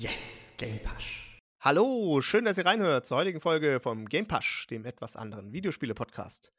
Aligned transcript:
Yes, 0.00 0.52
Game 0.58 0.78
Pasch. 0.80 1.40
Hallo, 1.58 2.20
schön, 2.20 2.44
dass 2.44 2.56
ihr 2.56 2.64
reinhört 2.64 3.04
zur 3.04 3.16
heutigen 3.16 3.40
Folge 3.40 3.80
vom 3.80 4.06
Game 4.06 4.28
Pasch, 4.28 4.68
dem 4.68 4.84
etwas 4.84 5.16
anderen 5.16 5.52
Videospiele-Podcast. 5.52 6.52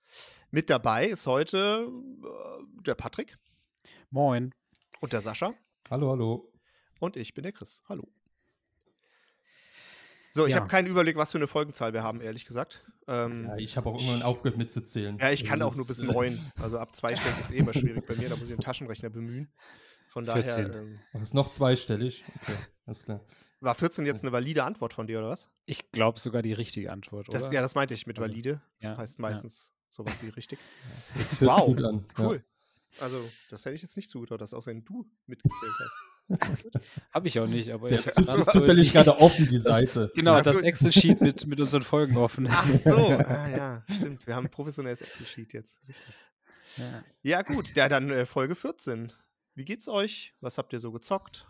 Mit 0.52 0.70
dabei 0.70 1.08
ist 1.08 1.26
heute 1.26 1.88
äh, 2.22 2.82
der 2.86 2.96
Patrick. 2.96 3.38
Moin. 4.10 4.54
Und 5.00 5.14
der 5.14 5.22
Sascha. 5.22 5.54
Hallo, 5.90 6.10
hallo. 6.10 6.52
Und 7.00 7.16
ich 7.16 7.34
bin 7.34 7.44
der 7.44 7.54
Chris. 7.54 7.82
Hallo. 7.88 8.12
So, 10.32 10.46
ich 10.46 10.52
ja. 10.52 10.60
habe 10.60 10.68
keinen 10.68 10.88
Überblick, 10.88 11.16
was 11.16 11.32
für 11.32 11.38
eine 11.38 11.48
Folgenzahl 11.48 11.94
wir 11.94 12.04
haben, 12.04 12.20
ehrlich 12.20 12.46
gesagt. 12.46 12.84
Ähm, 13.08 13.46
ja, 13.46 13.56
ich 13.56 13.78
habe 13.78 13.88
auch 13.88 13.96
irgendwann 13.96 14.22
aufgehört 14.22 14.58
mitzuzählen. 14.58 15.18
Ja, 15.18 15.32
ich 15.32 15.46
kann 15.46 15.62
also 15.62 15.72
auch 15.72 15.78
nur 15.78 15.88
bis 15.88 16.02
neun. 16.02 16.38
Also 16.62 16.78
ab 16.78 16.94
zweistellig 16.94 17.40
ist 17.40 17.52
eh 17.52 17.60
immer 17.60 17.74
schwierig 17.74 18.06
bei 18.06 18.18
mir, 18.18 18.28
da 18.28 18.36
muss 18.36 18.50
ich 18.50 18.56
den 18.58 18.60
Taschenrechner 18.60 19.10
bemühen. 19.10 19.50
Von 20.10 20.26
daher. 20.26 20.44
14. 20.44 20.74
Ähm, 20.74 21.00
Ach, 21.14 21.22
ist 21.22 21.34
noch 21.34 21.52
zweistellig. 21.52 22.24
Okay, 22.42 22.58
alles 22.86 23.06
klar. 23.06 23.22
War 23.62 23.76
14 23.76 24.06
jetzt 24.06 24.24
eine 24.24 24.32
valide 24.32 24.64
Antwort 24.64 24.94
von 24.94 25.06
dir, 25.06 25.20
oder 25.20 25.30
was? 25.30 25.50
Ich 25.66 25.92
glaube 25.92 26.20
sogar 26.20 26.42
die 26.42 26.54
richtige 26.54 26.92
Antwort, 26.92 27.28
das, 27.32 27.44
oder? 27.44 27.54
ja, 27.54 27.62
das 27.62 27.76
meinte 27.76 27.94
ich 27.94 28.08
mit 28.08 28.18
also, 28.18 28.30
valide. 28.30 28.62
Das 28.80 28.92
ja, 28.92 28.98
heißt 28.98 29.20
meistens 29.20 29.72
ja. 29.72 29.86
sowas 29.90 30.14
wie 30.22 30.30
richtig. 30.30 30.60
Ja, 31.40 31.48
wow, 31.48 31.78
an, 31.78 32.06
cool. 32.18 32.44
Also, 33.00 33.30
das 33.50 33.66
hätte 33.66 33.76
ich 33.76 33.82
jetzt 33.82 33.96
nicht 33.98 34.10
zugetraut, 34.10 34.42
dass 34.42 34.54
außerdem 34.54 34.84
du 34.84 35.06
mitgezählt 35.28 35.74
hast. 35.80 36.80
Habe 37.12 37.28
ich 37.28 37.40
auch 37.40 37.48
nicht, 37.48 37.72
aber 37.72 37.90
Der 37.90 38.00
ich 38.00 38.06
habe 38.06 38.46
zufällig 38.46 38.94
gerade 38.94 39.18
offen 39.18 39.48
die 39.48 39.60
Seite. 39.60 40.08
Das, 40.08 40.14
genau, 40.14 40.42
das 40.42 40.62
Excel-Sheet 40.62 41.22
mit, 41.22 41.48
mit 41.48 41.60
unseren 41.60 41.82
Folgen 41.82 42.18
offen. 42.18 42.48
Ach 42.50 42.68
so, 42.68 42.98
ah, 42.98 43.50
ja, 43.50 43.84
stimmt. 43.96 44.28
Wir 44.28 44.36
haben 44.36 44.46
ein 44.46 44.52
professionelles 44.52 45.02
Excel-Sheet 45.02 45.54
jetzt. 45.54 45.80
Richtig. 45.88 46.16
Ja. 46.78 47.04
ja, 47.24 47.42
gut. 47.42 47.76
Ja, 47.76 47.90
dann 47.90 48.10
äh, 48.10 48.26
Folge 48.26 48.56
14. 48.56 49.12
Wie 49.60 49.66
geht's 49.66 49.90
euch? 49.90 50.34
Was 50.40 50.58
habt 50.58 50.72
ihr 50.72 50.80
so 50.80 50.90
gezockt? 50.94 51.46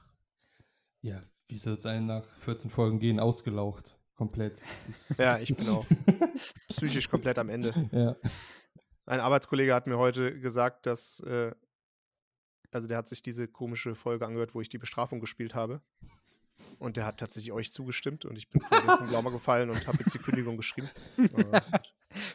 Ja, 1.02 1.22
wie 1.48 1.58
soll 1.58 1.76
es 1.76 1.84
sein, 1.84 2.08
nach 2.08 2.26
14 2.40 2.72
Folgen 2.72 2.98
gehen, 2.98 3.20
ausgelaucht. 3.20 4.00
Komplett. 4.16 4.64
ja, 5.20 5.38
ich 5.38 5.56
bin 5.56 5.70
auch 5.70 5.86
psychisch 6.70 7.08
komplett 7.08 7.38
am 7.38 7.50
Ende. 7.50 7.88
Ja. 7.92 8.16
Ein 9.06 9.20
Arbeitskollege 9.20 9.76
hat 9.76 9.86
mir 9.86 10.00
heute 10.00 10.40
gesagt, 10.40 10.88
dass, 10.88 11.20
äh, 11.20 11.52
also 12.72 12.88
der 12.88 12.98
hat 12.98 13.10
sich 13.10 13.22
diese 13.22 13.48
komische 13.48 13.94
Folge 13.94 14.26
angehört, 14.26 14.56
wo 14.56 14.62
ich 14.62 14.70
die 14.70 14.80
Bestrafung 14.80 15.20
gespielt 15.20 15.54
habe. 15.54 15.80
Und 16.80 16.98
der 16.98 17.06
hat 17.06 17.20
tatsächlich 17.20 17.52
euch 17.52 17.72
zugestimmt 17.72 18.26
und 18.26 18.38
ich 18.38 18.50
bin 18.50 18.60
vom 18.62 19.06
Glauben 19.06 19.32
gefallen 19.32 19.70
und 19.70 19.88
habe 19.88 20.00
jetzt 20.00 20.16
die 20.16 20.18
Kündigung 20.18 20.58
geschrieben. 20.58 20.90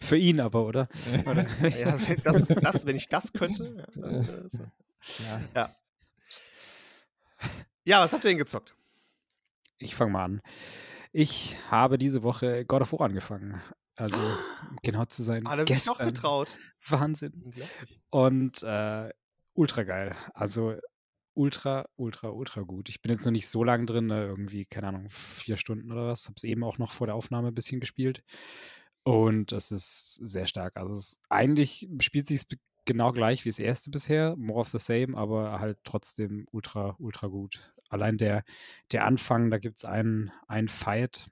Für 0.01 0.17
ihn 0.17 0.39
aber, 0.39 0.67
oder? 0.67 0.89
ja, 1.25 1.99
das, 2.23 2.47
das, 2.47 2.87
wenn 2.87 2.95
ich 2.95 3.09
das 3.09 3.33
könnte. 3.33 3.85
Ja, 3.97 4.49
so. 4.49 4.71
Ja. 5.19 5.41
ja. 5.55 5.77
Ja, 7.87 8.01
was 8.01 8.13
habt 8.13 8.25
ihr 8.25 8.31
denn 8.31 8.39
gezockt? 8.39 8.75
Ich 9.79 9.95
fange 9.95 10.13
mal 10.13 10.25
an. 10.25 10.43
Ich 11.13 11.57
habe 11.71 11.99
diese 11.99 12.23
Woche 12.23 12.65
God 12.65 12.83
of 12.83 12.93
War 12.93 13.03
angefangen. 13.03 13.61
Also, 13.97 14.19
genau 14.83 15.05
zu 15.05 15.23
sein. 15.23 15.47
Ah, 15.47 15.57
das 15.57 15.67
gestern. 15.67 16.09
ist 16.09 16.15
getraut. 16.15 16.57
Wahnsinn. 16.89 17.55
Und 18.11 18.63
äh, 18.63 19.11
ultra 19.53 19.83
geil. 19.85 20.17
Also, 20.33 20.75
ultra, 21.35 21.87
ultra, 21.97 22.31
ultra 22.31 22.63
gut. 22.63 22.89
Ich 22.89 23.03
bin 23.03 23.13
jetzt 23.13 23.25
noch 23.25 23.33
nicht 23.33 23.49
so 23.49 23.63
lang 23.63 23.87
drin, 23.87 24.07
ne, 24.07 24.25
irgendwie, 24.25 24.65
keine 24.65 24.89
Ahnung, 24.89 25.09
vier 25.11 25.57
Stunden 25.57 25.93
oder 25.93 26.09
was. 26.09 26.27
Habe 26.27 26.35
es 26.37 26.45
eben 26.45 26.65
auch 26.65 26.79
noch 26.79 26.93
vor 26.93 27.07
der 27.07 27.15
Aufnahme 27.15 27.49
ein 27.49 27.55
bisschen 27.55 27.81
gespielt. 27.81 28.25
Und 29.05 29.53
es 29.53 29.71
ist 29.71 30.15
sehr 30.15 30.47
stark. 30.47 30.77
Also, 30.77 30.95
es 30.95 30.99
ist, 30.99 31.21
eigentlich 31.29 31.89
spielt 32.01 32.27
sich 32.27 32.41
genau 32.85 33.13
gleich 33.13 33.45
wie 33.45 33.49
das 33.49 33.59
erste 33.59 33.91
bisher, 33.91 34.37
more 34.37 34.61
of 34.61 34.69
the 34.69 34.79
same, 34.79 35.17
aber 35.17 35.61
halt 35.61 35.79
trotzdem 35.85 36.47
ultra, 36.51 36.97
ultra 36.99 37.29
gut. 37.29 37.73
Allein 37.89 38.19
der, 38.19 38.45
der 38.93 39.05
Anfang, 39.05 39.51
da 39.51 39.59
gibt 39.59 39.79
es 39.79 39.85
einen, 39.85 40.33
einen 40.47 40.69
Fight, 40.69 41.29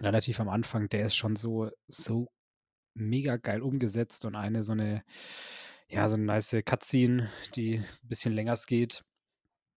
relativ 0.00 0.40
am 0.40 0.48
Anfang, 0.48 0.88
der 0.88 1.06
ist 1.06 1.16
schon 1.16 1.36
so, 1.36 1.70
so 1.88 2.28
mega 2.94 3.36
geil 3.36 3.62
umgesetzt 3.62 4.24
und 4.24 4.34
eine 4.34 4.62
so 4.62 4.72
eine, 4.72 5.04
ja, 5.88 6.08
so 6.08 6.14
eine 6.14 6.24
nice 6.24 6.56
Cutscene, 6.64 7.30
die 7.54 7.78
ein 7.78 8.08
bisschen 8.08 8.32
länger 8.32 8.56
geht, 8.66 9.04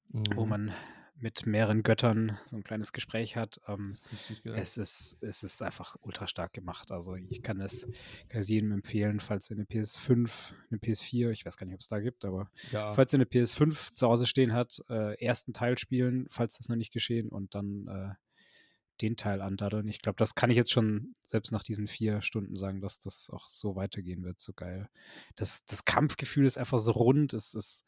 mhm. 0.09 0.23
wo 0.35 0.45
man 0.45 0.73
mit 1.23 1.45
mehreren 1.45 1.83
Göttern 1.83 2.37
so 2.45 2.57
ein 2.57 2.65
kleines 2.65 2.91
Gespräch 2.91 3.37
hat. 3.37 3.61
Ähm, 3.67 3.91
ist 3.91 4.11
es, 4.43 4.77
ist, 4.77 5.23
es 5.23 5.43
ist 5.43 5.63
einfach 5.63 5.95
ultra 6.01 6.27
stark 6.27 6.51
gemacht. 6.51 6.91
Also 6.91 7.15
ich 7.15 7.41
kann 7.41 7.61
es, 7.61 7.87
kann 8.27 8.41
es 8.41 8.49
jedem 8.49 8.73
empfehlen, 8.73 9.21
falls 9.21 9.49
ihr 9.49 9.55
eine 9.55 9.63
PS5, 9.63 10.53
eine 10.69 10.79
PS4, 10.79 11.31
ich 11.31 11.45
weiß 11.45 11.55
gar 11.55 11.65
nicht, 11.65 11.75
ob 11.75 11.79
es 11.79 11.87
da 11.87 12.01
gibt, 12.01 12.25
aber 12.25 12.51
ja. 12.71 12.91
falls 12.91 13.13
ihr 13.13 13.17
eine 13.17 13.25
PS5 13.25 13.93
zu 13.93 14.07
Hause 14.07 14.25
stehen 14.25 14.51
hat, 14.51 14.83
äh, 14.89 15.17
ersten 15.23 15.53
Teil 15.53 15.77
spielen, 15.77 16.27
falls 16.29 16.57
das 16.57 16.67
noch 16.67 16.75
nicht 16.75 16.91
geschehen 16.91 17.29
und 17.29 17.55
dann 17.55 17.87
äh, 17.87 18.13
den 19.01 19.15
Teil 19.15 19.41
andaddeln. 19.41 19.87
Ich 19.87 20.01
glaube, 20.01 20.17
das 20.17 20.35
kann 20.35 20.51
ich 20.51 20.57
jetzt 20.57 20.71
schon 20.71 21.15
selbst 21.25 21.51
nach 21.51 21.63
diesen 21.63 21.87
vier 21.87 22.21
Stunden 22.21 22.55
sagen, 22.55 22.81
dass 22.81 22.99
das 22.99 23.29
auch 23.29 23.47
so 23.47 23.75
weitergehen 23.75 24.23
wird. 24.23 24.39
So 24.39 24.53
geil. 24.53 24.89
Das, 25.35 25.63
das 25.65 25.85
Kampfgefühl 25.85 26.45
ist 26.45 26.57
einfach 26.57 26.77
so 26.77 26.91
rund. 26.91 27.33
Es 27.33 27.53
ist 27.53 27.85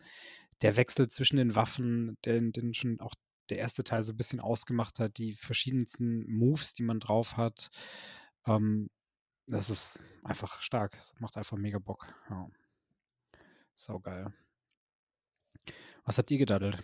der 0.62 0.78
Wechsel 0.78 1.10
zwischen 1.10 1.38
den 1.38 1.56
Waffen, 1.56 2.18
den, 2.26 2.52
den 2.52 2.74
schon 2.74 3.00
auch 3.00 3.14
der 3.50 3.60
erste 3.60 3.84
Teil 3.84 4.04
so 4.04 4.14
ein 4.14 4.18
bisschen 4.18 4.40
ausgemacht 4.40 5.00
hat, 5.00 5.18
die 5.18 5.34
verschiedensten 5.34 6.26
Moves, 6.32 6.74
die 6.74 6.84
man 6.84 7.00
drauf 7.00 7.38
hat. 7.38 7.70
Ähm, 8.48 8.90
das 9.48 9.70
ist 9.70 10.04
einfach 10.24 10.62
stark. 10.62 10.96
Es 10.96 11.14
macht 11.20 11.38
einfach 11.38 11.58
mega 11.58 11.78
Bock. 11.78 12.08
Ja. 12.30 12.50
Sau 13.76 14.00
geil. 14.00 14.34
Was 16.06 16.18
habt 16.18 16.32
ihr 16.32 16.38
gedaddelt? 16.38 16.84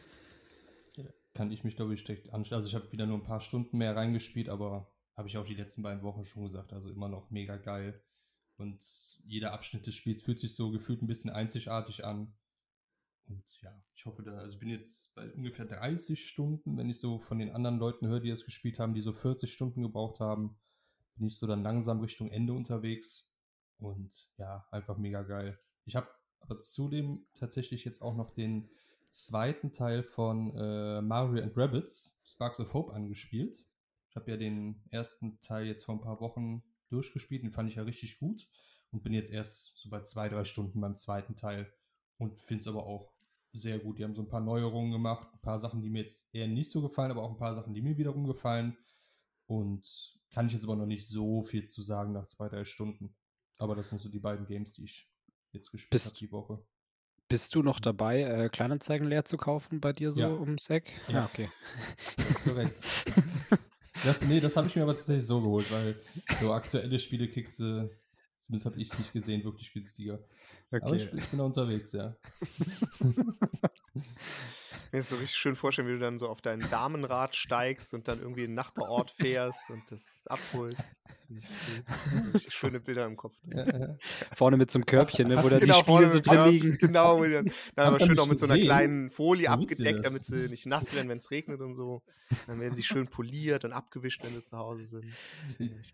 kann 1.34 1.52
ich 1.52 1.64
mich, 1.64 1.76
glaube 1.76 1.94
ich, 1.94 2.04
direkt 2.04 2.34
anschauen. 2.34 2.58
Also 2.58 2.68
ich 2.68 2.76
habe 2.76 2.92
wieder 2.92 3.06
nur 3.06 3.18
ein 3.18 3.24
paar 3.24 3.42
Stunden 3.42 3.78
mehr 3.78 3.96
reingespielt, 3.96 4.50
aber 4.50 4.92
habe 5.16 5.28
ich 5.28 5.38
auch 5.38 5.46
die 5.46 5.54
letzten 5.54 5.81
beiden 5.81 6.04
Wochen 6.04 6.26
schon 6.26 6.44
gesagt. 6.44 6.74
Also 6.74 6.92
immer 6.92 7.10
noch 7.10 7.30
mega 7.31 7.58
geil. 7.58 8.02
Und 8.58 8.84
jeder 9.24 9.54
Abschnitt 9.54 9.88
des 9.88 9.96
Spiels 9.96 10.22
fühlt 10.22 10.40
sich 10.40 10.56
so 10.56 10.72
gefühlt 10.72 11.02
ein 11.02 11.08
bisschen 11.08 11.31
einzigartig 11.31 12.06
an. 12.06 12.34
Und 13.31 13.62
ja, 13.62 13.72
ich 13.96 14.06
hoffe 14.06 14.24
da, 14.24 14.38
also 14.38 14.53
ich 14.53 14.59
bin 14.59 14.69
jetzt 14.69 15.16
bei 15.16 15.31
ungefähr 15.31 15.66
30 15.66 16.28
Stunden, 16.28 16.78
wenn 16.78 16.90
ich 16.90 17.00
so 17.00 17.19
von 17.19 17.40
den 17.40 17.52
anderen 17.52 17.78
Leuten 17.78 18.08
höre, 18.08 18.19
die 18.19 18.30
das 18.30 18.46
gespielt 18.46 18.80
haben, 18.80 18.94
die 18.94 19.02
so 19.02 19.14
40 19.14 19.52
Stunden 19.52 19.81
gebraucht 19.81 20.19
haben, 20.19 20.58
bin 21.16 21.28
ich 21.28 21.38
so 21.38 21.47
dann 21.47 21.64
langsam 21.64 22.02
Richtung 22.02 22.30
Ende 22.30 22.53
unterwegs. 22.53 23.31
Und 23.78 24.30
ja, 24.38 24.68
einfach 24.72 24.97
mega 24.97 25.24
geil. 25.24 25.59
Ich 25.86 25.96
habe 25.96 26.08
aber 26.40 26.59
zudem 26.59 27.25
tatsächlich 27.34 27.86
jetzt 27.86 28.02
auch 28.02 28.16
noch 28.16 28.34
den 28.34 28.69
zweiten 29.09 29.72
Teil 29.72 30.03
von 30.03 30.56
äh, 30.56 31.02
Mario 31.02 31.44
and 31.44 31.58
Rabbits, 31.58 32.18
Sparks 32.24 32.59
of 32.59 32.74
Hope, 32.74 32.94
angespielt. 32.94 33.66
Ich 34.09 34.16
habe 34.16 34.31
ja 34.31 34.38
den 34.38 34.84
ersten 34.90 35.40
Teil 35.42 35.66
jetzt 35.66 35.86
vor 35.86 35.96
ein 35.96 36.02
paar 36.02 36.19
Wochen 36.19 36.63
durchgespielt, 36.90 37.44
den 37.44 37.52
fand 37.52 37.69
ich 37.69 37.75
ja 37.75 37.84
richtig 37.84 38.19
gut 38.19 38.50
und 38.92 39.03
bin 39.03 39.13
jetzt 39.13 39.31
erst 39.31 39.78
so 39.78 39.90
bei 39.90 40.02
zwei, 40.03 40.28
drei 40.30 40.44
Stunden 40.44 40.81
beim 40.81 40.98
zweiten 40.98 41.36
Teil 41.36 41.72
und 42.18 42.38
finde 42.40 42.62
es 42.62 42.68
aber 42.68 42.86
auch 42.86 43.11
sehr 43.53 43.79
gut. 43.79 44.00
Die 44.00 44.03
haben 44.03 44.16
so 44.16 44.22
ein 44.22 44.29
paar 44.29 44.41
Neuerungen 44.41 44.91
gemacht, 44.91 45.28
ein 45.34 45.41
paar 45.41 45.59
Sachen, 45.59 45.81
die 45.81 45.89
mir 45.89 46.00
jetzt 46.00 46.28
eher 46.34 46.47
nicht 46.47 46.69
so 46.69 46.81
gefallen, 46.81 47.12
aber 47.12 47.23
auch 47.23 47.31
ein 47.31 47.38
paar 47.38 47.56
Sachen, 47.56 47.73
die 47.73 47.81
mir 47.81 47.97
wiederum 47.97 48.25
gefallen. 48.25 48.78
Und 49.45 49.85
kann 50.31 50.47
ich 50.47 50.53
jetzt 50.53 50.63
aber 50.63 50.75
noch 50.75 50.85
nicht 50.85 51.07
so 51.07 51.44
viel 51.44 51.66
zu 51.66 51.81
sagen 51.81 52.13
nach 52.13 52.25
zwei, 52.25 52.47
drei 52.47 52.63
Stunden. 52.63 53.16
Aber 53.57 53.75
das 53.75 53.89
sind 53.89 54.00
so 54.00 54.09
die 54.09 54.19
beiden 54.19 54.45
Games, 54.45 54.73
die 54.73 54.85
ich 54.85 55.09
jetzt 55.51 55.72
gespielt 55.72 56.03
habe 56.03 56.16
die 56.17 56.31
Woche. 56.31 56.66
Bist 57.28 57.56
du 57.56 57.63
noch 57.63 57.79
dabei, 57.79 58.23
äh, 58.23 58.50
Kleinanzeigen 58.50 59.07
leer 59.07 59.23
zu 59.23 59.38
kaufen 59.38 59.79
bei 59.79 59.94
dir 59.94 60.12
so 60.12 60.22
ja. 60.22 60.28
um 60.28 60.57
Sack? 60.57 60.83
Ja, 61.07 61.22
ah, 61.22 61.25
okay. 61.25 61.50
Das 62.18 62.29
ist 62.29 62.44
korrekt. 62.44 62.75
das, 64.03 64.22
nee, 64.25 64.39
das 64.39 64.57
habe 64.57 64.68
ich 64.68 64.75
mir 64.75 64.83
aber 64.83 64.95
tatsächlich 64.95 65.25
so 65.25 65.41
geholt, 65.41 65.72
weil 65.72 65.95
so 66.41 66.53
aktuelle 66.53 67.00
Spiele 67.00 67.29
kriegst 67.29 67.59
du, 67.59 67.89
zumindest 68.39 68.66
habe 68.66 68.81
ich 68.81 68.97
nicht 68.97 69.13
gesehen, 69.13 69.44
wirklich 69.44 69.72
günstiger. 69.72 70.19
Okay. 70.72 70.86
Aber 70.86 70.96
ich, 70.96 71.12
ich 71.12 71.28
bin 71.28 71.40
da 71.40 71.46
unterwegs, 71.46 71.92
ja. 71.92 72.16
mir 74.92 75.00
ist 75.00 75.10
so 75.10 75.16
richtig 75.16 75.38
schön 75.38 75.56
vorstellen, 75.56 75.88
wie 75.88 75.94
du 75.94 76.00
dann 76.00 76.19
so 76.19 76.28
auf 76.28 76.42
dein 76.42 76.62
Damenrad 76.69 77.36
steigst 77.36 77.94
und 77.94 78.07
dann 78.07 78.19
irgendwie 78.19 78.44
in 78.44 78.51
den 78.51 78.56
Nachbarort 78.56 79.12
fährst 79.12 79.69
und 79.69 79.84
das 79.90 80.24
abholst. 80.28 80.81
Schöne 82.50 82.81
Bilder 82.81 83.06
im 83.06 83.16
Kopf. 83.16 83.34
Ja, 83.54 83.80
ja. 83.80 83.95
Vorne 84.36 84.57
mit 84.57 84.69
so 84.69 84.80
einem 84.80 84.86
Körbchen, 84.86 85.30
ne, 85.30 85.42
wo 85.42 85.48
da 85.48 85.60
genau, 85.60 85.75
die 85.75 85.80
Spiele 85.80 86.07
so 86.07 86.19
drin 86.19 86.50
liegen. 86.50 86.78
Genau, 86.78 87.24
dann, 87.24 87.51
dann 87.75 87.88
aber 87.88 88.00
schön 88.00 88.16
noch 88.16 88.28
mit 88.28 88.40
so 88.40 88.48
einer 88.48 88.62
kleinen 88.62 89.10
Folie 89.10 89.50
abgedeckt, 89.50 90.06
damit 90.06 90.25
sie 90.25 90.50
nicht 90.50 90.66
nass 90.66 90.94
werden, 90.94 91.07
wenn 91.07 91.19
es 91.19 91.31
regnet 91.31 91.62
und 91.62 91.74
so. 91.74 92.01
Dann 92.48 92.60
werden 92.60 92.75
sie 92.75 92.84
schön 92.84 93.07
poliert 93.07 93.63
und 93.63 93.72
abgewischt, 93.72 94.24
wenn 94.24 94.34
sie 94.34 94.44
zu 94.44 94.57
Hause 94.57 94.84
sind. 94.84 95.06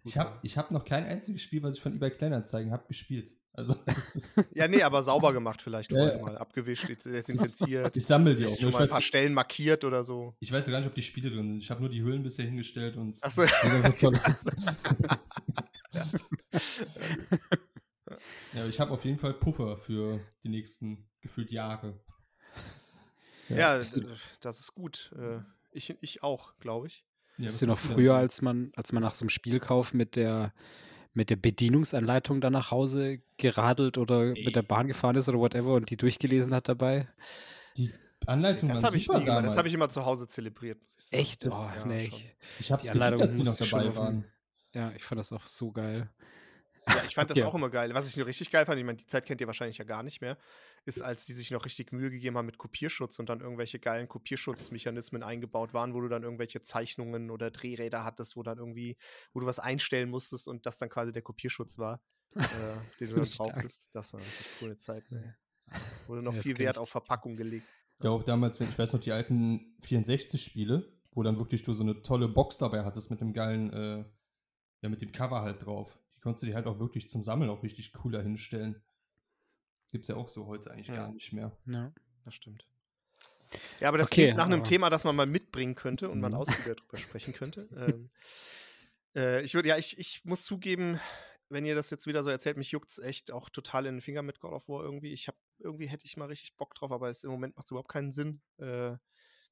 Ich 0.03 0.17
habe 0.17 0.47
hab 0.47 0.71
noch 0.71 0.85
kein 0.85 1.05
einziges 1.05 1.41
Spiel, 1.41 1.61
was 1.61 1.75
ich 1.75 1.81
von 1.81 1.93
eBay 1.93 2.11
Kleinanzeigen 2.11 2.71
habe, 2.71 2.87
gespielt. 2.87 3.35
Also, 3.57 3.75
ja, 4.53 4.67
nee, 4.67 4.83
aber 4.83 5.01
sauber 5.01 5.33
gemacht 5.33 5.63
vielleicht 5.63 5.91
ja, 5.91 6.19
mal. 6.19 6.37
Abgewischt, 6.37 6.87
desinfiziert. 7.03 7.97
Ich 7.97 8.05
sammle 8.05 8.35
die 8.35 8.45
auch. 8.45 8.55
Schon 8.55 8.71
mal 8.71 8.83
ein 8.83 8.89
paar 8.89 9.01
Stellen 9.01 9.33
markiert 9.33 9.83
oder 9.83 10.03
so. 10.03 10.35
Ich 10.39 10.51
weiß 10.51 10.67
ja 10.67 10.73
gar 10.73 10.79
nicht, 10.79 10.87
ob 10.87 10.93
die 10.93 11.01
Spiele 11.01 11.31
drin 11.31 11.47
sind. 11.47 11.63
Ich 11.63 11.71
habe 11.71 11.81
nur 11.81 11.89
die 11.89 12.03
Hüllen 12.03 12.21
bisher 12.21 12.45
hingestellt 12.45 12.97
und. 12.97 13.17
Achso. 13.23 13.43
ja. 13.43 13.49
ja, 18.53 18.67
ich 18.67 18.79
habe 18.79 18.91
auf 18.91 19.03
jeden 19.03 19.17
Fall 19.17 19.33
Puffer 19.33 19.79
für 19.79 20.19
die 20.43 20.49
nächsten 20.49 21.09
gefühlt 21.21 21.49
Jahre. 21.49 21.99
Ja, 23.49 23.57
ja 23.57 23.77
das, 23.79 23.99
das, 24.39 24.59
ist 24.59 24.75
gut. 24.75 25.11
Äh, 25.17 25.39
Ich, 25.71 25.95
ich 26.01 26.21
auch, 26.21 26.55
glaube 26.59 26.85
ich. 26.85 27.03
Ja, 27.39 27.47
ist 27.47 27.61
ja 27.61 27.65
noch 27.65 27.79
früher, 27.79 28.13
als 28.13 28.43
man, 28.43 28.71
als 28.75 28.93
man 28.93 29.01
nach 29.01 29.15
so 29.15 29.23
einem 29.23 29.29
Spielkauf 29.29 29.95
mit 29.95 30.15
der, 30.15 30.53
mit 31.13 31.29
der 31.29 31.35
Bedienungsanleitung 31.35 32.41
dann 32.41 32.53
nach 32.53 32.71
Hause 32.71 33.19
geradelt 33.37 33.97
oder 33.97 34.27
mit 34.27 34.55
der 34.55 34.61
Bahn 34.61 34.87
gefahren 34.87 35.15
ist 35.15 35.29
oder 35.29 35.39
whatever 35.39 35.73
und 35.75 35.89
die 35.89 35.97
durchgelesen 35.97 36.53
hat 36.53 36.69
dabei. 36.69 37.07
Die 37.75 37.91
Anleitung 38.25 38.69
Das 38.69 38.83
habe 38.83 38.97
ich 38.97 39.07
nie 39.07 39.23
gemacht. 39.23 39.45
Das 39.45 39.57
habe 39.57 39.67
ich 39.67 39.73
immer 39.73 39.89
zu 39.89 40.05
Hause 40.05 40.27
zelebriert. 40.27 40.79
Echt? 41.11 41.45
Das, 41.45 41.53
oh, 41.53 41.77
ja, 41.77 41.85
nee, 41.85 42.05
ich, 42.05 42.35
ich 42.59 42.71
habe 42.71 42.83
es 42.83 42.91
geliebt, 42.91 43.19
dass 43.19 43.35
die 43.35 43.43
noch 43.43 43.55
dabei 43.55 43.95
waren. 43.95 44.25
Ja, 44.73 44.91
ich 44.95 45.03
fand 45.03 45.19
das 45.19 45.31
auch 45.31 45.45
so 45.45 45.71
geil. 45.71 46.09
Ja, 46.87 47.03
ich 47.05 47.15
fand 47.15 47.29
okay. 47.29 47.41
das 47.41 47.49
auch 47.49 47.55
immer 47.55 47.69
geil. 47.69 47.93
Was 47.93 48.07
ich 48.07 48.15
nur 48.17 48.25
richtig 48.25 48.49
geil 48.49 48.65
fand, 48.65 48.79
ich 48.79 48.85
meine, 48.85 48.97
die 48.97 49.07
Zeit 49.07 49.25
kennt 49.25 49.41
ihr 49.41 49.47
wahrscheinlich 49.47 49.77
ja 49.77 49.85
gar 49.85 50.03
nicht 50.03 50.21
mehr, 50.21 50.37
ist, 50.85 51.01
als 51.01 51.25
die 51.25 51.33
sich 51.33 51.51
noch 51.51 51.65
richtig 51.65 51.91
Mühe 51.91 52.09
gegeben 52.09 52.37
haben 52.37 52.45
mit 52.45 52.57
Kopierschutz 52.57 53.19
und 53.19 53.29
dann 53.29 53.41
irgendwelche 53.41 53.79
geilen 53.79 54.07
Kopierschutzmechanismen 54.07 55.23
eingebaut 55.23 55.73
waren, 55.73 55.93
wo 55.93 56.01
du 56.01 56.07
dann 56.07 56.23
irgendwelche 56.23 56.61
Zeichnungen 56.61 57.29
oder 57.29 57.51
Drehräder 57.51 58.03
hattest, 58.03 58.37
wo 58.37 58.43
dann 58.43 58.57
irgendwie, 58.57 58.95
wo 59.33 59.39
du 59.41 59.45
was 59.45 59.59
einstellen 59.59 60.09
musstest 60.09 60.47
und 60.47 60.65
das 60.65 60.77
dann 60.77 60.89
quasi 60.89 61.11
der 61.11 61.23
Kopierschutz 61.23 61.77
war, 61.77 62.01
äh, 62.35 62.41
den 62.99 63.09
du 63.09 63.15
dann 63.15 63.29
brauchtest. 63.37 63.89
Das 63.93 64.13
war 64.13 64.21
eine 64.21 64.29
coole 64.59 64.77
Zeit. 64.77 65.09
Ne? 65.11 65.35
Wurde 66.07 66.21
noch 66.21 66.35
ja, 66.35 66.41
viel 66.41 66.57
Wert 66.57 66.77
auf 66.77 66.89
Verpackung 66.89 67.35
gelegt. 67.35 67.67
Ja, 68.01 68.11
auch 68.11 68.23
damals, 68.23 68.59
ich 68.61 68.77
weiß 68.77 68.93
noch, 68.93 69.01
die 69.01 69.11
alten 69.11 69.75
64-Spiele, 69.83 70.87
wo 71.11 71.23
dann 71.23 71.37
wirklich 71.37 71.63
du 71.63 71.73
so 71.73 71.83
eine 71.83 72.01
tolle 72.01 72.29
Box 72.29 72.59
dabei 72.59 72.85
hattest 72.85 73.09
mit 73.09 73.19
dem 73.19 73.33
geilen, 73.33 73.73
äh, 73.73 74.05
ja, 74.83 74.89
mit 74.89 75.01
dem 75.01 75.11
Cover 75.11 75.41
halt 75.41 75.65
drauf 75.65 75.99
konntest 76.21 76.43
du 76.43 76.47
die 76.47 76.55
halt 76.55 76.67
auch 76.67 76.79
wirklich 76.79 77.07
zum 77.07 77.23
Sammeln 77.23 77.49
auch 77.49 77.63
richtig 77.63 77.93
cooler 77.93 78.21
hinstellen. 78.21 78.81
Gibt 79.91 80.03
es 80.03 80.09
ja 80.09 80.15
auch 80.15 80.29
so 80.29 80.47
heute 80.47 80.71
eigentlich 80.71 80.87
ja. 80.87 80.95
gar 80.95 81.11
nicht 81.11 81.33
mehr. 81.33 81.55
Ja, 81.65 81.93
das 82.25 82.35
stimmt. 82.35 82.67
Ja, 83.79 83.87
aber 83.89 83.97
das 83.97 84.11
okay, 84.11 84.23
klingt 84.23 84.37
nach 84.37 84.45
einem 84.45 84.63
Thema, 84.63 84.89
das 84.89 85.03
man 85.03 85.15
mal 85.15 85.25
mitbringen 85.25 85.75
könnte 85.75 86.09
und 86.09 86.19
man 86.19 86.31
mhm. 86.31 86.37
ausführlicher 86.37 86.75
darüber 86.75 86.97
sprechen 86.97 87.33
könnte. 87.33 87.67
Ähm, 87.77 88.09
äh, 89.15 89.41
ich 89.43 89.53
würde, 89.53 89.69
ja, 89.69 89.77
ich, 89.77 89.97
ich 89.97 90.25
muss 90.25 90.43
zugeben, 90.43 90.99
wenn 91.49 91.65
ihr 91.65 91.75
das 91.75 91.89
jetzt 91.89 92.07
wieder 92.07 92.23
so 92.23 92.29
erzählt, 92.29 92.57
mich 92.57 92.71
juckt 92.71 92.91
es 92.91 92.99
echt 92.99 93.31
auch 93.31 93.49
total 93.49 93.85
in 93.85 93.95
den 93.95 94.01
Finger 94.01 94.21
mit 94.21 94.39
God 94.39 94.51
of 94.51 94.67
War 94.67 94.83
irgendwie. 94.83 95.13
Ich 95.13 95.27
habe 95.27 95.37
irgendwie 95.59 95.87
hätte 95.87 96.05
ich 96.05 96.17
mal 96.17 96.25
richtig 96.25 96.55
Bock 96.57 96.75
drauf, 96.75 96.91
aber 96.91 97.09
es, 97.09 97.23
im 97.23 97.31
Moment 97.31 97.55
macht 97.55 97.67
es 97.67 97.71
überhaupt 97.71 97.91
keinen 97.91 98.11
Sinn. 98.11 98.41
Äh, 98.57 98.97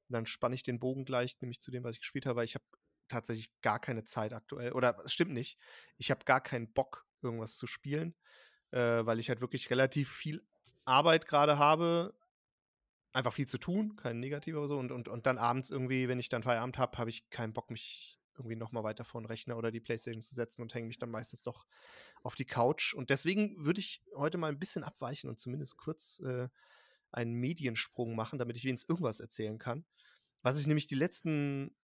dann 0.08 0.26
spanne 0.26 0.54
ich 0.54 0.62
den 0.62 0.78
Bogen 0.78 1.04
gleich, 1.04 1.40
nämlich 1.40 1.60
zu 1.60 1.70
dem, 1.70 1.84
was 1.84 1.96
ich 1.96 2.00
gespielt 2.00 2.26
habe, 2.26 2.36
weil 2.36 2.44
ich 2.44 2.54
habe 2.54 2.64
tatsächlich 3.08 3.60
gar 3.60 3.78
keine 3.78 4.04
Zeit 4.04 4.32
aktuell. 4.32 4.72
Oder 4.72 4.98
es 5.04 5.12
stimmt 5.12 5.32
nicht. 5.32 5.58
Ich 5.96 6.10
habe 6.10 6.24
gar 6.24 6.40
keinen 6.40 6.72
Bock, 6.72 7.06
irgendwas 7.22 7.56
zu 7.56 7.66
spielen, 7.66 8.14
äh, 8.70 9.04
weil 9.04 9.18
ich 9.18 9.28
halt 9.28 9.40
wirklich 9.40 9.70
relativ 9.70 10.10
viel 10.10 10.46
Arbeit 10.84 11.26
gerade 11.26 11.58
habe. 11.58 12.14
Einfach 13.12 13.32
viel 13.32 13.46
zu 13.46 13.58
tun, 13.58 13.96
kein 13.96 14.20
Negativer 14.20 14.58
oder 14.58 14.68
so. 14.68 14.78
Und, 14.78 14.92
und, 14.92 15.08
und 15.08 15.26
dann 15.26 15.38
abends 15.38 15.70
irgendwie, 15.70 16.08
wenn 16.08 16.18
ich 16.18 16.28
dann 16.28 16.42
Feierabend 16.42 16.78
habe, 16.78 16.98
habe 16.98 17.10
ich 17.10 17.30
keinen 17.30 17.52
Bock, 17.52 17.70
mich 17.70 18.18
irgendwie 18.36 18.56
nochmal 18.56 18.84
weiter 18.84 19.04
vor 19.04 19.20
den 19.20 19.26
Rechner 19.26 19.56
oder 19.56 19.70
die 19.70 19.80
Playstation 19.80 20.22
zu 20.22 20.34
setzen 20.34 20.62
und 20.62 20.74
hänge 20.74 20.86
mich 20.86 20.98
dann 20.98 21.10
meistens 21.10 21.42
doch 21.42 21.66
auf 22.22 22.34
die 22.34 22.44
Couch. 22.44 22.94
Und 22.94 23.10
deswegen 23.10 23.64
würde 23.64 23.80
ich 23.80 24.02
heute 24.14 24.38
mal 24.38 24.48
ein 24.48 24.58
bisschen 24.58 24.84
abweichen 24.84 25.30
und 25.30 25.40
zumindest 25.40 25.76
kurz 25.76 26.20
äh, 26.20 26.48
einen 27.10 27.32
Mediensprung 27.32 28.14
machen, 28.14 28.38
damit 28.38 28.56
ich 28.56 28.64
wenigstens 28.64 28.88
irgendwas 28.88 29.20
erzählen 29.20 29.58
kann. 29.58 29.84
Was 30.42 30.60
ich 30.60 30.66
nämlich 30.66 30.86
die 30.86 30.94
letzten 30.94 31.74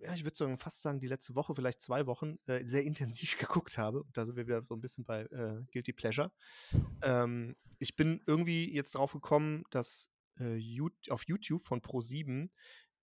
ja, 0.00 0.14
ich 0.14 0.24
würde 0.24 0.36
sagen, 0.36 0.58
fast 0.58 0.82
sagen, 0.82 1.00
die 1.00 1.06
letzte 1.06 1.34
Woche, 1.34 1.54
vielleicht 1.54 1.82
zwei 1.82 2.06
Wochen, 2.06 2.38
äh, 2.46 2.64
sehr 2.64 2.84
intensiv 2.84 3.36
geguckt 3.38 3.78
habe. 3.78 4.04
da 4.12 4.24
sind 4.24 4.36
wir 4.36 4.46
wieder 4.46 4.64
so 4.64 4.74
ein 4.74 4.80
bisschen 4.80 5.04
bei 5.04 5.22
äh, 5.22 5.62
Guilty 5.72 5.92
Pleasure. 5.92 6.32
Ähm, 7.02 7.56
ich 7.78 7.96
bin 7.96 8.22
irgendwie 8.26 8.72
jetzt 8.74 8.94
drauf 8.94 9.12
gekommen, 9.12 9.64
dass 9.70 10.10
äh, 10.38 10.80
auf 11.10 11.24
YouTube 11.26 11.62
von 11.62 11.80
Pro7 11.80 12.50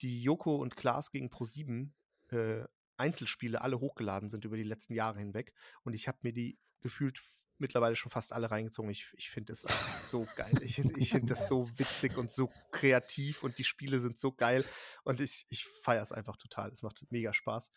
die 0.01 0.21
Joko 0.21 0.55
und 0.57 0.75
Klaas 0.75 1.11
gegen 1.11 1.29
Pro7 1.29 1.91
äh, 2.29 2.65
Einzelspiele 2.97 3.61
alle 3.61 3.79
hochgeladen 3.79 4.29
sind 4.29 4.45
über 4.45 4.57
die 4.57 4.63
letzten 4.63 4.93
Jahre 4.93 5.19
hinweg. 5.19 5.53
Und 5.83 5.93
ich 5.93 6.07
habe 6.07 6.17
mir 6.23 6.33
die 6.33 6.59
gefühlt 6.81 7.21
mittlerweile 7.59 7.95
schon 7.95 8.11
fast 8.11 8.33
alle 8.33 8.49
reingezogen. 8.49 8.89
Ich, 8.89 9.07
ich 9.13 9.29
finde 9.29 9.53
das 9.53 9.65
so 10.09 10.27
geil. 10.35 10.53
Ich, 10.61 10.79
ich 10.79 11.11
finde 11.11 11.27
das 11.33 11.47
so 11.47 11.69
witzig 11.77 12.17
und 12.17 12.31
so 12.31 12.49
kreativ 12.71 13.43
und 13.43 13.57
die 13.57 13.63
Spiele 13.63 13.99
sind 13.99 14.19
so 14.19 14.31
geil. 14.31 14.63
Und 15.03 15.19
ich, 15.19 15.45
ich 15.49 15.65
feiere 15.65 16.03
es 16.03 16.11
einfach 16.11 16.37
total. 16.37 16.71
Es 16.71 16.81
macht 16.81 17.05
mega 17.09 17.33
Spaß. 17.33 17.71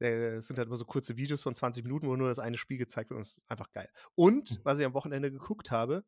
Äh, 0.00 0.36
es 0.36 0.46
sind 0.46 0.58
halt 0.58 0.68
immer 0.68 0.76
so 0.76 0.84
kurze 0.84 1.16
Videos 1.16 1.42
von 1.42 1.54
20 1.54 1.84
Minuten, 1.84 2.06
wo 2.08 2.16
nur 2.16 2.28
das 2.28 2.38
eine 2.38 2.58
Spiel 2.58 2.78
gezeigt 2.78 3.10
wird 3.10 3.16
und 3.16 3.22
es 3.22 3.38
ist 3.38 3.50
einfach 3.50 3.70
geil. 3.72 3.90
Und 4.14 4.50
hm. 4.50 4.58
was 4.62 4.78
ich 4.78 4.86
am 4.86 4.94
Wochenende 4.94 5.30
geguckt 5.30 5.70
habe, 5.70 6.04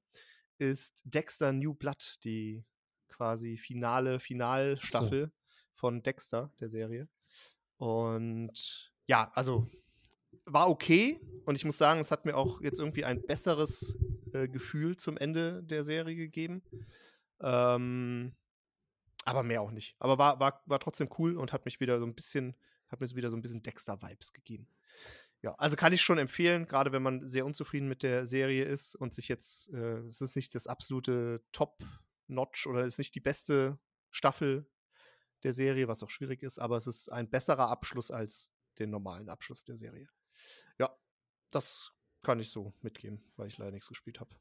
ist 0.59 1.03
Dexter 1.05 1.53
New 1.53 1.75
Blood, 1.75 2.17
die 2.25 2.65
quasi 3.09 3.57
finale 3.57 4.21
Finalstaffel 4.21 5.27
so. 5.27 5.55
von 5.75 6.03
Dexter, 6.03 6.53
der 6.61 6.69
Serie. 6.69 7.09
Und 7.79 8.93
ja, 9.07 9.31
also 9.35 9.69
war 10.45 10.69
okay 10.69 11.21
und 11.45 11.57
ich 11.57 11.65
muss 11.65 11.79
sagen, 11.79 12.01
es 12.01 12.11
hat 12.11 12.25
mir 12.25 12.37
auch 12.37 12.61
jetzt 12.61 12.79
irgendwie 12.79 13.05
ein 13.05 13.23
besseres 13.23 13.97
äh, 14.33 14.49
Gefühl 14.49 14.97
zum 14.97 15.17
Ende 15.17 15.63
der 15.63 15.85
Serie 15.85 16.17
gegeben. 16.17 16.63
Ähm, 17.41 18.35
aber 19.25 19.43
mehr 19.43 19.63
auch 19.63 19.71
nicht. 19.71 19.97
Aber 19.99 20.19
war, 20.19 20.41
war, 20.41 20.63
war 20.67 20.79
trotzdem 20.79 21.09
cool 21.19 21.37
und 21.37 21.53
hat 21.53 21.65
mich 21.65 21.81
wieder 21.81 21.99
so 21.99 22.07
ein 22.07 22.15
bisschen, 22.15 22.57
hat 22.89 23.01
mir 23.01 23.11
wieder 23.15 23.31
so 23.31 23.37
ein 23.37 23.43
bisschen 23.43 23.63
Dexter-Vibes 23.63 24.33
gegeben. 24.33 24.69
Ja, 25.43 25.55
also 25.55 25.77
kann 25.77 25.93
ich 25.93 26.03
schon 26.03 26.19
empfehlen, 26.19 26.67
gerade 26.67 26.93
wenn 26.93 27.03
man 27.03 27.27
sehr 27.27 27.47
unzufrieden 27.47 27.89
mit 27.89 28.03
der 28.03 28.27
Serie 28.27 28.65
ist 28.65 28.95
und 28.95 29.15
sich 29.15 29.29
jetzt, 29.29 29.71
äh, 29.73 29.99
es 30.01 30.21
ist 30.21 30.37
nicht 30.37 30.55
das 30.55 30.67
absolute 30.67 31.43
Top-Notch 31.53 32.67
oder 32.67 32.85
ist 32.85 32.99
nicht 32.99 33.15
die 33.15 33.21
beste 33.21 33.79
Staffel 34.11 34.67
der 35.43 35.55
Serie, 35.55 35.89
was 35.89 36.03
auch 36.03 36.11
schwierig 36.11 36.43
ist, 36.43 36.59
aber 36.59 36.77
es 36.77 36.87
ist 36.87 37.09
ein 37.09 37.31
besserer 37.31 37.71
Abschluss 37.71 38.11
als 38.11 38.53
den 38.79 38.91
normalen 38.91 39.31
Abschluss 39.31 39.65
der 39.65 39.77
Serie. 39.77 40.09
Ja, 40.79 40.95
das 41.51 41.93
kann 42.23 42.41
ich 42.41 42.51
so 42.51 42.73
mitgeben, 42.83 43.23
weil 43.37 43.49
ich 43.49 43.59
leider 43.59 43.73
nichts 43.73 43.89
gespielt 43.89 44.21
habe. 44.21 44.35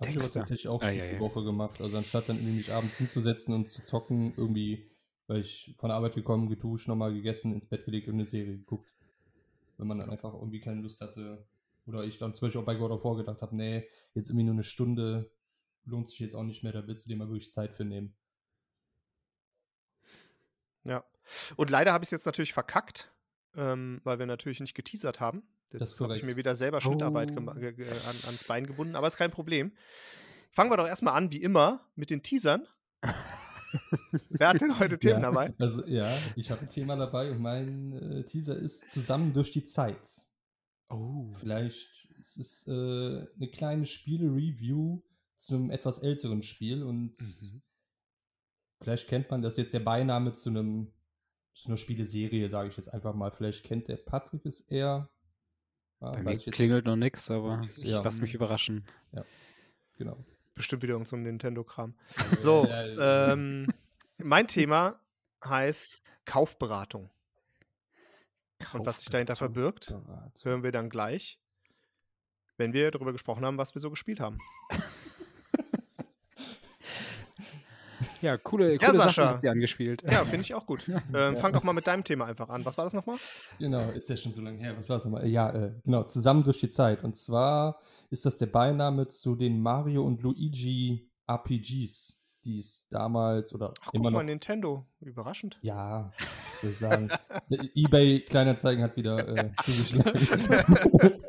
Habe 0.00 0.10
ich 0.10 0.16
aber 0.16 0.30
tatsächlich 0.30 0.68
auch 0.68 0.82
ah, 0.82 0.90
ja, 0.90 1.04
ja. 1.04 1.20
Woche 1.20 1.42
gemacht. 1.42 1.80
Also 1.80 1.96
anstatt 1.96 2.28
dann 2.28 2.36
irgendwie 2.36 2.58
mich 2.58 2.72
abends 2.72 2.96
hinzusetzen 2.96 3.54
und 3.54 3.68
zu 3.68 3.82
zocken, 3.82 4.32
irgendwie, 4.36 4.90
weil 5.26 5.40
ich 5.40 5.74
von 5.78 5.88
der 5.88 5.96
Arbeit 5.96 6.14
gekommen, 6.14 6.48
geduscht, 6.48 6.86
nochmal 6.86 7.12
gegessen, 7.12 7.52
ins 7.52 7.66
Bett 7.66 7.84
gelegt 7.84 8.08
und 8.08 8.14
eine 8.14 8.24
Serie 8.24 8.58
geguckt. 8.58 8.92
Wenn 9.76 9.88
man 9.88 9.98
dann 9.98 10.10
einfach 10.10 10.34
irgendwie 10.34 10.60
keine 10.60 10.82
Lust 10.82 11.00
hatte. 11.00 11.46
Oder 11.86 12.04
ich 12.04 12.18
dann 12.18 12.34
zum 12.34 12.46
Beispiel 12.46 12.60
auch 12.60 12.66
bei 12.66 12.74
God 12.74 12.90
of 12.90 13.04
War 13.04 13.16
gedacht 13.16 13.42
habe, 13.42 13.56
nee, 13.56 13.88
jetzt 14.14 14.28
irgendwie 14.28 14.44
nur 14.44 14.54
eine 14.54 14.62
Stunde 14.62 15.32
lohnt 15.84 16.08
sich 16.08 16.18
jetzt 16.18 16.34
auch 16.34 16.42
nicht 16.42 16.62
mehr, 16.62 16.72
da 16.72 16.86
willst 16.86 17.06
du 17.06 17.08
dir 17.08 17.16
mal 17.16 17.28
wirklich 17.28 17.50
Zeit 17.50 17.74
für 17.74 17.84
nehmen. 17.84 18.14
Ja. 20.84 21.04
Und 21.56 21.70
leider 21.70 21.92
habe 21.92 22.04
ich 22.04 22.08
es 22.08 22.12
jetzt 22.12 22.26
natürlich 22.26 22.52
verkackt, 22.52 23.12
ähm, 23.56 24.00
weil 24.04 24.18
wir 24.18 24.26
natürlich 24.26 24.60
nicht 24.60 24.74
geteasert 24.74 25.20
haben. 25.20 25.42
Das, 25.70 25.80
das 25.80 26.00
habe 26.00 26.16
ich 26.16 26.22
mir 26.22 26.36
wieder 26.36 26.54
selber 26.54 26.80
Schnittarbeit 26.80 27.32
oh. 27.32 27.40
an, 27.40 27.56
ans 28.24 28.44
Bein 28.44 28.66
gebunden, 28.66 28.96
aber 28.96 29.06
ist 29.06 29.16
kein 29.16 29.30
Problem. 29.30 29.72
Fangen 30.50 30.70
wir 30.70 30.76
doch 30.76 30.86
erstmal 30.86 31.14
an, 31.14 31.30
wie 31.30 31.42
immer, 31.42 31.86
mit 31.94 32.10
den 32.10 32.22
Teasern. 32.22 32.66
Wer 34.30 34.48
hat 34.48 34.60
denn 34.60 34.78
heute 34.78 34.98
Themen 34.98 35.20
ja, 35.20 35.30
dabei? 35.30 35.54
Also 35.58 35.84
ja, 35.86 36.10
ich 36.36 36.50
habe 36.50 36.62
ein 36.62 36.68
Thema 36.68 36.96
dabei 36.96 37.30
und 37.30 37.40
mein 37.40 37.92
äh, 37.92 38.24
Teaser 38.24 38.56
ist 38.56 38.88
Zusammen 38.88 39.34
durch 39.34 39.50
die 39.50 39.64
Zeit. 39.64 40.22
Oh. 40.88 41.34
Vielleicht 41.34 42.08
ist 42.18 42.38
es 42.38 42.66
äh, 42.66 42.70
eine 42.70 43.50
kleine 43.52 43.84
Spiele-Review 43.84 45.02
zu 45.36 45.54
einem 45.54 45.70
etwas 45.70 45.98
älteren 45.98 46.42
Spiel 46.42 46.82
und 46.82 47.20
mhm. 47.20 47.62
vielleicht 48.80 49.06
kennt 49.08 49.30
man 49.30 49.42
das 49.42 49.58
jetzt 49.58 49.74
der 49.74 49.80
Beiname 49.80 50.32
zu 50.32 50.48
einem 50.48 50.92
ist 51.52 51.66
eine 51.66 51.76
Spieleserie, 51.76 52.48
sage 52.48 52.68
ich 52.68 52.76
jetzt 52.76 52.92
einfach 52.92 53.14
mal. 53.14 53.30
Vielleicht 53.30 53.64
kennt 53.64 53.88
der 53.88 53.96
Patrick 53.96 54.44
es 54.46 54.60
eher. 54.62 55.08
Ja, 56.00 56.12
Bei 56.12 56.22
mir 56.22 56.38
klingelt 56.38 56.86
noch 56.86 56.96
nichts, 56.96 57.30
aber 57.30 57.62
ich 57.68 57.78
ja. 57.78 58.02
lasse 58.02 58.20
mich 58.20 58.34
überraschen. 58.34 58.86
Ja, 59.12 59.24
genau. 59.96 60.24
Bestimmt 60.54 60.82
wieder 60.82 60.92
irgendein 60.92 61.10
so 61.10 61.16
Nintendo-Kram. 61.16 61.94
So, 62.36 62.66
ähm, 62.68 63.68
mein 64.18 64.46
Thema 64.46 65.00
heißt 65.44 66.02
Kaufberatung. 66.24 67.10
Kaufberatung. 68.58 68.80
Und 68.80 68.86
was 68.86 68.98
sich 69.00 69.08
dahinter 69.08 69.36
verbirgt, 69.36 69.94
hören 70.42 70.62
wir 70.62 70.72
dann 70.72 70.90
gleich, 70.90 71.40
wenn 72.56 72.72
wir 72.72 72.90
darüber 72.90 73.12
gesprochen 73.12 73.44
haben, 73.44 73.58
was 73.58 73.74
wir 73.74 73.80
so 73.80 73.90
gespielt 73.90 74.20
haben. 74.20 74.38
Ja, 78.20 78.36
coole, 78.36 78.78
coole 78.78 78.80
ja, 78.80 78.94
Sascha. 78.94 79.32
Sachen 79.34 79.48
angespielt. 79.48 80.02
Ja, 80.02 80.24
finde 80.24 80.40
ich 80.40 80.54
auch 80.54 80.66
gut. 80.66 80.88
ähm, 81.14 81.36
fang 81.36 81.52
doch 81.52 81.62
mal 81.62 81.72
mit 81.72 81.86
deinem 81.86 82.04
Thema 82.04 82.26
einfach 82.26 82.48
an. 82.48 82.64
Was 82.64 82.76
war 82.76 82.84
das 82.84 82.92
nochmal? 82.92 83.16
Genau, 83.58 83.90
ist 83.90 84.08
ja 84.08 84.16
schon 84.16 84.32
so 84.32 84.42
lange 84.42 84.58
her. 84.58 84.74
Was 84.76 84.88
war 84.88 84.96
das 84.96 85.04
nochmal? 85.04 85.26
Ja, 85.26 85.50
äh, 85.50 85.72
genau, 85.84 86.04
zusammen 86.04 86.42
durch 86.44 86.60
die 86.60 86.68
Zeit. 86.68 87.04
Und 87.04 87.16
zwar 87.16 87.80
ist 88.10 88.26
das 88.26 88.38
der 88.38 88.46
Beiname 88.46 89.08
zu 89.08 89.36
den 89.36 89.60
Mario 89.60 90.04
und 90.04 90.22
Luigi 90.22 91.10
RPGs, 91.28 92.24
die 92.44 92.58
es 92.58 92.88
damals 92.88 93.54
oder 93.54 93.74
Ach, 93.80 93.92
immer 93.92 94.04
guck 94.04 94.12
noch. 94.12 94.18
mal, 94.18 94.24
Nintendo. 94.24 94.86
Überraschend. 95.00 95.58
Ja, 95.62 96.12
würde 96.60 96.72
ich 96.72 96.78
sagen. 96.78 97.08
eBay 97.74 98.20
Kleinanzeigen 98.20 98.82
hat 98.82 98.96
wieder 98.96 99.28
äh, 99.28 99.50
zugeschlagen. 99.62 101.22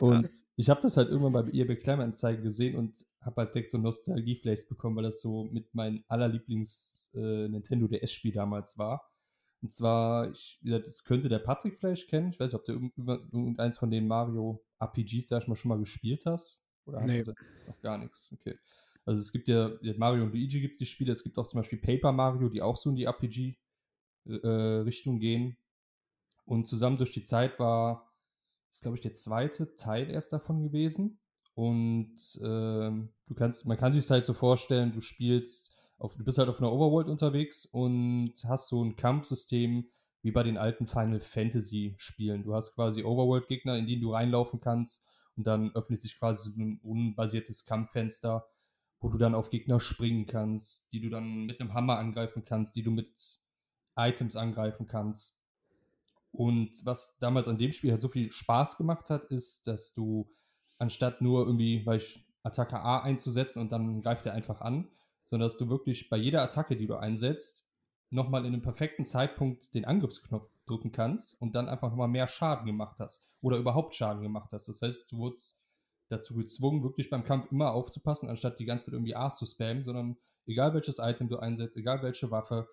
Und 0.00 0.28
ich 0.56 0.70
habe 0.70 0.80
das 0.80 0.96
halt 0.96 1.08
irgendwann 1.08 1.32
beim 1.32 1.48
eBay 1.48 1.76
Kleinanzeigen 1.76 2.42
gesehen 2.42 2.76
und 2.76 3.06
habe 3.20 3.42
halt 3.42 3.54
direkt 3.54 3.70
so 3.70 3.78
Nostalgie-Flash 3.78 4.66
bekommen, 4.68 4.96
weil 4.96 5.04
das 5.04 5.20
so 5.20 5.44
mit 5.44 5.72
meinem 5.74 6.04
allerlieblings 6.08 7.12
äh, 7.14 7.48
Nintendo 7.48 7.86
DS-Spiel 7.88 8.32
damals 8.32 8.78
war. 8.78 9.10
Und 9.62 9.72
zwar, 9.72 10.30
ich, 10.30 10.60
das 10.62 11.02
könnte 11.04 11.28
der 11.28 11.38
Patrick 11.38 11.78
vielleicht 11.78 12.08
kennen. 12.08 12.30
Ich 12.30 12.38
weiß 12.38 12.52
nicht, 12.52 12.60
ob 12.60 12.66
du 12.66 12.72
irgendeins 12.72 13.78
von 13.78 13.90
den 13.90 14.06
Mario 14.06 14.62
RPGs, 14.78 15.28
sag 15.28 15.42
ich 15.42 15.48
mal, 15.48 15.56
schon 15.56 15.70
mal 15.70 15.78
gespielt 15.78 16.26
hast. 16.26 16.62
Oder 16.84 17.00
hast 17.00 17.10
nee. 17.10 17.24
du 17.24 17.32
noch 17.66 17.80
gar 17.80 17.96
nichts? 17.98 18.30
Okay. 18.32 18.58
Also 19.04 19.20
es 19.20 19.32
gibt 19.32 19.48
ja, 19.48 19.72
Mario 19.96 20.24
und 20.24 20.32
Luigi 20.32 20.60
gibt 20.60 20.74
es 20.74 20.78
die 20.78 20.86
Spiele, 20.86 21.12
es 21.12 21.22
gibt 21.22 21.38
auch 21.38 21.46
zum 21.46 21.60
Beispiel 21.60 21.78
Paper 21.78 22.10
Mario, 22.12 22.48
die 22.48 22.60
auch 22.60 22.76
so 22.76 22.90
in 22.90 22.96
die 22.96 23.04
RPG-Richtung 23.04 25.16
äh, 25.16 25.20
gehen. 25.20 25.56
Und 26.44 26.66
zusammen 26.66 26.98
durch 26.98 27.12
die 27.12 27.22
Zeit 27.22 27.58
war, 27.58 28.12
ist 28.76 28.82
glaube 28.82 28.98
ich 28.98 29.02
der 29.02 29.14
zweite 29.14 29.74
Teil 29.74 30.10
erst 30.10 30.34
davon 30.34 30.62
gewesen. 30.62 31.18
Und 31.54 32.18
äh, 32.42 32.90
du 32.90 33.34
kannst, 33.34 33.64
man 33.64 33.78
kann 33.78 33.94
sich 33.94 34.10
halt 34.10 34.24
so 34.24 34.34
vorstellen, 34.34 34.92
du 34.92 35.00
spielst 35.00 35.74
auf, 35.96 36.14
du 36.14 36.24
bist 36.24 36.36
halt 36.36 36.50
auf 36.50 36.60
einer 36.60 36.70
Overworld 36.70 37.08
unterwegs 37.08 37.64
und 37.64 38.34
hast 38.44 38.68
so 38.68 38.84
ein 38.84 38.96
Kampfsystem 38.96 39.88
wie 40.20 40.30
bei 40.30 40.42
den 40.42 40.58
alten 40.58 40.86
Final 40.86 41.20
Fantasy 41.20 41.94
Spielen. 41.96 42.42
Du 42.42 42.54
hast 42.54 42.74
quasi 42.74 43.02
Overworld-Gegner, 43.02 43.78
in 43.78 43.86
die 43.86 43.98
du 43.98 44.12
reinlaufen 44.12 44.60
kannst 44.60 45.06
und 45.36 45.46
dann 45.46 45.74
öffnet 45.74 46.02
sich 46.02 46.18
quasi 46.18 46.50
so 46.50 46.60
ein 46.60 46.78
unbasiertes 46.82 47.64
Kampffenster, 47.64 48.46
wo 49.00 49.08
du 49.08 49.16
dann 49.16 49.34
auf 49.34 49.48
Gegner 49.48 49.80
springen 49.80 50.26
kannst, 50.26 50.92
die 50.92 51.00
du 51.00 51.08
dann 51.08 51.46
mit 51.46 51.62
einem 51.62 51.72
Hammer 51.72 51.96
angreifen 51.96 52.44
kannst, 52.44 52.76
die 52.76 52.82
du 52.82 52.90
mit 52.90 53.38
Items 53.96 54.36
angreifen 54.36 54.86
kannst. 54.86 55.40
Und 56.36 56.84
was 56.84 57.16
damals 57.18 57.48
an 57.48 57.56
dem 57.56 57.72
Spiel 57.72 57.92
halt 57.92 58.02
so 58.02 58.08
viel 58.08 58.30
Spaß 58.30 58.76
gemacht 58.76 59.08
hat, 59.08 59.24
ist, 59.24 59.66
dass 59.66 59.94
du 59.94 60.30
anstatt 60.78 61.22
nur 61.22 61.46
irgendwie, 61.46 61.84
ich 61.94 62.22
Attacke 62.42 62.78
A 62.78 63.00
einzusetzen 63.00 63.60
und 63.60 63.72
dann 63.72 64.02
greift 64.02 64.26
er 64.26 64.34
einfach 64.34 64.60
an, 64.60 64.88
sondern 65.24 65.46
dass 65.46 65.56
du 65.56 65.68
wirklich 65.68 66.10
bei 66.10 66.16
jeder 66.16 66.42
Attacke, 66.42 66.76
die 66.76 66.86
du 66.86 66.96
einsetzt, 66.96 67.68
nochmal 68.10 68.42
in 68.42 68.52
einem 68.52 68.62
perfekten 68.62 69.04
Zeitpunkt 69.04 69.74
den 69.74 69.84
Angriffsknopf 69.84 70.48
drücken 70.66 70.92
kannst 70.92 71.40
und 71.40 71.54
dann 71.54 71.68
einfach 71.68 71.90
nochmal 71.90 72.08
mehr 72.08 72.28
Schaden 72.28 72.66
gemacht 72.66 73.00
hast 73.00 73.28
oder 73.40 73.56
überhaupt 73.56 73.94
Schaden 73.94 74.22
gemacht 74.22 74.50
hast. 74.52 74.68
Das 74.68 74.82
heißt, 74.82 75.10
du 75.10 75.18
wurdest 75.18 75.58
dazu 76.08 76.34
gezwungen, 76.34 76.84
wirklich 76.84 77.10
beim 77.10 77.24
Kampf 77.24 77.50
immer 77.50 77.72
aufzupassen, 77.72 78.28
anstatt 78.28 78.58
die 78.60 78.64
ganze 78.64 78.86
Zeit 78.86 78.94
irgendwie 78.94 79.16
A's 79.16 79.38
zu 79.38 79.46
spammen, 79.46 79.84
sondern 79.84 80.16
egal 80.46 80.72
welches 80.74 80.98
Item 80.98 81.28
du 81.28 81.38
einsetzt, 81.38 81.76
egal 81.76 82.02
welche 82.02 82.30
Waffe, 82.30 82.68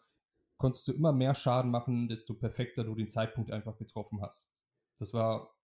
konntest 0.63 0.87
du 0.87 0.93
immer 0.93 1.11
mehr 1.11 1.35
Schaden 1.35 1.71
machen, 1.71 2.07
desto 2.07 2.35
perfekter 2.35 2.85
du 2.85 2.95
den 2.95 3.09
Zeitpunkt 3.09 3.51
einfach 3.51 3.77
getroffen 3.77 4.21
hast. 4.21 4.49
Das 4.95 5.13
war, 5.13 5.57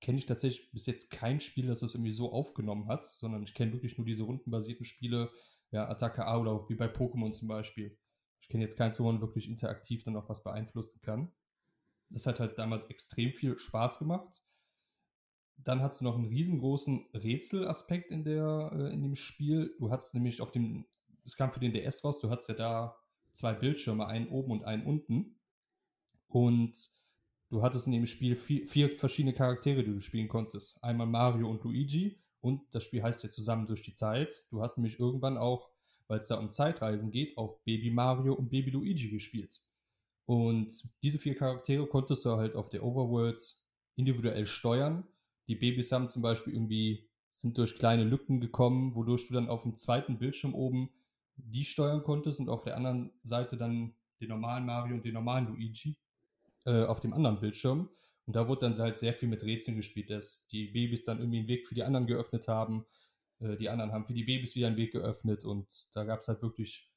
kenne 0.00 0.18
ich 0.18 0.26
tatsächlich 0.26 0.72
bis 0.72 0.86
jetzt 0.86 1.12
kein 1.12 1.38
Spiel, 1.38 1.68
das 1.68 1.78
das 1.78 1.94
irgendwie 1.94 2.10
so 2.10 2.32
aufgenommen 2.32 2.88
hat, 2.88 3.06
sondern 3.06 3.44
ich 3.44 3.54
kenne 3.54 3.72
wirklich 3.72 3.98
nur 3.98 4.04
diese 4.04 4.24
rundenbasierten 4.24 4.84
Spiele, 4.84 5.30
ja, 5.70 5.88
Attacke 5.88 6.26
A 6.26 6.40
oder 6.40 6.68
wie 6.68 6.74
bei 6.74 6.88
Pokémon 6.88 7.34
zum 7.34 7.46
Beispiel. 7.46 7.96
Ich 8.40 8.48
kenne 8.48 8.64
jetzt 8.64 8.76
keins, 8.76 8.98
wo 8.98 9.04
man 9.04 9.20
wirklich 9.20 9.48
interaktiv 9.48 10.02
dann 10.02 10.16
auch 10.16 10.28
was 10.28 10.42
beeinflussen 10.42 11.00
kann. 11.02 11.30
Das 12.10 12.26
hat 12.26 12.40
halt 12.40 12.58
damals 12.58 12.86
extrem 12.86 13.30
viel 13.30 13.56
Spaß 13.56 14.00
gemacht. 14.00 14.42
Dann 15.56 15.82
hast 15.82 16.00
du 16.00 16.04
noch 16.04 16.16
einen 16.16 16.26
riesengroßen 16.26 17.10
Rätselaspekt 17.14 18.10
in, 18.10 18.24
der, 18.24 18.72
äh, 18.72 18.92
in 18.92 19.04
dem 19.04 19.14
Spiel. 19.14 19.76
Du 19.78 19.92
hattest 19.92 20.14
nämlich 20.14 20.42
auf 20.42 20.50
dem, 20.50 20.84
es 21.24 21.36
kam 21.36 21.52
für 21.52 21.60
den 21.60 21.72
DS 21.72 22.02
raus, 22.02 22.18
du 22.18 22.28
hattest 22.28 22.48
ja 22.48 22.56
da 22.56 22.96
zwei 23.36 23.52
Bildschirme, 23.52 24.06
einen 24.06 24.28
oben 24.28 24.50
und 24.50 24.64
einen 24.64 24.84
unten. 24.84 25.36
Und 26.28 26.90
du 27.50 27.62
hattest 27.62 27.86
in 27.86 27.92
dem 27.92 28.06
Spiel 28.06 28.34
vier, 28.34 28.66
vier 28.66 28.90
verschiedene 28.96 29.34
Charaktere, 29.34 29.84
die 29.84 29.92
du 29.92 30.00
spielen 30.00 30.28
konntest. 30.28 30.82
Einmal 30.82 31.06
Mario 31.06 31.48
und 31.48 31.62
Luigi 31.62 32.18
und 32.40 32.62
das 32.74 32.84
Spiel 32.84 33.02
heißt 33.02 33.22
ja 33.22 33.28
zusammen 33.28 33.66
durch 33.66 33.82
die 33.82 33.92
Zeit. 33.92 34.46
Du 34.50 34.62
hast 34.62 34.76
nämlich 34.76 34.98
irgendwann 34.98 35.36
auch, 35.36 35.70
weil 36.08 36.18
es 36.18 36.28
da 36.28 36.36
um 36.36 36.50
Zeitreisen 36.50 37.10
geht, 37.10 37.36
auch 37.36 37.58
Baby 37.64 37.90
Mario 37.90 38.34
und 38.34 38.48
Baby 38.48 38.70
Luigi 38.70 39.08
gespielt. 39.10 39.60
Und 40.24 40.88
diese 41.02 41.18
vier 41.18 41.36
Charaktere 41.36 41.86
konntest 41.86 42.24
du 42.24 42.30
halt 42.36 42.56
auf 42.56 42.68
der 42.68 42.84
Overworld 42.84 43.58
individuell 43.96 44.46
steuern. 44.46 45.06
Die 45.46 45.54
Babys 45.54 45.92
haben 45.92 46.08
zum 46.08 46.22
Beispiel 46.22 46.54
irgendwie, 46.54 47.08
sind 47.30 47.58
durch 47.58 47.76
kleine 47.76 48.04
Lücken 48.04 48.40
gekommen, 48.40 48.94
wodurch 48.94 49.28
du 49.28 49.34
dann 49.34 49.48
auf 49.48 49.62
dem 49.62 49.76
zweiten 49.76 50.18
Bildschirm 50.18 50.54
oben 50.54 50.90
die 51.36 51.64
steuern 51.64 52.02
konntest 52.02 52.40
und 52.40 52.48
auf 52.48 52.64
der 52.64 52.76
anderen 52.76 53.12
Seite 53.22 53.56
dann 53.56 53.94
den 54.20 54.28
normalen 54.28 54.66
Mario 54.66 54.94
und 54.94 55.04
den 55.04 55.14
normalen 55.14 55.46
Luigi 55.46 55.96
äh, 56.64 56.84
auf 56.84 57.00
dem 57.00 57.12
anderen 57.12 57.40
Bildschirm. 57.40 57.90
Und 58.26 58.34
da 58.34 58.48
wurde 58.48 58.62
dann 58.62 58.78
halt 58.78 58.98
sehr 58.98 59.14
viel 59.14 59.28
mit 59.28 59.44
Rätseln 59.44 59.76
gespielt, 59.76 60.10
dass 60.10 60.46
die 60.48 60.68
Babys 60.68 61.04
dann 61.04 61.18
irgendwie 61.18 61.38
einen 61.38 61.48
Weg 61.48 61.66
für 61.66 61.74
die 61.74 61.84
anderen 61.84 62.06
geöffnet 62.06 62.48
haben. 62.48 62.84
Äh, 63.38 63.56
die 63.56 63.68
anderen 63.68 63.92
haben 63.92 64.06
für 64.06 64.14
die 64.14 64.24
Babys 64.24 64.56
wieder 64.56 64.66
einen 64.66 64.76
Weg 64.76 64.92
geöffnet. 64.92 65.44
Und 65.44 65.88
da 65.94 66.04
gab 66.04 66.20
es 66.20 66.28
halt 66.28 66.42
wirklich, 66.42 66.90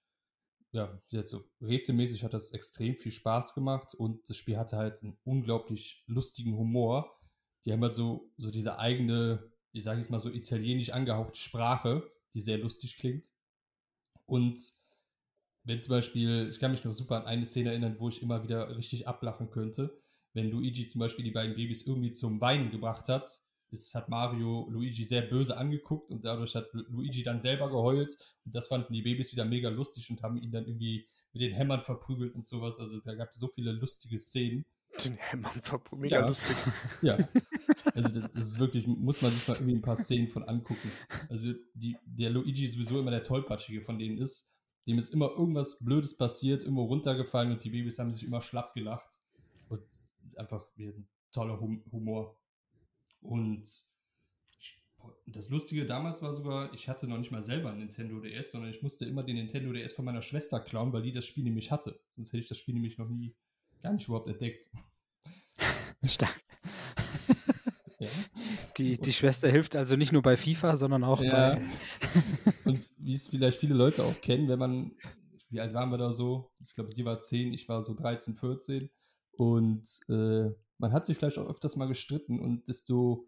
ja, 0.71 0.99
so 1.21 1.43
rätselmäßig 1.61 2.23
hat 2.23 2.33
das 2.33 2.51
extrem 2.51 2.95
viel 2.95 3.11
Spaß 3.11 3.53
gemacht. 3.53 3.93
Und 3.93 4.27
das 4.29 4.37
Spiel 4.37 4.57
hatte 4.57 4.77
halt 4.77 5.03
einen 5.03 5.17
unglaublich 5.23 6.03
lustigen 6.07 6.57
Humor. 6.57 7.19
Die 7.65 7.71
haben 7.71 7.83
halt 7.83 7.93
so, 7.93 8.31
so 8.37 8.49
diese 8.49 8.79
eigene, 8.79 9.51
ich 9.71 9.83
sage 9.83 9.99
jetzt 9.99 10.09
mal 10.09 10.19
so 10.19 10.31
italienisch 10.31 10.89
angehauchte 10.91 11.37
Sprache, 11.37 12.09
die 12.33 12.41
sehr 12.41 12.57
lustig 12.57 12.97
klingt. 12.97 13.33
Und 14.29 14.59
wenn 15.63 15.79
zum 15.81 15.91
Beispiel, 15.91 16.47
ich 16.49 16.59
kann 16.59 16.71
mich 16.71 16.85
noch 16.85 16.93
super 16.93 17.17
an 17.17 17.25
eine 17.25 17.45
Szene 17.45 17.69
erinnern, 17.69 17.97
wo 17.99 18.09
ich 18.09 18.21
immer 18.21 18.43
wieder 18.43 18.77
richtig 18.77 19.07
ablachen 19.07 19.49
könnte 19.49 19.99
wenn 20.33 20.51
Luigi 20.51 20.85
zum 20.85 20.99
Beispiel 20.99 21.25
die 21.25 21.31
beiden 21.31 21.55
Babys 21.55 21.85
irgendwie 21.85 22.11
zum 22.11 22.39
Weinen 22.41 22.71
gebracht 22.71 23.07
hat, 23.09 23.41
ist, 23.71 23.93
hat 23.93 24.09
Mario 24.09 24.67
Luigi 24.71 25.03
sehr 25.03 25.21
böse 25.21 25.57
angeguckt 25.57 26.11
und 26.11 26.25
dadurch 26.25 26.55
hat 26.55 26.69
Luigi 26.73 27.23
dann 27.23 27.39
selber 27.39 27.69
geheult 27.69 28.17
und 28.45 28.55
das 28.55 28.67
fanden 28.67 28.93
die 28.93 29.01
Babys 29.01 29.31
wieder 29.31 29.45
mega 29.45 29.69
lustig 29.69 30.09
und 30.09 30.23
haben 30.23 30.37
ihn 30.37 30.51
dann 30.51 30.65
irgendwie 30.65 31.07
mit 31.33 31.41
den 31.43 31.53
Hämmern 31.53 31.83
verprügelt 31.83 32.33
und 32.33 32.47
sowas. 32.47 32.79
Also 32.79 32.99
da 32.99 33.13
gab 33.13 33.29
es 33.29 33.35
so 33.35 33.47
viele 33.47 33.71
lustige 33.71 34.17
Szenen. 34.17 34.65
Den 35.03 35.17
Hämmern 35.17 35.59
verprügelt, 35.61 36.01
mega 36.01 36.21
ja. 36.21 36.27
lustig. 36.27 36.57
Ja, 37.01 37.17
also 37.93 38.09
das, 38.09 38.31
das, 38.31 38.47
ist 38.47 38.59
wirklich, 38.59 38.87
muss 38.87 39.21
man 39.21 39.31
sich 39.31 39.47
mal 39.47 39.55
irgendwie 39.55 39.75
ein 39.75 39.81
paar 39.81 39.95
Szenen 39.95 40.27
von 40.27 40.43
angucken. 40.43 40.91
Also 41.29 41.53
die, 41.73 41.97
der 42.05 42.29
Luigi 42.29 42.67
sowieso 42.67 42.99
immer 42.99 43.11
der 43.11 43.23
Tollpatschige 43.23 43.81
von 43.81 43.99
denen 43.99 44.17
ist. 44.17 44.51
Dem 44.87 44.97
ist 44.97 45.13
immer 45.13 45.29
irgendwas 45.29 45.83
Blödes 45.83 46.17
passiert, 46.17 46.63
immer 46.63 46.81
runtergefallen 46.81 47.51
und 47.51 47.63
die 47.63 47.69
Babys 47.69 47.99
haben 47.99 48.11
sich 48.11 48.25
immer 48.25 48.41
schlapp 48.41 48.73
gelacht. 48.73 49.21
Und 49.69 49.83
einfach 50.35 50.65
ein 50.77 51.07
toller 51.31 51.59
Humor. 51.59 52.37
Und 53.21 53.67
das 55.27 55.49
Lustige 55.49 55.85
damals 55.85 56.21
war 56.21 56.33
sogar, 56.33 56.73
ich 56.73 56.89
hatte 56.89 57.07
noch 57.07 57.17
nicht 57.17 57.31
mal 57.31 57.41
selber 57.41 57.69
einen 57.69 57.79
Nintendo 57.79 58.19
DS, 58.19 58.51
sondern 58.51 58.71
ich 58.71 58.81
musste 58.81 59.05
immer 59.05 59.23
den 59.23 59.35
Nintendo 59.35 59.71
DS 59.71 59.93
von 59.93 60.05
meiner 60.05 60.21
Schwester 60.21 60.59
klauen, 60.59 60.91
weil 60.93 61.03
die 61.03 61.13
das 61.13 61.25
Spiel 61.25 61.43
nämlich 61.43 61.71
hatte. 61.71 61.99
Sonst 62.15 62.29
hätte 62.29 62.41
ich 62.41 62.47
das 62.47 62.57
Spiel 62.57 62.73
nämlich 62.73 62.97
noch 62.97 63.09
nie, 63.09 63.35
gar 63.81 63.93
nicht 63.93 64.07
überhaupt 64.07 64.27
entdeckt. 64.29 64.69
Stark. 66.03 66.41
Ja. 67.99 68.07
Die, 68.77 68.97
die 68.97 69.11
Schwester 69.11 69.49
hilft 69.49 69.75
also 69.75 69.97
nicht 69.97 70.13
nur 70.13 70.21
bei 70.21 70.37
FIFA, 70.37 70.77
sondern 70.77 71.03
auch 71.03 71.21
ja. 71.21 71.55
bei. 71.55 71.61
Und 72.65 72.89
wie 72.97 73.15
es 73.15 73.27
vielleicht 73.27 73.59
viele 73.59 73.75
Leute 73.75 74.03
auch 74.03 74.21
kennen, 74.21 74.47
wenn 74.47 74.59
man, 74.59 74.91
wie 75.49 75.59
alt 75.59 75.73
waren 75.73 75.89
wir 75.89 75.97
da 75.97 76.11
so? 76.11 76.51
Ich 76.61 76.73
glaube, 76.73 76.89
sie 76.89 77.05
war 77.05 77.19
10, 77.19 77.53
ich 77.53 77.67
war 77.67 77.83
so 77.83 77.93
13, 77.93 78.35
14. 78.35 78.89
Und 79.33 79.83
äh, 80.09 80.49
man 80.77 80.93
hat 80.93 81.05
sich 81.05 81.17
vielleicht 81.17 81.37
auch 81.37 81.49
öfters 81.49 81.75
mal 81.75 81.87
gestritten 81.87 82.39
und 82.39 82.67
desto 82.67 83.27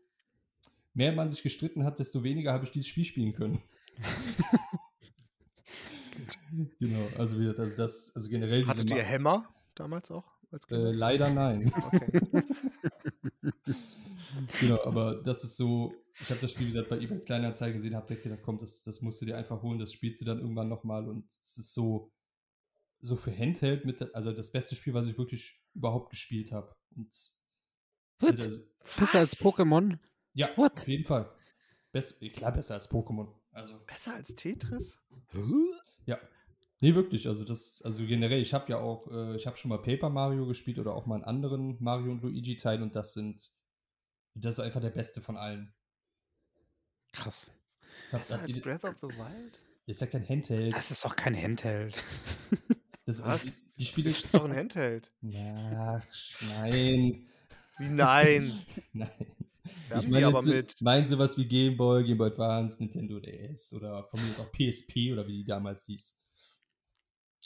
mehr 0.94 1.12
man 1.12 1.30
sich 1.30 1.44
gestritten 1.44 1.86
hat, 1.86 2.00
desto 2.00 2.24
weniger 2.24 2.54
habe 2.54 2.66
ich 2.66 2.72
dieses 2.72 2.88
Spiel 2.88 3.06
spielen 3.06 3.34
können. 3.34 3.62
genau, 6.80 7.08
also 7.18 7.38
wie 7.38 7.44
gesagt, 7.44 7.60
also 7.60 7.78
das, 7.78 8.16
also 8.16 8.30
generell. 8.30 8.66
Hattet 8.66 8.90
ihr 8.90 9.04
Hämmer 9.04 9.48
damals 9.76 10.12
auch? 10.12 10.26
Äh, 10.70 10.92
leider 10.92 11.30
nein. 11.30 11.72
Okay. 11.74 12.44
Genau, 14.60 14.84
aber 14.84 15.16
das 15.16 15.44
ist 15.44 15.58
so, 15.58 15.94
ich 16.20 16.30
habe 16.30 16.40
das 16.40 16.52
Spiel, 16.52 16.68
wie 16.68 16.72
gesagt, 16.72 16.90
bei 16.90 17.00
eBay 17.00 17.20
Kleinanzeigen 17.20 17.78
gesehen, 17.78 17.96
habe 17.96 18.16
gedacht, 18.16 18.42
komm, 18.44 18.60
das, 18.60 18.84
das 18.84 19.02
musst 19.02 19.22
du 19.22 19.26
dir 19.26 19.38
einfach 19.38 19.62
holen, 19.62 19.80
das 19.80 19.94
spielst 19.94 20.22
du 20.22 20.26
dann 20.26 20.40
irgendwann 20.40 20.70
nochmal 20.70 21.08
und 21.08 21.28
es 21.30 21.58
ist 21.58 21.74
so, 21.74 22.12
so 23.00 23.16
für 23.16 23.36
Handheld 23.36 23.86
mit, 23.86 24.14
also 24.16 24.32
das 24.32 24.52
beste 24.52 24.76
Spiel, 24.76 24.94
was 24.94 25.08
ich 25.08 25.18
wirklich 25.18 25.62
überhaupt 25.74 26.10
gespielt 26.10 26.52
habe. 26.52 26.76
Und 26.96 27.14
What? 28.20 28.34
Also, 28.34 28.60
besser 28.98 29.20
als 29.20 29.36
Pokémon? 29.36 29.98
Ja, 30.34 30.50
What? 30.58 30.82
auf 30.82 30.88
jeden 30.88 31.06
Fall. 31.06 31.32
Best, 31.92 32.20
klar, 32.34 32.52
besser 32.52 32.76
als 32.76 32.90
Pokémon. 32.90 33.34
Also, 33.52 33.80
besser 33.86 34.16
als 34.16 34.34
Tetris? 34.36 34.98
Ja. 36.06 36.20
Nee, 36.80 36.96
wirklich. 36.96 37.28
Also 37.28 37.46
das, 37.46 37.82
also 37.84 38.06
generell, 38.06 38.42
ich 38.42 38.54
habe 38.54 38.72
ja 38.72 38.80
auch, 38.80 39.08
äh, 39.12 39.36
ich 39.36 39.46
habe 39.46 39.56
schon 39.56 39.70
mal 39.70 39.78
Paper 39.78 40.10
Mario 40.10 40.48
gespielt 40.48 40.80
oder 40.80 40.96
auch 40.96 41.06
mal 41.06 41.16
einen 41.16 41.24
anderen 41.24 41.78
Mario 41.80 42.12
und 42.12 42.24
Luigi 42.24 42.56
Teil 42.56 42.82
und 42.82 42.96
das 42.96 43.14
sind, 43.14 43.52
das 44.36 44.58
ist 44.58 44.64
einfach 44.64 44.82
der 44.82 44.90
beste 44.90 45.22
von 45.22 45.38
allen. 45.38 45.74
Krass. 47.14 47.52
Besser 48.12 48.40
als 48.42 48.60
Breath 48.60 48.84
of 48.84 48.98
the 48.98 49.08
Wild? 49.08 49.60
Das 49.88 49.98
ist 49.98 50.02
ja 50.02 50.08
kein 50.08 50.28
Handheld. 50.28 50.74
Das 50.74 50.92
ist 50.92 51.04
doch 51.04 51.16
kein 51.16 51.36
Handheld. 51.36 51.96
Das, 53.04 53.26
Was? 53.26 53.44
Die, 53.44 53.52
die 53.78 53.86
Spiele 53.86 54.10
ist 54.12 54.32
doch 54.32 54.46
ein 54.46 54.56
Handheld. 54.56 55.12
Ach, 55.24 56.06
nein. 56.50 57.28
Wie 57.80 57.90
nein? 57.90 58.54
nein. 58.94 59.10
ich 60.00 60.08
meine 60.08 60.28
aber 60.28 60.44
mit. 60.44 60.80
Meinen 60.82 61.08
sie 61.08 61.18
was 61.18 61.36
wie 61.36 61.48
Game 61.48 61.78
Boy, 61.78 62.04
Game 62.06 62.20
Boy 62.20 62.30
Advance, 62.30 62.82
Nintendo 62.82 63.20
DS 63.20 63.74
oder 63.74 64.04
von 64.04 64.24
mir 64.24 64.32
ist 64.32 64.40
auch 64.40 64.52
PSP 64.52 65.12
oder 65.12 65.28
wie 65.28 65.38
die 65.38 65.46
damals 65.46 65.86
hieß. 65.86 66.16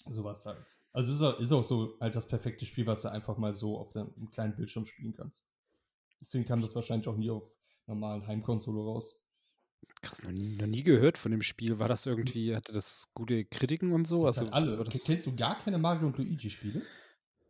Sowas 0.09 0.45
halt. 0.45 0.77
Also 0.91 1.13
ist 1.13 1.21
auch, 1.21 1.39
ist 1.39 1.51
auch 1.53 1.63
so 1.63 1.97
halt 2.01 2.15
das 2.15 2.27
perfekte 2.27 2.65
Spiel, 2.65 2.85
was 2.85 3.01
du 3.03 3.09
einfach 3.09 3.37
mal 3.37 3.53
so 3.53 3.79
auf 3.79 3.95
einem 3.95 4.29
kleinen 4.31 4.55
Bildschirm 4.57 4.85
spielen 4.85 5.13
kannst. 5.13 5.49
Deswegen 6.25 6.45
kam 6.45 6.59
das 6.59 6.73
wahrscheinlich 6.73 7.07
auch 7.07 7.17
nie 7.17 7.29
auf 7.29 7.43
normalen 7.85 8.25
Heimkonsole 8.25 8.81
raus. 8.81 9.21
Krass, 10.01 10.23
noch 10.23 10.31
nie, 10.31 10.55
noch 10.55 10.65
nie 10.65 10.81
gehört 10.81 11.19
von 11.19 11.29
dem 11.31 11.43
Spiel. 11.43 11.77
War 11.77 11.87
das 11.87 12.07
irgendwie, 12.07 12.55
hatte 12.55 12.73
das 12.73 13.11
gute 13.13 13.45
Kritiken 13.45 13.91
und 13.91 14.07
so? 14.07 14.25
Das 14.25 14.39
also, 14.39 14.51
alle. 14.51 14.83
Das 14.83 15.03
Kennst 15.03 15.27
du 15.27 15.35
gar 15.35 15.59
keine 15.59 15.77
Mario 15.77 16.07
und 16.07 16.17
Luigi-Spiele? 16.17 16.81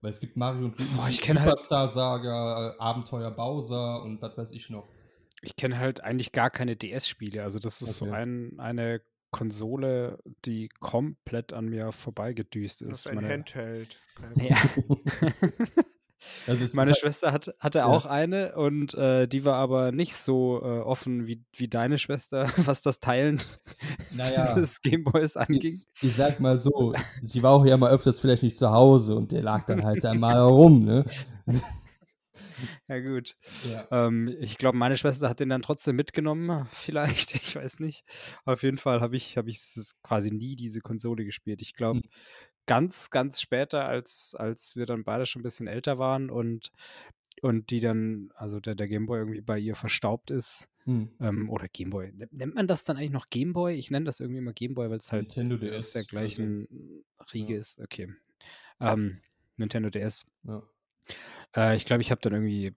Weil 0.01 0.10
es 0.10 0.20
gibt 0.20 0.36
Mario 0.36 0.65
und 0.65 0.77
Luigi, 0.77 0.94
Boah, 0.94 1.08
ich 1.08 1.22
halt 1.22 1.39
Superstar 1.39 1.88
Saga, 1.88 2.55
halt 2.55 2.82
Abenteuer 2.82 3.32
Bowser 3.32 4.03
und 4.03 4.22
was 4.22 4.38
weiß 4.38 4.51
ich 4.51 4.70
noch. 4.70 4.89
Ich 5.41 5.55
kenne 5.55 5.77
halt 5.77 6.01
eigentlich 6.01 6.34
gar 6.34 6.50
keine 6.50 6.75
DS-Spiele. 6.75 7.44
Also 7.44 7.60
das 7.60 7.82
ist 7.82 8.01
okay. 8.01 8.10
so 8.10 8.13
ein, 8.13 8.60
eine 8.60 9.01
Konsole, 9.32 10.20
die 10.44 10.67
komplett 10.82 11.53
an 11.53 11.70
mir 11.70 11.94
vorbeigedüst 11.94 12.82
ist. 12.82 12.91
Das 12.91 13.00
ist 13.00 13.08
ein 13.08 13.15
Meine, 13.15 13.29
Handheld. 13.29 14.00
Ja. 14.36 14.58
Also 16.48 16.65
Meine 16.75 16.91
halt, 16.91 17.00
Schwester 17.00 17.31
hat, 17.31 17.53
hatte 17.60 17.79
ja. 17.79 17.86
auch 17.86 18.05
eine 18.05 18.55
und 18.55 18.93
äh, 18.93 19.27
die 19.27 19.45
war 19.45 19.55
aber 19.55 19.91
nicht 19.91 20.15
so 20.15 20.62
äh, 20.62 20.79
offen 20.79 21.27
wie, 21.27 21.43
wie 21.55 21.67
deine 21.67 21.98
Schwester, 21.98 22.48
was 22.57 22.81
das 22.81 23.00
Teilen 23.00 23.41
naja, 24.15 24.53
dieses 24.53 24.81
Gameboys 24.81 25.38
anging. 25.38 25.74
Ich, 25.74 26.03
ich, 26.03 26.15
sag 26.15 26.39
mal 26.39 26.57
so, 26.57 26.93
sie 27.22 27.43
war 27.43 27.51
auch 27.51 27.65
ja 27.65 27.77
mal 27.77 27.91
öfters 27.91 28.19
vielleicht 28.19 28.43
nicht 28.43 28.57
zu 28.57 28.72
Hause 28.72 29.15
und 29.15 29.31
der 29.31 29.43
lag 29.43 29.65
dann 29.65 29.84
halt 29.84 30.03
da 30.03 30.13
mal 30.13 30.39
rum, 30.41 30.86
ne? 30.86 31.05
Ja, 32.88 33.00
gut. 33.00 33.36
Ja. 33.69 33.88
Ähm, 33.91 34.36
ich 34.39 34.57
glaube, 34.57 34.77
meine 34.77 34.98
Schwester 34.98 35.29
hat 35.29 35.39
den 35.39 35.50
dann 35.50 35.62
trotzdem 35.62 35.95
mitgenommen, 35.95 36.67
vielleicht. 36.72 37.36
Ich 37.45 37.55
weiß 37.55 37.79
nicht. 37.79 38.03
Auf 38.43 38.63
jeden 38.63 38.77
Fall 38.77 39.01
habe 39.01 39.15
ich, 39.15 39.38
hab 39.38 39.48
ich 39.48 39.60
quasi 40.03 40.31
nie 40.31 40.55
diese 40.55 40.81
Konsole 40.81 41.24
gespielt. 41.25 41.62
Ich 41.62 41.74
glaube, 41.74 42.00
hm 42.00 42.10
ganz, 42.65 43.10
ganz 43.10 43.41
später, 43.41 43.86
als, 43.86 44.36
als 44.38 44.75
wir 44.75 44.86
dann 44.86 45.03
beide 45.03 45.25
schon 45.25 45.41
ein 45.41 45.43
bisschen 45.43 45.67
älter 45.67 45.98
waren 45.98 46.29
und, 46.29 46.72
und 47.41 47.69
die 47.69 47.79
dann, 47.79 48.31
also 48.36 48.60
der, 48.60 48.75
der 48.75 48.88
Gameboy 48.88 49.19
irgendwie 49.19 49.41
bei 49.41 49.60
ihr 49.60 49.75
verstaubt 49.75 50.31
ist. 50.31 50.67
Hm. 50.86 51.10
Ähm, 51.19 51.50
oder 51.50 51.67
Gameboy. 51.67 52.12
Nennt 52.31 52.55
man 52.55 52.67
das 52.67 52.84
dann 52.84 52.98
eigentlich 52.98 53.12
noch 53.12 53.29
Gameboy? 53.29 53.74
Ich 53.74 53.89
nenne 53.89 54.05
das 54.05 54.19
irgendwie 54.19 54.39
immer 54.39 54.53
Gameboy, 54.53 54.89
weil 54.89 54.98
es 54.98 55.12
halt 55.12 55.36
Nintendo 55.36 55.57
DS, 55.57 55.75
aus 55.75 55.91
der 55.93 56.03
gleichen 56.03 56.67
also, 57.17 57.31
Riege 57.34 57.53
ja. 57.53 57.60
ist. 57.60 57.79
Okay. 57.79 58.13
Ähm, 58.79 59.22
Nintendo 59.57 59.89
DS. 59.89 60.25
Ja. 60.43 60.62
Äh, 61.55 61.75
ich 61.75 61.86
glaube, 61.86 62.01
ich 62.01 62.12
habe 62.12 62.22
dann 62.22 62.34
irgendwie 62.34 62.75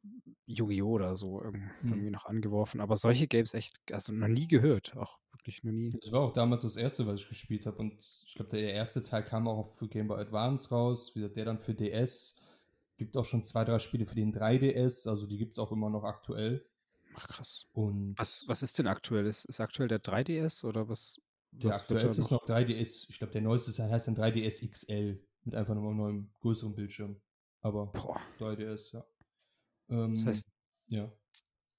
Yu-Gi-Oh! 0.49 0.89
oder 0.89 1.15
so 1.15 1.43
hm. 1.43 1.71
irgendwie 1.85 2.07
hm. 2.07 2.13
noch 2.13 2.25
angeworfen. 2.25 2.81
Aber 2.81 2.97
solche 2.97 3.27
Games 3.29 3.55
echt, 3.55 3.77
also 3.93 4.13
noch 4.13 4.29
nie 4.29 4.49
gehört. 4.49 4.97
Auch 4.97 5.19
wirklich 5.33 5.63
noch 5.63 5.73
nie. 5.73 5.91
Das 5.91 6.11
war 6.11 6.23
auch 6.23 6.33
damals 6.33 6.63
das 6.63 6.77
erste, 6.77 7.07
was 7.07 7.21
ich 7.21 7.29
gespielt 7.29 7.67
habe. 7.67 7.77
Und 7.77 7.95
ich 8.27 8.35
glaube, 8.35 8.51
der 8.51 8.73
erste 8.73 9.03
Teil 9.03 9.25
kam 9.25 9.47
auch 9.47 9.75
für 9.75 9.89
Game 9.89 10.09
Boy 10.09 10.21
Advance 10.21 10.71
raus. 10.71 11.15
Wie 11.15 11.29
der 11.29 11.45
dann 11.45 11.59
für 11.59 11.75
DS. 11.75 12.41
Gibt 12.97 13.17
auch 13.17 13.25
schon 13.25 13.43
zwei, 13.45 13.65
drei 13.65 13.79
Spiele 13.79 14.07
für 14.07 14.17
den 14.17 14.35
3DS. 14.35 15.09
Also 15.09 15.27
die 15.27 15.37
gibt 15.37 15.53
es 15.53 15.59
auch 15.59 15.71
immer 15.71 15.91
noch 15.91 16.05
aktuell. 16.05 16.65
Ach 17.15 17.29
krass. 17.29 17.67
Und 17.73 18.15
was, 18.17 18.45
was 18.47 18.63
ist 18.63 18.79
denn 18.79 18.87
aktuell? 18.87 19.27
Ist, 19.27 19.45
ist 19.45 19.61
aktuell 19.61 19.89
der 19.89 20.03
3DS 20.03 20.65
oder 20.65 20.89
was? 20.89 21.21
Der 21.53 21.71
was 21.71 21.83
aktuell 21.83 22.07
ist 22.07 22.31
noch 22.31 22.45
3DS. 22.45 23.07
Ich 23.11 23.19
glaube, 23.19 23.33
der 23.33 23.43
neueste 23.43 23.73
Teil 23.73 23.91
heißt 23.91 24.09
dann 24.09 24.17
3DS 24.17 24.69
XL. 24.69 25.21
Mit 25.45 25.55
einfach 25.55 25.75
nochmal 25.75 26.11
einem 26.11 26.31
größeren 26.41 26.75
Bildschirm. 26.75 27.21
Aber 27.61 27.87
Boah. 27.87 28.21
3DS, 28.39 28.95
ja. 28.95 29.05
Ähm, 29.89 30.15
das 30.15 30.27
heißt, 30.27 30.51
ja. 30.89 31.13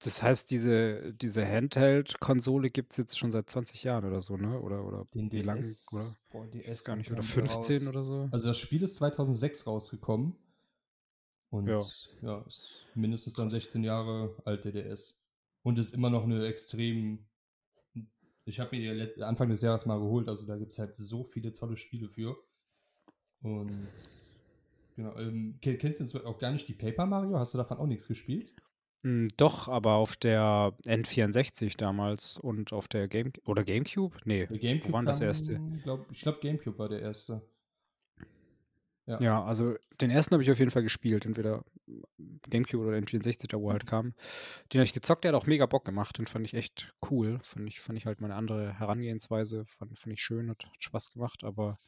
Das 0.02 0.22
heißt, 0.22 0.50
diese, 0.50 1.12
diese 1.12 1.46
Handheld-Konsole 1.46 2.70
gibt 2.70 2.92
es 2.92 2.96
jetzt 2.96 3.18
schon 3.18 3.32
seit 3.32 3.50
20 3.50 3.84
Jahren 3.84 4.06
oder 4.06 4.22
so, 4.22 4.38
ne? 4.38 4.58
Oder, 4.58 4.84
oder 4.86 5.06
Den 5.12 5.30
wie 5.30 5.42
lange? 5.42 5.60
Oder? 5.92 6.16
Boah, 6.30 6.46
DS 6.46 6.84
gar 6.84 6.96
nicht. 6.96 7.10
Oder 7.10 7.22
15 7.22 7.82
raus. 7.82 7.86
oder 7.88 8.04
so? 8.04 8.28
Also 8.32 8.48
das 8.48 8.56
Spiel 8.56 8.82
ist 8.82 8.96
2006 8.96 9.66
rausgekommen. 9.66 10.36
Und 11.50 11.66
ja, 11.66 11.80
ja 12.22 12.40
ist 12.46 12.86
mindestens 12.94 13.34
dann 13.34 13.50
16 13.50 13.84
Jahre 13.84 14.34
alt, 14.44 14.64
der 14.64 14.72
DS. 14.72 15.22
Und 15.62 15.78
ist 15.78 15.92
immer 15.92 16.08
noch 16.08 16.24
eine 16.24 16.46
extrem. 16.46 17.26
Ich 18.46 18.58
habe 18.58 18.74
mir 18.74 19.14
die 19.14 19.22
Anfang 19.22 19.50
des 19.50 19.60
Jahres 19.60 19.84
mal 19.84 19.98
geholt, 19.98 20.28
also 20.28 20.46
da 20.46 20.56
gibt 20.56 20.72
es 20.72 20.78
halt 20.78 20.94
so 20.94 21.24
viele 21.24 21.52
tolle 21.52 21.76
Spiele 21.76 22.08
für. 22.08 22.36
Und 23.42 23.88
genau, 25.02 25.16
ähm, 25.18 25.58
kennst 25.60 26.00
du 26.00 26.26
auch 26.26 26.38
gar 26.38 26.52
nicht 26.52 26.68
die 26.68 26.74
Paper 26.74 27.06
Mario? 27.06 27.38
Hast 27.38 27.54
du 27.54 27.58
davon 27.58 27.78
auch 27.78 27.86
nichts 27.86 28.08
gespielt? 28.08 28.54
Hm, 29.02 29.28
doch, 29.36 29.68
aber 29.68 29.94
auf 29.94 30.16
der 30.16 30.74
N64 30.84 31.76
damals 31.78 32.36
und 32.36 32.72
auf 32.72 32.86
der 32.86 33.08
Game 33.08 33.32
oder 33.46 33.64
GameCube? 33.64 34.16
Nee, 34.24 34.46
Der 34.46 34.58
GameCube 34.58 34.92
wo 34.92 34.96
war 34.96 35.02
das 35.04 35.20
erste? 35.20 35.58
Glaub, 35.82 36.06
ich 36.10 36.20
glaube, 36.20 36.38
GameCube 36.40 36.78
war 36.78 36.88
der 36.88 37.00
erste. 37.00 37.42
Ja. 39.06 39.20
Ja, 39.20 39.44
also 39.44 39.74
den 40.00 40.10
ersten 40.10 40.34
habe 40.34 40.42
ich 40.42 40.50
auf 40.50 40.58
jeden 40.58 40.70
Fall 40.70 40.82
gespielt, 40.82 41.24
entweder 41.24 41.64
GameCube 42.48 42.84
oder 42.84 42.98
N64, 42.98 43.48
da 43.48 43.58
wo 43.58 43.72
halt 43.72 43.84
mhm. 43.84 43.88
kam. 43.88 44.14
Den 44.72 44.80
habe 44.80 44.84
ich 44.84 44.92
gezockt, 44.92 45.24
der 45.24 45.32
hat 45.32 45.40
auch 45.40 45.46
mega 45.46 45.66
Bock 45.66 45.84
gemacht, 45.84 46.18
den 46.18 46.26
fand 46.26 46.46
ich 46.46 46.54
echt 46.54 46.94
cool. 47.10 47.40
Fand 47.42 47.66
ich, 47.66 47.80
fand 47.80 47.98
ich 47.98 48.06
halt 48.06 48.20
meine 48.20 48.34
andere 48.34 48.78
Herangehensweise, 48.78 49.64
fand, 49.64 49.98
fand 49.98 50.12
ich 50.12 50.22
schön, 50.22 50.50
hat 50.50 50.68
Spaß 50.78 51.12
gemacht, 51.12 51.42
aber 51.42 51.80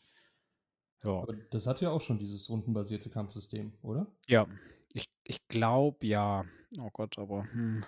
ja. 1.03 1.11
Aber 1.11 1.35
das 1.51 1.67
hat 1.67 1.81
ja 1.81 1.91
auch 1.91 2.01
schon 2.01 2.19
dieses 2.19 2.49
rundenbasierte 2.49 3.11
Kampfsystem, 3.11 3.73
oder? 3.83 4.07
Ja, 4.29 4.47
ich, 4.93 5.07
ich 5.25 5.47
glaube 5.49 6.07
ja. 6.07 6.45
Oh 6.79 6.91
Gott, 6.93 7.19
aber 7.19 7.45
hm, 7.53 7.85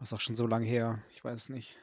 ist 0.00 0.12
auch 0.12 0.20
schon 0.20 0.36
so 0.36 0.46
lange 0.46 0.66
her. 0.66 1.02
Ich 1.14 1.24
weiß 1.24 1.50
nicht. 1.50 1.78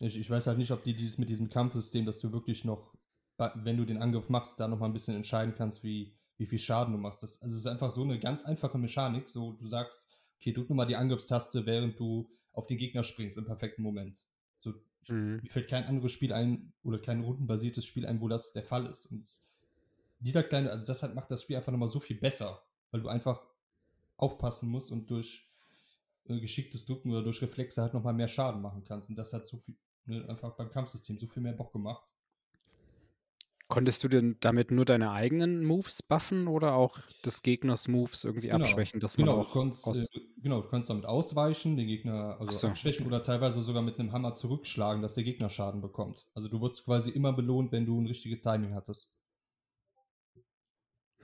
Ich, 0.00 0.18
ich 0.18 0.28
weiß 0.28 0.46
halt 0.46 0.58
nicht, 0.58 0.70
ob 0.70 0.82
die 0.84 0.94
dieses 0.94 1.18
mit 1.18 1.28
diesem 1.28 1.48
Kampfsystem, 1.48 2.04
dass 2.04 2.20
du 2.20 2.32
wirklich 2.32 2.64
noch, 2.64 2.94
wenn 3.38 3.76
du 3.76 3.84
den 3.84 3.98
Angriff 3.98 4.28
machst, 4.28 4.60
da 4.60 4.68
noch 4.68 4.78
mal 4.78 4.86
ein 4.86 4.92
bisschen 4.92 5.16
entscheiden 5.16 5.54
kannst, 5.56 5.82
wie, 5.82 6.14
wie 6.36 6.46
viel 6.46 6.58
Schaden 6.58 6.92
du 6.92 6.98
machst. 6.98 7.22
Das, 7.22 7.42
also 7.42 7.54
es 7.54 7.60
ist 7.60 7.66
einfach 7.66 7.90
so 7.90 8.02
eine 8.02 8.18
ganz 8.18 8.44
einfache 8.44 8.78
Mechanik. 8.78 9.28
So, 9.28 9.52
du 9.52 9.66
sagst, 9.66 10.10
okay, 10.38 10.52
drück 10.52 10.68
nur 10.68 10.76
mal 10.76 10.86
die 10.86 10.96
Angriffstaste, 10.96 11.66
während 11.66 11.98
du 11.98 12.30
auf 12.52 12.66
den 12.66 12.78
Gegner 12.78 13.04
springst 13.04 13.38
im 13.38 13.44
perfekten 13.44 13.82
Moment. 13.82 14.26
So, 14.58 14.74
mhm. 15.08 15.40
mir 15.42 15.50
fällt 15.50 15.68
kein 15.68 15.84
anderes 15.84 16.12
Spiel 16.12 16.32
ein 16.32 16.72
oder 16.82 16.98
kein 16.98 17.22
rundenbasiertes 17.22 17.84
Spiel 17.84 18.06
ein, 18.06 18.20
wo 18.20 18.28
das 18.28 18.52
der 18.52 18.64
Fall 18.64 18.86
ist. 18.86 19.06
Und 19.06 19.26
dieser 20.20 20.42
kleine, 20.42 20.70
also 20.70 20.86
das 20.86 21.02
halt 21.02 21.14
macht 21.14 21.30
das 21.30 21.42
Spiel 21.42 21.56
einfach 21.56 21.72
nochmal 21.72 21.88
so 21.88 22.00
viel 22.00 22.18
besser, 22.18 22.62
weil 22.90 23.00
du 23.00 23.08
einfach 23.08 23.42
aufpassen 24.16 24.68
musst 24.68 24.90
und 24.90 25.10
durch 25.10 25.48
äh, 26.26 26.40
geschicktes 26.40 26.86
Drücken 26.86 27.10
oder 27.10 27.22
durch 27.22 27.42
Reflexe 27.42 27.82
halt 27.82 27.94
nochmal 27.94 28.14
mehr 28.14 28.28
Schaden 28.28 28.62
machen 28.62 28.84
kannst. 28.84 29.10
Und 29.10 29.16
das 29.16 29.32
hat 29.32 29.46
so 29.46 29.58
viel, 29.58 29.76
ne, 30.06 30.26
einfach 30.28 30.56
beim 30.56 30.70
Kampfsystem 30.70 31.18
so 31.18 31.26
viel 31.26 31.42
mehr 31.42 31.52
Bock 31.52 31.72
gemacht. 31.72 32.14
Konntest 33.68 34.04
du 34.04 34.08
denn 34.08 34.36
damit 34.40 34.70
nur 34.70 34.84
deine 34.84 35.10
eigenen 35.10 35.64
Moves 35.64 36.02
buffen 36.02 36.48
oder 36.48 36.74
auch 36.74 36.98
des 37.24 37.42
Gegners 37.42 37.88
Moves 37.88 38.22
irgendwie 38.22 38.48
genau. 38.48 38.62
abschwächen, 38.62 39.00
dass 39.00 39.16
man 39.16 39.26
genau, 39.26 39.40
auch 39.40 39.46
du 39.46 39.52
konntest, 39.52 40.14
äh, 40.14 40.20
genau, 40.42 40.60
du 40.60 40.68
konntest 40.68 40.90
damit 40.90 41.06
ausweichen, 41.06 41.76
den 41.76 41.86
Gegner 41.86 42.36
also 42.38 42.52
so. 42.52 42.68
abschwächen 42.68 43.06
oder 43.06 43.22
teilweise 43.22 43.62
sogar 43.62 43.82
mit 43.82 43.98
einem 43.98 44.12
Hammer 44.12 44.34
zurückschlagen, 44.34 45.02
dass 45.02 45.14
der 45.14 45.24
Gegner 45.24 45.48
Schaden 45.48 45.80
bekommt. 45.80 46.26
Also 46.34 46.48
du 46.48 46.60
wurdest 46.60 46.84
quasi 46.84 47.10
immer 47.10 47.32
belohnt, 47.32 47.72
wenn 47.72 47.86
du 47.86 47.98
ein 47.98 48.06
richtiges 48.06 48.42
Timing 48.42 48.74
hattest. 48.74 49.14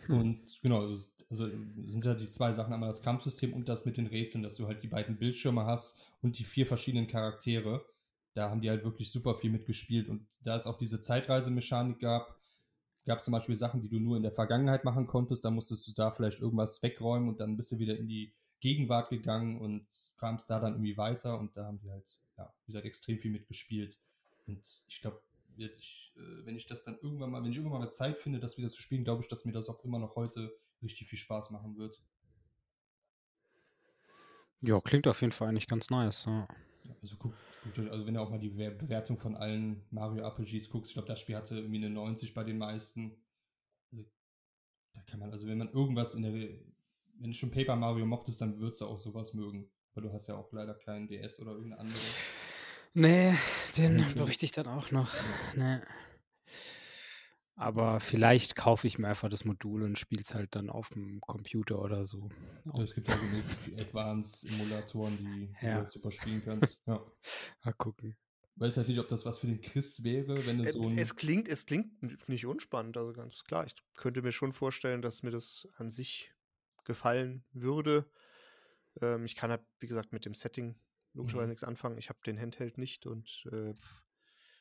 Hm. 0.07 0.21
Und 0.21 0.63
genau, 0.63 0.81
also, 0.81 1.09
also 1.31 1.49
sind 1.87 2.05
ja 2.05 2.15
die 2.15 2.29
zwei 2.29 2.53
Sachen, 2.53 2.73
einmal 2.73 2.89
das 2.89 3.03
Kampfsystem 3.03 3.53
und 3.53 3.69
das 3.69 3.85
mit 3.85 3.97
den 3.97 4.07
Rätseln, 4.07 4.43
dass 4.43 4.57
du 4.57 4.67
halt 4.67 4.83
die 4.83 4.89
beiden 4.89 5.17
Bildschirme 5.17 5.65
hast 5.65 6.01
und 6.23 6.39
die 6.39 6.45
vier 6.45 6.67
verschiedenen 6.67 7.07
Charaktere. 7.07 7.85
Da 8.35 8.51
haben 8.51 8.61
die 8.61 8.71
halt 8.71 8.85
wirklich 8.85 9.11
super 9.11 9.35
viel 9.35 9.51
mitgespielt. 9.51 10.09
Und 10.09 10.27
da 10.45 10.57
es 10.57 10.67
auch 10.67 10.79
diese 10.79 11.01
Zeitreisemechanik 11.01 11.99
gab, 11.99 12.37
gab 13.07 13.19
es 13.19 13.25
zum 13.25 13.33
Beispiel 13.33 13.57
Sachen, 13.57 13.81
die 13.81 13.89
du 13.89 13.99
nur 13.99 14.17
in 14.17 14.23
der 14.23 14.33
Vergangenheit 14.33 14.85
machen 14.85 15.07
konntest. 15.07 15.45
Da 15.45 15.51
musstest 15.51 15.89
du 15.89 15.93
da 15.93 16.11
vielleicht 16.11 16.41
irgendwas 16.41 16.83
wegräumen 16.83 17.29
und 17.29 17.41
dann 17.41 17.57
bist 17.57 17.73
du 17.73 17.79
wieder 17.79 17.97
in 17.97 18.09
die 18.09 18.33
Gegenwart 18.61 19.11
gegangen 19.11 19.61
und 19.61 19.87
kamst 20.19 20.51
da 20.51 20.61
dann 20.61 20.75
irgendwie 20.75 20.97
weiter. 20.97 21.39
Und 21.39 21.57
da 21.57 21.65
haben 21.65 21.81
die 21.81 21.91
halt, 21.91 22.17
ja, 22.37 22.53
wie 22.67 22.73
gesagt, 22.73 22.87
extrem 22.87 23.19
viel 23.19 23.33
mitgespielt. 23.33 23.99
Und 24.47 24.61
ich 24.87 25.01
glaube, 25.01 25.21
wird. 25.61 25.79
Ich, 25.79 26.13
äh, 26.17 26.45
wenn 26.45 26.57
ich 26.57 26.67
das 26.67 26.83
dann 26.83 26.99
irgendwann 27.01 27.31
mal, 27.31 27.43
wenn 27.45 27.53
ich 27.53 27.57
irgendwann 27.57 27.81
mal 27.81 27.91
Zeit 27.91 28.19
finde, 28.19 28.41
das 28.41 28.59
wieder 28.59 28.69
zu 28.69 28.83
spielen, 28.83 29.05
glaube 29.05 29.23
ich, 29.23 29.29
dass 29.29 29.45
mir 29.45 29.53
das 29.53 29.69
auch 29.69 29.85
immer 29.85 30.01
noch 30.01 30.17
heute 30.17 30.53
richtig 30.83 31.09
viel 31.09 31.19
Spaß 31.19 31.51
machen 31.51 31.77
wird. 31.77 32.03
Ja, 34.63 34.81
klingt 34.81 35.07
auf 35.07 35.21
jeden 35.21 35.33
Fall 35.33 35.49
eigentlich 35.49 35.69
ganz 35.69 35.91
nice. 35.91 36.25
Ja. 36.27 36.49
Also, 37.01 37.17
guck, 37.19 37.33
guck, 37.63 37.91
also 37.91 38.07
wenn 38.07 38.15
du 38.15 38.21
auch 38.21 38.31
mal 38.31 38.39
die 38.39 38.51
Bewertung 38.51 39.17
von 39.17 39.37
allen 39.37 39.87
Mario 39.91 40.23
RPGs 40.25 40.69
guckst, 40.71 40.91
ich 40.91 40.95
glaube, 40.95 41.09
das 41.09 41.21
Spiel 41.21 41.37
hatte 41.37 41.57
irgendwie 41.57 41.77
eine 41.77 41.91
90 41.91 42.35
bei 42.35 42.45
den 42.45 42.59
meisten. 42.59 43.17
Also, 43.91 44.05
da 44.95 45.03
kann 45.03 45.21
man, 45.21 45.33
also 45.33 45.47
wenn 45.47 45.59
man 45.59 45.73
irgendwas 45.73 46.15
in 46.15 46.23
der, 46.23 46.33
wenn 46.33 47.31
du 47.31 47.35
schon 47.35 47.51
Paper 47.51 47.77
Mario 47.77 48.05
mochtest, 48.05 48.41
dann 48.41 48.59
würdest 48.59 48.81
du 48.81 48.87
auch 48.87 48.99
sowas 48.99 49.35
mögen. 49.35 49.71
Weil 49.95 50.05
du 50.05 50.13
hast 50.13 50.27
ja 50.27 50.37
auch 50.37 50.53
leider 50.53 50.75
keinen 50.75 51.09
DS 51.09 51.41
oder 51.41 51.53
irgendeine 51.53 51.81
andere. 51.81 52.01
Nee, 52.93 53.35
den 53.77 54.15
berichte 54.15 54.45
ich 54.45 54.53
dann 54.53 54.67
auch 54.67 54.91
noch. 54.91 55.15
Nee. 55.55 55.81
Aber 57.61 58.01
vielleicht 58.01 58.57
kaufe 58.57 58.87
ich 58.87 58.99
mir 58.99 59.09
einfach 59.09 59.29
das 59.29 59.45
Modul 59.45 59.83
und 59.83 59.99
spiele 59.99 60.23
es 60.23 60.35
halt 60.35 60.57
dann 60.57 60.71
auf 60.71 60.89
dem 60.89 61.21
Computer 61.21 61.79
oder 61.79 62.07
so. 62.07 62.31
Ja, 62.65 62.83
es 62.83 62.95
gibt 62.95 63.09
ja 63.09 63.15
genug 63.17 63.45
Advanced-Emulatoren, 63.79 65.19
die 65.19 65.53
ja. 65.61 65.73
du 65.73 65.79
halt 65.81 65.91
super 65.91 66.11
spielen 66.11 66.43
kannst. 66.43 66.79
Ja. 66.87 67.05
Mal 67.65 67.73
gucken. 67.75 68.17
Weiß 68.57 68.79
halt 68.79 68.89
nicht, 68.89 68.99
ob 68.99 69.09
das 69.09 69.27
was 69.27 69.39
für 69.39 69.47
den 69.47 69.61
Chris 69.61 70.03
wäre, 70.03 70.47
wenn 70.47 70.61
es 70.61 70.73
so 70.73 70.89
ein. 70.89 70.97
Es 70.97 71.17
klingt, 71.17 71.49
es 71.49 71.67
klingt 71.67 72.29
nicht 72.31 72.47
unspannend, 72.47 72.97
also 72.97 73.13
ganz 73.13 73.45
klar. 73.45 73.67
Ich 73.67 73.75
könnte 73.95 74.23
mir 74.23 74.33
schon 74.33 74.55
vorstellen, 74.55 75.03
dass 75.03 75.23
mir 75.23 75.31
das 75.31 75.69
an 75.77 75.91
sich 75.91 76.33
gefallen 76.85 77.45
würde. 77.53 78.11
Ähm, 79.03 79.27
ich 79.27 79.37
kann 79.37 79.51
halt, 79.51 79.63
wie 79.81 79.87
gesagt, 79.87 80.15
mit 80.15 80.25
dem 80.25 80.35
Setting 80.35 80.77
logischerweise 81.13 81.47
mhm. 81.47 81.51
nichts 81.51 81.65
anfangen. 81.65 81.99
Ich 81.99 82.09
habe 82.09 82.21
den 82.25 82.39
Handheld 82.39 82.79
nicht 82.79 83.07
und 83.07 83.45
äh, 83.53 83.75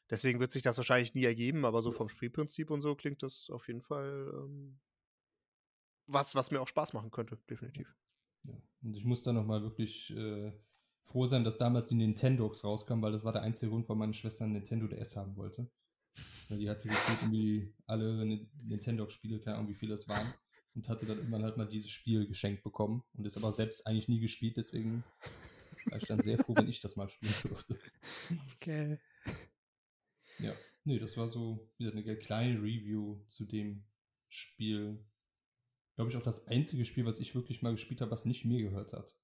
deswegen 0.10 0.40
wird 0.40 0.52
sich 0.52 0.62
das 0.62 0.78
wahrscheinlich 0.78 1.14
nie 1.14 1.26
ergeben, 1.26 1.66
aber 1.66 1.82
so 1.82 1.92
vom 1.92 2.10
Spielprinzip 2.10 2.72
und 2.72 2.82
so 2.82 2.96
klingt 2.96 3.24
das 3.24 3.50
auf 3.50 3.68
jeden 3.68 3.82
Fall 3.82 4.32
ähm, 4.34 4.80
was, 6.10 6.36
was 6.36 6.52
mir 6.52 6.60
auch 6.60 6.68
Spaß 6.68 6.94
machen 6.94 7.12
könnte, 7.12 7.38
definitiv. 7.50 7.96
Ja. 8.44 8.56
Und 8.82 8.96
ich 8.96 9.06
muss 9.06 9.24
da 9.24 9.32
nochmal 9.32 9.62
wirklich 9.62 10.16
äh, 10.16 10.52
froh 11.04 11.26
sein, 11.26 11.44
dass 11.44 11.58
damals 11.58 11.88
die 11.88 11.96
Nintendox 11.96 12.64
rauskam, 12.64 13.02
weil 13.02 13.12
das 13.12 13.24
war 13.24 13.34
der 13.34 13.44
einzige 13.44 13.72
Grund, 13.72 13.88
warum 13.88 14.00
meine 14.00 14.14
Schwester 14.14 14.46
ein 14.46 14.54
Nintendo 14.54 14.88
DS 14.88 15.16
haben 15.16 15.36
wollte. 15.36 15.70
Weil 16.48 16.58
die 16.58 16.70
hatte 16.70 16.90
irgendwie 17.10 17.74
alle 17.86 18.26
Nintendo-Spiele, 18.64 19.40
keine 19.40 19.58
Ahnung, 19.58 19.70
wie 19.70 19.76
viele 19.76 19.94
es 19.94 20.08
waren. 20.08 20.34
Und 20.76 20.90
hatte 20.90 21.06
dann 21.06 21.18
irgendwann 21.18 21.44
halt 21.44 21.58
mal 21.58 21.68
dieses 21.68 21.92
Spiel 21.92 22.28
geschenkt 22.28 22.64
bekommen. 22.64 23.04
Und 23.14 23.26
ist 23.26 23.38
aber 23.38 23.52
selbst 23.52 23.86
eigentlich 23.86 24.08
nie 24.08 24.20
gespielt, 24.20 24.58
deswegen 24.58 25.04
war 25.92 25.98
ich 25.98 26.08
dann 26.08 26.22
sehr 26.22 26.38
froh, 26.38 26.56
wenn 26.56 26.68
ich 26.68 26.80
das 26.80 26.96
mal 26.96 27.10
spielen 27.10 27.34
durfte. 27.44 27.80
Okay. 28.56 28.98
Ja, 30.40 30.54
nee, 30.84 31.00
das 31.00 31.18
war 31.18 31.28
so 31.28 31.70
wieder 31.78 31.92
eine 31.92 32.18
kleine 32.18 32.60
Review 32.60 33.20
zu 33.28 33.46
dem 33.46 33.84
Spiel. 34.30 35.06
Glaube 35.96 36.12
ich 36.12 36.18
auch 36.18 36.24
das 36.24 36.48
einzige 36.48 36.86
Spiel, 36.86 37.06
was 37.06 37.20
ich 37.20 37.36
wirklich 37.36 37.62
mal 37.62 37.72
gespielt 37.72 38.02
habe, 38.02 38.12
was 38.12 38.26
nicht 38.26 38.46
mir 38.46 38.62
gehört 38.62 38.94
hat. 38.94 39.18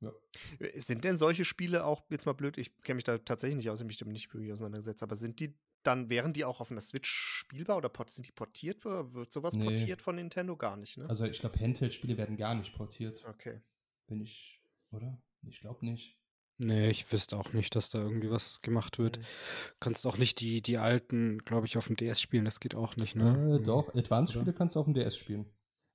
Ja. 0.00 0.12
Äh, 0.58 0.80
sind 0.80 1.04
denn 1.04 1.16
solche 1.16 1.44
Spiele 1.44 1.84
auch, 1.84 2.04
jetzt 2.10 2.26
mal 2.26 2.32
blöd, 2.32 2.58
ich 2.58 2.76
kenne 2.82 2.96
mich 2.96 3.04
da 3.04 3.18
tatsächlich 3.18 3.56
nicht 3.56 3.70
aus, 3.70 3.80
ich 3.80 3.86
mich 3.86 3.96
damit 3.96 4.12
nicht 4.12 4.32
wirklich 4.32 4.52
auseinandergesetzt, 4.52 5.02
aber 5.02 5.16
sind 5.16 5.40
die 5.40 5.54
dann, 5.84 6.08
wären 6.08 6.32
die 6.32 6.44
auch 6.44 6.60
auf 6.60 6.70
einer 6.70 6.80
Switch 6.80 7.10
spielbar 7.10 7.76
oder 7.76 7.90
sind 8.06 8.26
die 8.26 8.32
portiert 8.32 8.84
oder 8.86 9.12
wird 9.12 9.30
sowas 9.30 9.54
nee. 9.54 9.64
portiert 9.64 10.02
von 10.02 10.16
Nintendo 10.16 10.56
gar 10.56 10.76
nicht, 10.76 10.96
ne? 10.96 11.08
Also 11.08 11.26
ich 11.26 11.40
glaube, 11.40 11.60
Handheld-Spiele 11.60 12.16
werden 12.16 12.36
gar 12.36 12.54
nicht 12.54 12.74
portiert. 12.74 13.22
Okay. 13.26 13.60
Wenn 14.06 14.20
ich, 14.20 14.62
oder? 14.90 15.22
Ich 15.48 15.60
glaube 15.60 15.84
nicht. 15.84 16.18
Nee, 16.58 16.88
ich 16.88 17.10
wüsste 17.10 17.36
auch 17.36 17.52
nicht, 17.52 17.74
dass 17.74 17.90
da 17.90 17.98
irgendwie 17.98 18.30
was 18.30 18.62
gemacht 18.62 18.98
wird. 18.98 19.18
Mhm. 19.18 19.22
Kannst 19.80 20.06
auch 20.06 20.18
nicht 20.18 20.40
die, 20.40 20.62
die 20.62 20.78
alten, 20.78 21.38
glaube 21.44 21.66
ich, 21.66 21.76
auf 21.76 21.88
dem 21.88 21.96
DS 21.96 22.20
spielen, 22.20 22.44
das 22.44 22.60
geht 22.60 22.76
auch 22.76 22.96
nicht, 22.96 23.16
ne? 23.16 23.58
Äh, 23.58 23.62
doch, 23.62 23.92
Advanced-Spiele 23.94 24.52
kannst 24.52 24.76
du 24.76 24.80
auf 24.80 24.86
dem 24.86 24.94
DS 24.94 25.16
spielen. 25.16 25.46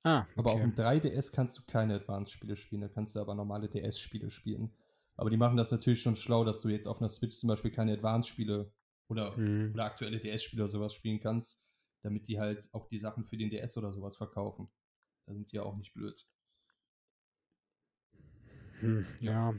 Ah, 0.03 0.21
okay. 0.21 0.33
Aber 0.38 0.51
auf 0.53 0.62
dem 0.62 0.75
3DS 0.75 1.33
kannst 1.33 1.57
du 1.57 1.63
keine 1.65 1.95
Advanced-Spiele 1.95 2.55
spielen, 2.57 2.81
da 2.81 2.89
kannst 2.89 3.15
du 3.15 3.21
aber 3.21 3.35
normale 3.35 3.69
DS-Spiele 3.69 4.29
spielen. 4.29 4.73
Aber 5.15 5.29
die 5.29 5.38
machen 5.38 5.57
das 5.57 5.71
natürlich 5.71 6.01
schon 6.01 6.15
schlau, 6.15 6.43
dass 6.43 6.62
du 6.62 6.69
jetzt 6.69 6.88
auf 6.88 6.99
einer 6.99 7.09
Switch 7.09 7.38
zum 7.38 7.49
Beispiel 7.49 7.71
keine 7.71 7.93
Advanced-Spiele 7.93 8.71
oder, 9.09 9.38
mhm. 9.38 9.71
oder 9.73 9.85
aktuelle 9.85 10.19
DS-Spiele 10.19 10.63
oder 10.63 10.71
sowas 10.71 10.93
spielen 10.93 11.19
kannst, 11.19 11.65
damit 12.03 12.27
die 12.27 12.39
halt 12.39 12.69
auch 12.73 12.88
die 12.88 12.99
Sachen 12.99 13.25
für 13.25 13.38
den 13.38 13.49
DS 13.49 13.77
oder 13.77 13.91
sowas 13.91 14.15
verkaufen. 14.17 14.69
Da 15.25 15.33
sind 15.33 15.51
die 15.51 15.57
ja 15.57 15.63
auch 15.63 15.77
nicht 15.77 15.93
blöd. 15.93 16.25
Hm, 18.79 19.05
ja. 19.19 19.53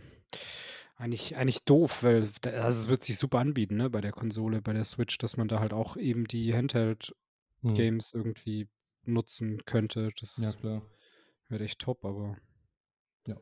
Eigentlich, 0.96 1.37
eigentlich 1.37 1.64
doof, 1.64 2.02
weil 2.02 2.28
also 2.44 2.83
es 2.83 2.88
wird 2.88 3.02
sich 3.02 3.16
super 3.16 3.38
anbieten, 3.38 3.76
ne, 3.76 3.88
bei 3.88 4.00
der 4.00 4.12
Konsole, 4.12 4.61
bei 4.61 4.74
der 4.74 4.85
Switch, 4.85 5.16
dass 5.18 5.37
man 5.37 5.48
da 5.48 5.61
halt 5.61 5.72
auch 5.72 5.96
eben 5.96 6.26
die 6.26 6.54
Handheld-Games 6.54 8.12
hm. 8.12 8.20
irgendwie 8.20 8.68
nutzen 9.04 9.64
könnte. 9.64 10.11
Das 10.20 10.37
ja, 10.37 10.52
klar. 10.52 10.83
wäre 11.48 11.64
echt 11.64 11.78
top, 11.78 12.04
aber. 12.04 12.37
Ja. 13.26 13.37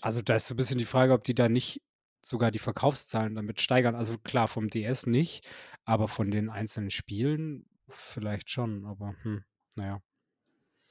Also 0.00 0.22
da 0.22 0.36
ist 0.36 0.46
so 0.46 0.54
ein 0.54 0.56
bisschen 0.56 0.78
die 0.78 0.84
Frage, 0.84 1.12
ob 1.12 1.24
die 1.24 1.34
da 1.34 1.48
nicht 1.48 1.82
sogar 2.24 2.50
die 2.50 2.58
Verkaufszahlen 2.58 3.34
damit 3.34 3.60
steigern. 3.60 3.94
Also 3.94 4.18
klar, 4.18 4.48
vom 4.48 4.68
DS 4.68 5.06
nicht, 5.06 5.44
aber 5.84 6.08
von 6.08 6.30
den 6.30 6.50
einzelnen 6.50 6.90
Spielen 6.90 7.66
vielleicht 7.88 8.50
schon, 8.50 8.84
aber 8.84 9.14
hm, 9.22 9.44
naja. 9.74 10.02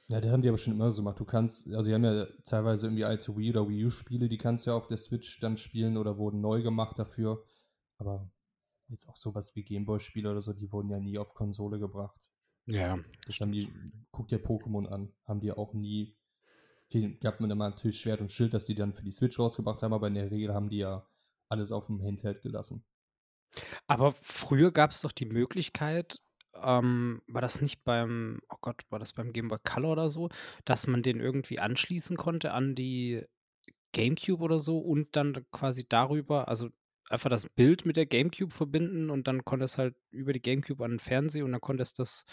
Ja, 0.08 0.20
das 0.20 0.30
haben 0.30 0.42
die 0.42 0.48
aber 0.48 0.58
schon 0.58 0.74
immer 0.74 0.90
so 0.92 1.02
gemacht. 1.02 1.18
Du 1.18 1.24
kannst, 1.24 1.66
also 1.74 1.88
die 1.88 1.94
haben 1.94 2.04
ja 2.04 2.26
teilweise 2.44 2.86
irgendwie 2.86 3.04
alte 3.04 3.36
Wii 3.36 3.50
oder 3.50 3.68
Wii 3.68 3.86
U-Spiele, 3.86 4.28
die 4.28 4.38
kannst 4.38 4.66
du 4.66 4.70
ja 4.70 4.76
auf 4.76 4.86
der 4.86 4.98
Switch 4.98 5.40
dann 5.40 5.56
spielen 5.56 5.96
oder 5.96 6.16
wurden 6.16 6.40
neu 6.40 6.62
gemacht 6.62 6.98
dafür. 6.98 7.44
Aber 7.98 8.30
jetzt 8.88 9.08
auch 9.08 9.16
sowas 9.16 9.56
wie 9.56 9.64
Gameboy-Spiele 9.64 10.30
oder 10.30 10.42
so, 10.42 10.52
die 10.52 10.70
wurden 10.70 10.90
ja 10.90 11.00
nie 11.00 11.18
auf 11.18 11.34
Konsole 11.34 11.80
gebracht. 11.80 12.30
Ja. 12.66 12.98
Das 13.26 13.40
haben 13.40 13.52
die, 13.52 13.72
guck 14.12 14.28
dir 14.28 14.38
Pokémon 14.38 14.86
an, 14.86 15.12
haben 15.24 15.40
die 15.40 15.52
auch 15.52 15.74
nie. 15.74 16.16
Okay, 16.88 17.18
gab 17.20 17.40
man 17.40 17.50
immer 17.50 17.68
natürlich 17.68 17.98
Schwert 17.98 18.20
und 18.20 18.30
Schild, 18.30 18.54
dass 18.54 18.66
die 18.66 18.76
dann 18.76 18.94
für 18.94 19.02
die 19.02 19.10
Switch 19.10 19.38
rausgebracht 19.40 19.82
haben, 19.82 19.92
aber 19.92 20.06
in 20.06 20.14
der 20.14 20.30
Regel 20.30 20.54
haben 20.54 20.68
die 20.68 20.78
ja 20.78 21.04
alles 21.48 21.72
auf 21.72 21.86
dem 21.86 22.00
Handheld 22.00 22.42
gelassen. 22.42 22.84
Aber 23.88 24.12
früher 24.12 24.70
gab 24.70 24.92
es 24.92 25.00
doch 25.00 25.12
die 25.12 25.26
Möglichkeit, 25.26 26.20
ähm, 26.62 27.22
war 27.26 27.40
das 27.40 27.60
nicht 27.60 27.84
beim, 27.84 28.40
oh 28.48 28.56
Gott, 28.60 28.82
war 28.90 28.98
das 28.98 29.12
beim 29.12 29.32
Game 29.32 29.48
Boy 29.48 29.58
Color 29.62 29.92
oder 29.92 30.10
so, 30.10 30.28
dass 30.64 30.86
man 30.86 31.02
den 31.02 31.20
irgendwie 31.20 31.58
anschließen 31.58 32.16
konnte 32.16 32.52
an 32.52 32.74
die 32.74 33.24
GameCube 33.92 34.42
oder 34.42 34.58
so 34.58 34.78
und 34.78 35.16
dann 35.16 35.46
quasi 35.52 35.86
darüber, 35.88 36.48
also 36.48 36.68
einfach 37.08 37.30
das 37.30 37.48
Bild 37.48 37.86
mit 37.86 37.96
der 37.96 38.06
GameCube 38.06 38.52
verbinden 38.52 39.10
und 39.10 39.28
dann 39.28 39.44
konnte 39.44 39.64
es 39.64 39.78
halt 39.78 39.94
über 40.10 40.32
die 40.32 40.42
GameCube 40.42 40.84
an 40.84 40.92
den 40.92 40.98
Fernseher 40.98 41.44
und 41.44 41.52
dann 41.52 41.60
konnte 41.60 41.82
es 41.82 41.92
das 41.92 42.24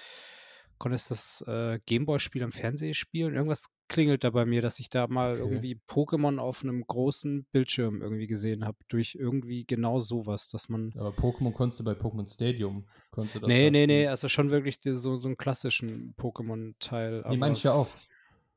konntest 0.77 1.11
das 1.11 1.41
äh, 1.47 1.79
Gameboy-Spiel 1.85 2.43
am 2.43 2.51
Fernseher 2.51 2.93
spielen. 2.93 3.35
Irgendwas 3.35 3.67
klingelt 3.93 4.23
da 4.23 4.31
bei 4.31 4.45
mir, 4.45 4.61
dass 4.61 4.79
ich 4.79 4.89
da 4.89 5.07
mal 5.07 5.33
okay. 5.33 5.41
irgendwie 5.41 5.79
Pokémon 5.87 6.39
auf 6.39 6.63
einem 6.63 6.85
großen 6.85 7.45
Bildschirm 7.51 8.01
irgendwie 8.01 8.25
gesehen 8.25 8.65
habe. 8.65 8.77
Durch 8.87 9.15
irgendwie 9.15 9.65
genau 9.65 9.99
sowas, 9.99 10.49
dass 10.49 10.67
man. 10.67 10.91
Aber 10.97 11.11
Pokémon 11.11 11.53
konntest 11.53 11.79
du 11.79 11.83
bei 11.83 11.93
Pokémon 11.93 12.27
Stadium. 12.27 12.85
Konntest 13.11 13.35
du 13.35 13.39
das 13.41 13.47
nee, 13.47 13.69
nee, 13.69 13.85
nee, 13.85 14.07
also 14.07 14.27
schon 14.27 14.49
wirklich 14.49 14.79
die, 14.79 14.95
so, 14.95 15.17
so 15.17 15.29
einen 15.29 15.37
klassischen 15.37 16.15
Pokémon-Teil. 16.17 17.23
Nee, 17.29 17.37
meine 17.37 17.53
ich 17.53 17.63
ja 17.63 17.73
auch. 17.73 17.87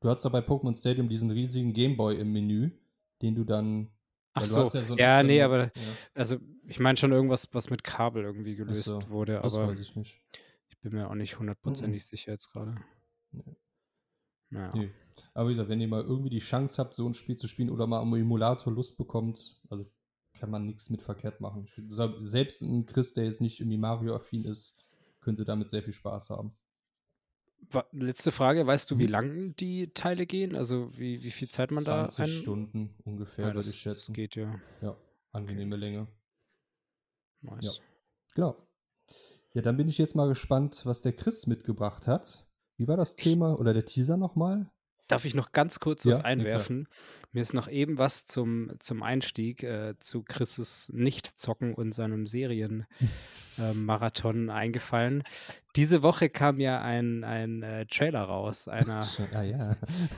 Du 0.01 0.09
hast 0.09 0.25
doch 0.25 0.31
bei 0.31 0.39
Pokémon 0.39 0.75
Stadium 0.75 1.07
diesen 1.07 1.29
riesigen 1.29 1.73
Gameboy 1.73 2.15
im 2.15 2.33
Menü, 2.33 2.71
den 3.21 3.35
du 3.35 3.43
dann. 3.43 3.91
Ach 4.33 4.43
so, 4.43 4.61
ja, 4.61 4.69
so 4.69 4.95
ja 4.95 5.23
nee, 5.23 5.41
aber 5.41 5.65
ja. 5.65 5.71
also 6.13 6.37
ich 6.65 6.79
meine 6.79 6.97
schon 6.97 7.11
irgendwas, 7.11 7.47
was 7.53 7.69
mit 7.69 7.83
Kabel 7.83 8.23
irgendwie 8.23 8.55
gelöst 8.55 8.85
so, 8.85 9.09
wurde. 9.09 9.39
Das 9.41 9.55
aber 9.55 9.69
weiß 9.69 9.79
ich 9.79 9.95
nicht. 9.95 10.21
Ich 10.69 10.79
bin 10.79 10.93
mir 10.93 11.09
auch 11.09 11.15
nicht 11.15 11.39
hundertprozentig 11.39 12.03
mhm. 12.03 12.07
sicher 12.07 12.31
jetzt 12.31 12.51
gerade. 12.51 12.75
Nee. 13.31 13.55
Naja. 14.49 14.71
Nee. 14.73 14.91
Aber 15.33 15.49
wie 15.49 15.53
gesagt, 15.53 15.69
wenn 15.69 15.81
ihr 15.81 15.87
mal 15.87 16.03
irgendwie 16.03 16.29
die 16.29 16.39
Chance 16.39 16.77
habt, 16.81 16.95
so 16.95 17.07
ein 17.07 17.13
Spiel 17.13 17.35
zu 17.35 17.47
spielen 17.47 17.69
oder 17.69 17.87
mal 17.87 17.99
am 17.99 18.13
Emulator 18.13 18.73
Lust 18.73 18.97
bekommt, 18.97 19.61
also 19.69 19.89
kann 20.39 20.51
man 20.51 20.65
nichts 20.65 20.89
mit 20.89 21.01
verkehrt 21.01 21.41
machen. 21.41 21.67
Selbst 21.87 22.61
ein 22.61 22.85
Chris, 22.85 23.13
der 23.13 23.25
jetzt 23.25 23.41
nicht 23.41 23.59
irgendwie 23.59 23.77
Mario-affin 23.77 24.45
ist, 24.45 24.77
könnte 25.19 25.45
damit 25.45 25.69
sehr 25.69 25.83
viel 25.83 25.93
Spaß 25.93 26.29
haben. 26.29 26.55
Letzte 27.91 28.31
Frage, 28.31 28.65
weißt 28.65 28.89
du, 28.91 28.99
wie 28.99 29.05
mhm. 29.05 29.11
lang 29.11 29.55
die 29.55 29.93
Teile 29.93 30.25
gehen? 30.25 30.55
Also 30.55 30.95
wie, 30.97 31.23
wie 31.23 31.31
viel 31.31 31.49
Zeit 31.49 31.71
man 31.71 31.83
20 31.83 31.85
da 31.85 32.07
20 32.07 32.37
Stunden 32.37 32.95
ungefähr, 33.03 33.47
ja, 33.47 33.53
würde 33.55 33.67
ich 33.67 33.75
schätzen. 33.75 34.13
Das 34.13 34.15
geht 34.15 34.35
ja. 34.35 34.59
Ja, 34.81 34.95
angenehme 35.31 35.75
okay. 35.75 35.85
Länge. 35.85 36.07
Nice. 37.41 37.65
Ja. 37.65 37.71
Genau. 38.35 38.55
Ja, 39.53 39.61
dann 39.61 39.75
bin 39.75 39.87
ich 39.87 39.97
jetzt 39.97 40.15
mal 40.15 40.27
gespannt, 40.27 40.85
was 40.85 41.01
der 41.01 41.13
Chris 41.13 41.47
mitgebracht 41.47 42.07
hat. 42.07 42.47
Wie 42.77 42.87
war 42.87 42.95
das 42.95 43.15
Thema 43.15 43.59
oder 43.59 43.73
der 43.73 43.85
Teaser 43.85 44.17
nochmal? 44.17 44.71
Darf 45.07 45.25
ich 45.25 45.35
noch 45.35 45.51
ganz 45.53 45.79
kurz 45.79 46.05
was 46.05 46.23
einwerfen? 46.23 46.87
Ja, 46.89 46.95
Mir 47.31 47.41
ist 47.41 47.53
noch 47.53 47.67
eben 47.69 47.97
was 47.97 48.25
zum, 48.25 48.73
zum 48.79 49.01
Einstieg 49.03 49.63
äh, 49.63 49.93
zu 49.99 50.23
Chris' 50.23 50.91
Nicht-Zocken 50.93 51.73
und 51.73 51.93
seinem 51.93 52.27
Serienmarathon 52.27 54.49
äh, 54.49 54.51
eingefallen. 54.51 55.23
Diese 55.77 56.03
Woche 56.03 56.29
kam 56.29 56.59
ja 56.59 56.81
ein, 56.81 57.23
ein 57.23 57.63
äh, 57.63 57.85
Trailer 57.85 58.23
raus 58.23 58.67
einer 58.67 59.07
ah, 59.33 59.43
ja. 59.43 59.77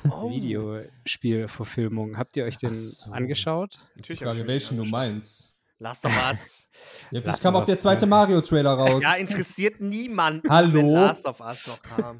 oh. 0.10 0.32
Videospielverfilmung. 0.32 2.18
Habt 2.18 2.36
ihr 2.36 2.46
euch 2.46 2.58
den 2.58 2.74
so. 2.74 3.12
angeschaut? 3.12 3.78
Natürlich. 3.96 4.20
Die 4.20 4.26
Frage, 4.26 4.48
welchen 4.48 4.78
du 4.78 4.86
meinst. 4.86 5.56
Lass 5.78 6.02
doch 6.02 6.10
was. 6.10 6.68
Jetzt 7.12 7.26
Lass 7.26 7.42
kam 7.42 7.56
auch 7.56 7.64
der 7.64 7.78
zweite 7.78 8.06
Mario-Trailer 8.06 8.74
raus. 8.74 9.02
Ja, 9.04 9.14
interessiert 9.14 9.80
niemand, 9.80 10.46
Hallo? 10.50 10.80
wenn 10.80 10.94
Last 10.94 11.26
of 11.26 11.40
Us 11.40 11.68
noch 11.68 11.82
kam. 11.82 12.20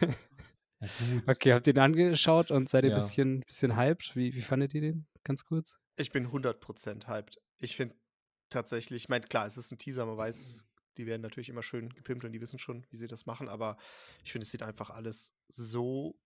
ja, 0.80 0.88
okay, 1.26 1.52
habt 1.52 1.66
ihr 1.66 1.74
den 1.74 1.82
angeschaut 1.82 2.50
und 2.50 2.68
seid 2.68 2.84
ihr 2.84 2.90
ein 2.90 2.96
ja. 2.96 2.98
bisschen, 2.98 3.40
bisschen 3.40 3.76
hyped? 3.76 4.16
Wie, 4.16 4.34
wie 4.34 4.42
fandet 4.42 4.74
ihr 4.74 4.80
den? 4.80 5.06
Ganz 5.24 5.44
kurz. 5.44 5.78
Ich 5.96 6.10
bin 6.10 6.28
100% 6.28 7.06
hyped. 7.06 7.38
Ich 7.58 7.76
finde 7.76 7.94
tatsächlich, 8.48 9.04
ich 9.04 9.08
meine, 9.08 9.26
klar, 9.26 9.46
es 9.46 9.56
ist 9.56 9.70
ein 9.70 9.78
Teaser, 9.78 10.06
man 10.06 10.16
weiß, 10.16 10.60
die 10.96 11.06
werden 11.06 11.22
natürlich 11.22 11.48
immer 11.48 11.62
schön 11.62 11.90
gepimpt 11.90 12.24
und 12.24 12.32
die 12.32 12.40
wissen 12.40 12.58
schon, 12.58 12.86
wie 12.90 12.96
sie 12.96 13.06
das 13.06 13.26
machen, 13.26 13.48
aber 13.48 13.76
ich 14.24 14.32
finde, 14.32 14.44
es 14.44 14.50
sieht 14.50 14.62
einfach 14.62 14.90
alles 14.90 15.34
so 15.48 16.18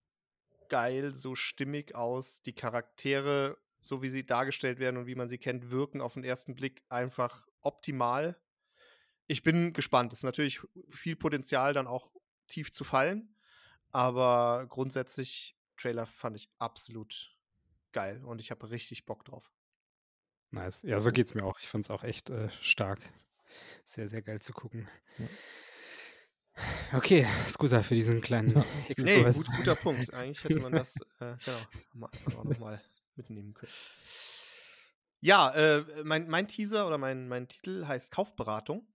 geil, 0.69 1.15
so 1.15 1.35
stimmig 1.35 1.93
aus. 1.93 2.41
Die 2.41 2.53
Charaktere 2.53 3.57
so 3.85 4.01
wie 4.01 4.09
sie 4.09 4.25
dargestellt 4.25 4.79
werden 4.79 4.97
und 4.97 5.05
wie 5.05 5.15
man 5.15 5.29
sie 5.29 5.37
kennt, 5.37 5.69
wirken 5.69 6.01
auf 6.01 6.15
den 6.15 6.23
ersten 6.23 6.55
Blick 6.55 6.83
einfach 6.89 7.47
optimal. 7.61 8.35
ich 9.27 9.43
bin 9.43 9.73
gespannt. 9.73 10.11
Es 10.13 10.19
ist 10.19 10.23
natürlich 10.23 10.61
viel 10.89 11.15
Potenzial, 11.15 11.73
dann 11.73 11.87
auch 11.87 12.11
tief 12.47 12.71
zu 12.71 12.83
fallen. 12.83 13.34
Aber 13.95 14.65
grundsätzlich, 14.67 15.55
Trailer 15.77 16.05
fand 16.05 16.35
ich 16.35 16.49
absolut 16.59 17.33
geil 17.93 18.21
und 18.25 18.41
ich 18.41 18.51
habe 18.51 18.69
richtig 18.69 19.05
Bock 19.05 19.23
drauf. 19.23 19.53
Nice. 20.51 20.81
Ja, 20.81 20.99
so 20.99 21.13
geht 21.13 21.27
es 21.27 21.33
mir 21.33 21.45
auch. 21.45 21.57
Ich 21.61 21.69
fand 21.69 21.85
es 21.85 21.89
auch 21.89 22.03
echt 22.03 22.29
äh, 22.29 22.49
stark. 22.61 22.99
Sehr, 23.85 24.09
sehr 24.09 24.21
geil 24.21 24.41
zu 24.41 24.51
gucken. 24.51 24.89
Ja. 25.17 25.27
Okay, 26.97 27.25
Scusa 27.47 27.83
für 27.83 27.95
diesen 27.95 28.19
kleinen 28.19 28.53
ja, 28.53 28.65
Nee, 28.97 29.23
gut, 29.23 29.47
guter 29.55 29.75
Punkt. 29.75 30.13
Eigentlich 30.13 30.43
hätte 30.43 30.59
man 30.59 30.73
das 30.73 30.97
äh, 31.21 31.37
genau, 31.45 31.59
am 31.93 32.03
Anfang 32.03 32.35
auch 32.35 32.43
nochmal 32.43 32.81
mitnehmen 33.15 33.53
können. 33.53 33.71
Ja, 35.21 35.51
äh, 35.51 36.03
mein, 36.03 36.27
mein 36.27 36.49
Teaser 36.49 36.85
oder 36.85 36.97
mein, 36.97 37.29
mein 37.29 37.47
Titel 37.47 37.87
heißt 37.87 38.11
Kaufberatung. 38.11 38.85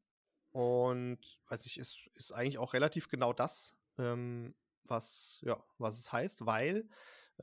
Und 0.51 1.21
weiß 1.49 1.65
ich, 1.65 1.79
ist, 1.79 2.01
ist 2.17 2.33
eigentlich 2.33 2.59
auch 2.59 2.75
relativ 2.75 3.09
genau 3.09 3.33
das, 3.33 3.75
ähm, 3.97 4.55
was, 4.91 5.39
ja, 5.43 5.63
was 5.79 5.99
es 5.99 6.13
heißt, 6.13 6.45
weil 6.47 6.89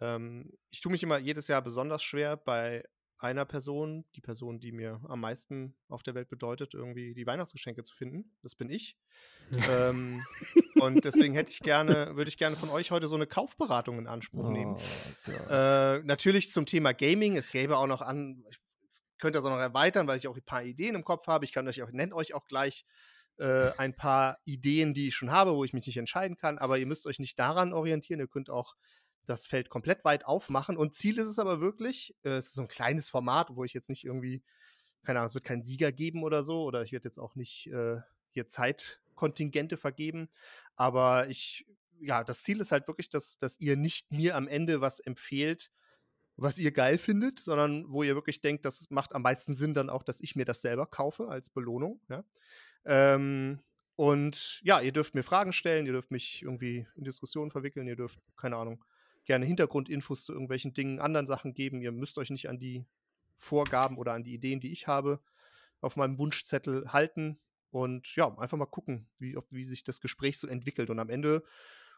ähm, 0.02 0.54
ich 0.70 0.82
tue 0.82 0.92
mich 0.92 1.04
immer 1.04 1.18
jedes 1.18 1.48
Jahr 1.48 1.62
besonders 1.62 2.04
schwer 2.04 2.38
bei 2.38 2.84
einer 3.20 3.46
Person, 3.46 4.06
die 4.16 4.22
Person, 4.22 4.60
die 4.60 4.72
mir 4.72 5.02
am 5.08 5.22
meisten 5.22 5.76
auf 5.90 6.04
der 6.04 6.14
Welt 6.14 6.30
bedeutet, 6.30 6.74
irgendwie 6.74 7.14
die 7.14 7.26
Weihnachtsgeschenke 7.26 7.84
zu 7.84 7.96
finden. 7.96 8.32
Das 8.44 8.56
bin 8.56 8.70
ich. 8.70 8.98
ähm, 9.72 10.24
und 10.76 11.04
deswegen 11.04 11.34
hätte 11.34 11.50
ich 11.50 11.60
gerne, 11.60 12.16
würde 12.16 12.30
ich 12.30 12.38
gerne 12.38 12.56
von 12.56 12.70
euch 12.70 12.92
heute 12.92 13.08
so 13.08 13.16
eine 13.16 13.26
Kaufberatung 13.26 13.98
in 13.98 14.08
Anspruch 14.08 14.50
oh, 14.50 14.52
nehmen. 14.52 14.78
Äh, 15.50 16.00
natürlich 16.04 16.52
zum 16.52 16.66
Thema 16.66 16.94
Gaming. 16.94 17.38
Es 17.38 17.50
gäbe 17.50 17.78
auch 17.78 17.88
noch 17.88 18.02
an, 18.02 18.46
ich 18.50 18.60
könnte 19.20 19.40
das 19.40 19.46
auch 19.46 19.50
noch 19.50 19.58
erweitern, 19.58 20.08
weil 20.08 20.18
ich 20.18 20.28
auch 20.28 20.36
ein 20.36 20.44
paar 20.44 20.64
Ideen 20.64 20.96
im 20.96 21.04
Kopf 21.04 21.26
habe. 21.28 21.44
Ich 21.46 21.54
kann 21.54 21.68
euch 21.68 21.82
auch, 21.82 21.92
nenne 21.92 22.16
euch 22.16 22.36
auch 22.36 22.46
gleich 22.46 22.86
äh, 23.40 23.72
ein 23.78 23.96
paar 23.96 24.40
Ideen, 24.44 24.94
die 24.94 25.10
ich 25.10 25.16
schon 25.16 25.32
habe, 25.32 25.56
wo 25.56 25.64
ich 25.64 25.74
mich 25.74 25.88
nicht 25.88 25.98
entscheiden 25.98 26.38
kann. 26.38 26.58
Aber 26.58 26.78
ihr 26.78 26.86
müsst 26.86 27.08
euch 27.08 27.20
nicht 27.20 27.38
daran 27.40 27.74
orientieren. 27.74 28.20
Ihr 28.20 28.28
könnt 28.28 28.50
auch 28.50 28.76
das 29.26 29.46
Feld 29.46 29.70
komplett 29.70 30.04
weit 30.06 30.26
aufmachen. 30.26 30.78
Und 30.78 30.96
Ziel 30.96 31.20
ist 31.20 31.28
es 31.28 31.40
aber 31.40 31.60
wirklich, 31.60 32.16
äh, 32.24 32.32
es 32.32 32.48
ist 32.48 32.56
so 32.56 32.62
ein 32.62 32.68
kleines 32.68 33.10
Format, 33.10 33.56
wo 33.56 33.64
ich 33.64 33.74
jetzt 33.74 33.90
nicht 33.90 34.06
irgendwie, 34.06 34.44
keine 35.04 35.20
Ahnung, 35.20 35.28
es 35.28 35.36
wird 35.36 35.46
keinen 35.46 35.66
Sieger 35.66 35.92
geben 35.92 36.24
oder 36.24 36.44
so, 36.44 36.64
oder 36.64 36.82
ich 36.84 36.92
werde 36.92 37.08
jetzt 37.08 37.20
auch 37.20 37.36
nicht 37.36 37.68
äh, 37.68 37.98
hier 38.30 38.48
Zeitkontingente 38.48 39.78
vergeben. 39.78 40.30
Aber 40.76 41.28
ich, 41.28 41.68
ja, 42.00 42.24
das 42.24 42.44
Ziel 42.44 42.60
ist 42.62 42.72
halt 42.72 42.88
wirklich, 42.88 43.10
dass, 43.10 43.38
dass 43.38 43.60
ihr 43.60 43.76
nicht 43.76 44.12
mir 44.12 44.36
am 44.36 44.48
Ende 44.48 44.82
was 44.82 45.00
empfehlt, 45.00 45.72
was 46.38 46.60
ihr 46.60 46.72
geil 46.72 46.98
findet, 46.98 47.40
sondern 47.40 47.92
wo 47.92 48.04
ihr 48.04 48.16
wirklich 48.16 48.42
denkt, 48.42 48.64
das 48.64 48.90
macht 48.90 49.16
am 49.16 49.24
meisten 49.24 49.56
Sinn 49.56 49.74
dann 49.74 49.90
auch, 49.90 50.04
dass 50.04 50.20
ich 50.20 50.36
mir 50.36 50.46
das 50.46 50.62
selber 50.62 50.86
kaufe 50.86 51.28
als 51.28 51.50
Belohnung. 51.50 52.00
Ja? 52.10 52.24
Ähm, 52.88 53.60
und 53.96 54.62
ja, 54.64 54.80
ihr 54.80 54.92
dürft 54.92 55.14
mir 55.14 55.24
Fragen 55.24 55.52
stellen, 55.52 55.86
ihr 55.86 55.92
dürft 55.92 56.12
mich 56.12 56.42
irgendwie 56.42 56.88
in 56.96 57.04
Diskussionen 57.04 57.52
verwickeln, 57.52 57.88
ihr 57.88 57.96
dürft, 57.96 58.20
keine 58.38 58.56
Ahnung, 58.56 58.84
gerne 59.26 59.46
Hintergrundinfos 59.46 60.24
zu 60.24 60.32
irgendwelchen 60.32 60.74
Dingen, 60.74 61.00
anderen 61.00 61.28
Sachen 61.28 61.54
geben. 61.54 61.82
Ihr 61.82 61.92
müsst 61.92 62.18
euch 62.18 62.30
nicht 62.30 62.48
an 62.48 62.58
die 62.58 62.86
Vorgaben 63.38 63.98
oder 63.98 64.14
an 64.14 64.24
die 64.24 64.34
Ideen, 64.34 64.60
die 64.60 64.72
ich 64.72 64.88
habe, 64.88 65.20
auf 65.82 65.96
meinem 65.96 66.18
Wunschzettel 66.18 66.94
halten 66.94 67.40
und 67.72 68.16
ja, 68.16 68.36
einfach 68.38 68.58
mal 68.58 68.66
gucken, 68.66 69.08
wie, 69.20 69.36
ob, 69.36 69.46
wie 69.52 69.66
sich 69.66 69.84
das 69.84 70.00
Gespräch 70.00 70.40
so 70.40 70.48
entwickelt. 70.48 70.90
Und 70.90 71.00
am 71.00 71.10
Ende, 71.10 71.44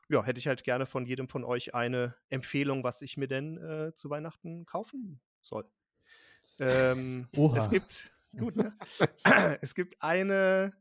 ja, 0.09 0.23
hätte 0.23 0.39
ich 0.39 0.47
halt 0.47 0.63
gerne 0.63 0.85
von 0.85 1.05
jedem 1.05 1.29
von 1.29 1.43
euch 1.43 1.75
eine 1.75 2.15
Empfehlung, 2.29 2.83
was 2.83 3.01
ich 3.01 3.15
mir 3.15 3.27
denn 3.27 3.57
äh, 3.57 3.93
zu 3.93 4.09
Weihnachten 4.09 4.65
kaufen 4.65 5.21
soll. 5.41 5.69
Ähm, 6.59 7.27
es 7.55 7.69
gibt, 7.69 8.11
gut, 8.37 8.55
ne? 8.55 8.73
es 9.61 9.75
gibt 9.75 10.01
eine 10.01 10.73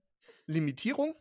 Limitierung 0.46 1.14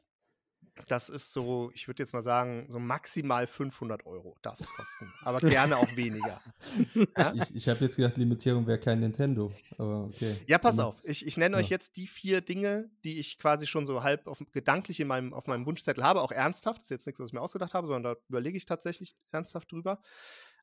das 0.86 1.10
ist 1.10 1.34
so, 1.34 1.72
ich 1.74 1.88
würde 1.88 2.04
jetzt 2.04 2.14
mal 2.14 2.22
sagen, 2.22 2.68
so 2.70 2.80
maximal 2.80 3.48
500 3.48 4.06
Euro 4.06 4.36
darf 4.42 4.60
es 4.60 4.70
kosten. 4.70 5.12
Aber 5.22 5.40
gerne 5.40 5.78
auch 5.78 5.96
weniger. 5.96 6.42
ja? 7.18 7.34
Ich, 7.38 7.56
ich 7.56 7.70
habe 7.70 7.82
jetzt 7.82 7.96
gedacht, 7.96 8.18
Limitierung 8.18 8.66
wäre 8.68 8.80
kein 8.80 9.00
Nintendo. 9.00 9.52
Aber 9.78 10.06
okay. 10.06 10.38
Ja, 10.48 10.58
pass 10.58 10.80
auf. 10.80 10.96
Ich, 11.04 11.26
ich 11.26 11.38
nenne 11.38 11.56
ja. 11.56 11.62
euch 11.62 11.70
jetzt 11.70 11.98
die 11.98 12.08
vier 12.08 12.42
Dinge, 12.42 12.90
die 13.04 13.20
ich 13.20 13.38
quasi 13.38 13.68
schon 13.68 13.86
so 13.86 14.04
halb 14.04 14.28
auf, 14.28 14.44
gedanklich 14.54 15.00
in 15.00 15.08
meinem, 15.08 15.34
auf 15.34 15.48
meinem 15.48 15.66
Wunschzettel 15.66 16.04
habe. 16.04 16.22
Auch 16.22 16.32
ernsthaft. 16.32 16.80
Das 16.80 16.86
ist 16.86 16.90
jetzt 16.92 17.06
nichts, 17.06 17.20
was 17.20 17.28
ich 17.28 17.34
mir 17.34 17.42
ausgedacht 17.42 17.74
habe, 17.74 17.88
sondern 17.88 18.16
da 18.16 18.22
überlege 18.30 18.58
ich 18.58 18.66
tatsächlich 18.66 19.16
ernsthaft 19.32 19.72
drüber. 19.72 20.00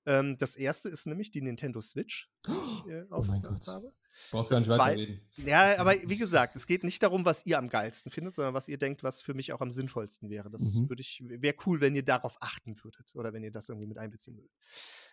Ähm, 0.06 0.36
das 0.38 0.56
erste 0.56 0.88
ist 0.88 1.06
nämlich 1.06 1.30
die 1.30 1.42
Nintendo 1.42 1.80
Switch, 1.80 2.30
die 2.46 2.52
ich 2.52 2.86
äh, 2.90 3.04
oh 3.10 3.24
habe. 3.26 3.92
Brauchst 4.30 4.50
gar 4.50 4.60
nicht 4.60 4.68
weiterreden. 4.68 5.20
Ja, 5.36 5.78
aber 5.78 5.94
wie 6.04 6.16
gesagt, 6.16 6.56
es 6.56 6.66
geht 6.66 6.84
nicht 6.84 7.02
darum, 7.02 7.24
was 7.24 7.44
ihr 7.46 7.58
am 7.58 7.68
geilsten 7.68 8.10
findet, 8.10 8.34
sondern 8.34 8.54
was 8.54 8.68
ihr 8.68 8.78
denkt, 8.78 9.02
was 9.02 9.22
für 9.22 9.34
mich 9.34 9.52
auch 9.52 9.60
am 9.60 9.70
sinnvollsten 9.70 10.30
wäre. 10.30 10.50
Das 10.50 10.62
mhm. 10.74 10.88
würde 10.88 11.00
ich, 11.00 11.22
wäre 11.24 11.54
cool, 11.66 11.80
wenn 11.80 11.94
ihr 11.94 12.04
darauf 12.04 12.36
achten 12.40 12.76
würdet 12.82 13.14
oder 13.14 13.32
wenn 13.32 13.42
ihr 13.42 13.50
das 13.50 13.68
irgendwie 13.68 13.88
mit 13.88 13.98
einbeziehen 13.98 14.36
würdet. 14.36 14.52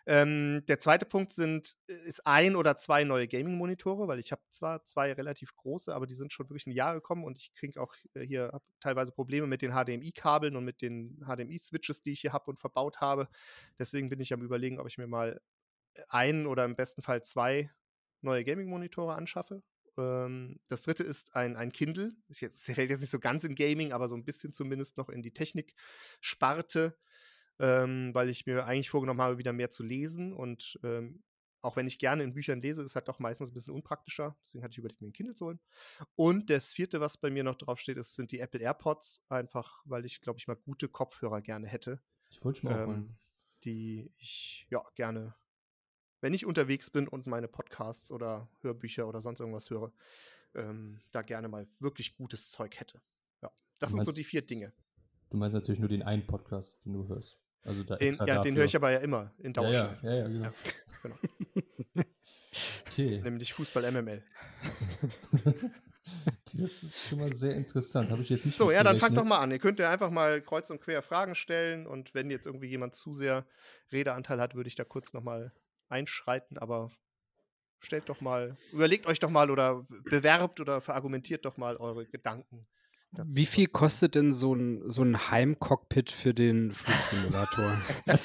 Ähm, 0.06 0.64
der 0.68 0.80
zweite 0.80 1.06
Punkt 1.06 1.32
sind, 1.34 1.78
äh, 1.88 1.94
ist 2.06 2.26
ein 2.26 2.56
oder 2.56 2.78
zwei 2.78 3.04
neue 3.04 3.28
Gaming-Monitore, 3.28 4.08
weil 4.08 4.20
ich 4.20 4.32
habe 4.32 4.42
zwar 4.50 4.84
zwei 4.86 5.14
relativ 5.14 5.56
große, 5.56 5.94
aber 5.94 6.08
die 6.08 6.16
sind 6.16 6.34
schon 6.34 6.50
wirklich 6.50 6.68
ein 6.68 6.72
Jahr 6.72 6.94
gekommen 6.94 7.24
und 7.24 7.38
ich 7.38 7.54
kriege 7.54 7.80
auch 7.80 7.94
äh, 8.14 8.26
hier 8.26 8.62
teilweise 8.80 9.12
Probleme 9.12 9.48
mit 9.48 9.62
den 9.62 9.72
HDMI-Kabeln 9.72 10.56
und 10.56 10.66
mit 10.66 10.82
den 10.82 11.24
HDMI-Switches, 11.26 12.02
die 12.02 12.12
ich 12.12 12.22
hier 12.22 12.34
habe 12.34 12.50
und 12.50 12.60
verbaut 12.60 13.02
habe. 13.02 13.28
Deswegen 13.78 14.10
bin 14.10 14.20
ich 14.20 14.34
am 14.34 14.42
überlegen, 14.42 14.80
ob 14.80 14.88
ich 14.88 14.98
mir 14.98 15.08
mal 15.08 15.40
äh, 15.94 16.02
einen 16.10 16.48
oder 16.48 16.66
im 16.66 16.76
besten 16.76 17.02
Fall 17.02 17.24
zwei 17.24 17.70
neue 18.22 18.44
Gaming-Monitore 18.44 19.16
anschaffe. 19.16 19.64
Ähm, 19.98 20.60
das 20.68 20.84
dritte 20.84 21.04
ist 21.04 21.36
ein, 21.36 21.56
ein 21.56 21.72
Kindle. 21.72 22.14
Es 22.30 22.40
fällt 22.64 22.90
jetzt 22.90 23.02
nicht 23.02 23.10
so 23.10 23.20
ganz 23.20 23.44
in 23.44 23.56
Gaming, 23.56 23.92
aber 23.92 24.08
so 24.08 24.16
ein 24.16 24.26
bisschen 24.26 24.54
zumindest 24.54 24.98
noch 24.98 25.10
in 25.10 25.22
die 25.22 25.34
Technik-Sparte, 25.34 26.98
ähm, 27.60 28.12
weil 28.14 28.30
ich 28.30 28.46
mir 28.46 28.66
eigentlich 28.66 28.90
vorgenommen 28.90 29.22
habe, 29.22 29.38
wieder 29.38 29.54
mehr 29.54 29.72
zu 29.72 29.84
lesen. 29.84 30.34
Und 30.34 30.80
ähm, 30.84 31.24
auch 31.62 31.76
wenn 31.76 31.88
ich 31.88 32.00
gerne 32.00 32.24
in 32.24 32.34
Büchern 32.34 32.62
lese, 32.62 32.84
ist 32.84 32.96
halt 32.96 33.08
doch 33.08 33.20
meistens 33.20 33.52
ein 33.52 33.54
bisschen 33.54 33.74
unpraktischer. 33.74 34.36
Deswegen 34.44 34.64
hatte 34.64 34.72
ich 34.72 34.78
überlegt, 34.80 35.02
mir 35.02 35.08
ein 35.08 35.14
Kindle 35.14 35.36
zu 35.36 35.46
holen. 35.46 35.60
Und 36.16 36.50
das 36.50 36.74
vierte, 36.74 37.00
was 37.02 37.18
bei 37.18 37.30
mir 37.30 37.44
noch 37.44 37.56
drauf 37.56 37.80
steht, 37.80 37.98
ist, 37.98 38.16
sind 38.16 38.32
die 38.32 38.40
Apple 38.40 38.62
AirPods. 38.62 39.24
Einfach, 39.30 39.82
weil 39.86 40.06
ich, 40.06 40.22
glaube 40.22 40.40
ich, 40.40 40.48
mal 40.48 40.56
gute 40.56 40.90
Kopfhörer 40.90 41.42
gerne 41.42 41.68
hätte. 41.68 42.02
Ich 42.30 42.44
wollte 42.44 42.62
schon 42.62 42.72
mal 42.72 42.84
ähm, 42.84 43.16
Die 43.64 44.12
ich 44.20 44.66
ja 44.70 44.82
gerne 44.96 45.36
wenn 46.22 46.34
ich 46.34 46.46
unterwegs 46.46 46.90
bin 46.90 47.08
und 47.08 47.28
meine 47.28 47.48
Podcasts 47.48 48.12
oder 48.12 48.48
Hörbücher 48.62 49.08
oder 49.08 49.22
sonst 49.22 49.40
irgendwas 49.40 49.70
höre, 49.70 49.92
ähm, 50.56 51.02
da 51.12 51.22
gerne 51.22 51.48
mal 51.48 51.68
wirklich 51.80 52.16
gutes 52.16 52.50
Zeug 52.50 52.80
hätte. 52.80 53.02
Ja, 53.42 53.52
das 53.80 53.90
du 53.90 53.96
sind 53.96 54.06
so 54.06 54.12
die 54.12 54.24
vier 54.24 54.42
Dinge. 54.42 54.72
Du 55.30 55.38
meinst 55.38 55.56
natürlich 55.56 55.80
nur 55.80 55.90
den 55.90 56.04
einen 56.04 56.26
Podcast, 56.26 56.86
den 56.86 56.94
du 56.94 57.08
hörst. 57.08 57.42
Also 57.64 57.84
da 57.84 57.96
den, 57.96 58.16
ja, 58.26 58.42
den 58.42 58.56
höre 58.56 58.66
ich 58.66 58.76
aber 58.76 58.92
ja 58.92 59.00
immer 59.00 59.34
in 59.38 59.54
Dauerschleife. 59.54 60.06
Ja, 60.06 60.14
ja, 60.14 60.20
ja, 60.20 60.28
genau. 60.28 60.46
Ja, 60.46 60.54
genau. 61.04 61.16
okay. 62.88 63.22
Nämlich 63.24 63.54
Fußball 63.54 63.92
MML. 63.92 64.24
das 66.54 66.84
ist 66.84 67.08
schon 67.08 67.20
mal 67.20 67.32
sehr 67.32 67.56
interessant. 67.56 68.10
Habe 68.10 68.22
ich 68.24 68.30
jetzt 68.30 68.46
nicht 68.46 68.58
So, 68.58 68.72
ja, 68.72 68.84
dann 68.84 68.98
fangt 68.98 69.16
doch 69.16 69.24
mal 69.24 69.40
an. 69.40 69.52
Ihr 69.52 69.60
könnt 69.60 69.80
ja 69.80 69.92
einfach 69.92 70.10
mal 70.10 70.42
kreuz 70.42 70.70
und 70.70 70.82
quer 70.82 71.02
Fragen 71.02 71.36
stellen 71.36 71.86
und 71.86 72.14
wenn 72.14 72.32
jetzt 72.32 72.48
irgendwie 72.48 72.68
jemand 72.68 72.96
zu 72.96 73.14
sehr 73.14 73.46
Redeanteil 73.92 74.42
hat, 74.42 74.56
würde 74.56 74.68
ich 74.68 74.76
da 74.76 74.84
kurz 74.84 75.14
nochmal 75.14 75.54
einschreiten, 75.92 76.58
aber 76.58 76.92
stellt 77.80 78.10
doch 78.10 78.22
mal, 78.22 78.58
überlegt 78.72 79.08
euch 79.08 79.20
doch 79.20 79.30
mal 79.30 79.50
oder 79.50 79.86
bewerbt 80.10 80.60
oder 80.60 80.82
verargumentiert 80.82 81.46
doch 81.46 81.58
mal 81.58 81.78
eure 81.78 82.06
Gedanken. 82.06 82.68
Dazu, 83.12 83.36
Wie 83.36 83.46
viel 83.46 83.68
kostet 83.68 84.16
denn 84.16 84.34
so 84.34 84.56
ein, 84.56 84.90
so 84.90 85.04
ein 85.04 85.30
Heimcockpit 85.30 86.12
für 86.12 86.34
den 86.34 86.72
Flugsimulator? 86.72 87.82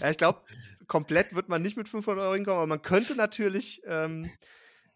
ja, 0.00 0.10
ich 0.10 0.18
glaube, 0.18 0.42
komplett 0.88 1.34
wird 1.34 1.48
man 1.48 1.62
nicht 1.62 1.76
mit 1.76 1.88
500 1.88 2.24
Euro 2.24 2.34
hinkommen, 2.34 2.58
aber 2.58 2.66
man 2.66 2.82
könnte 2.82 3.14
natürlich 3.14 3.80
ähm, 3.86 4.28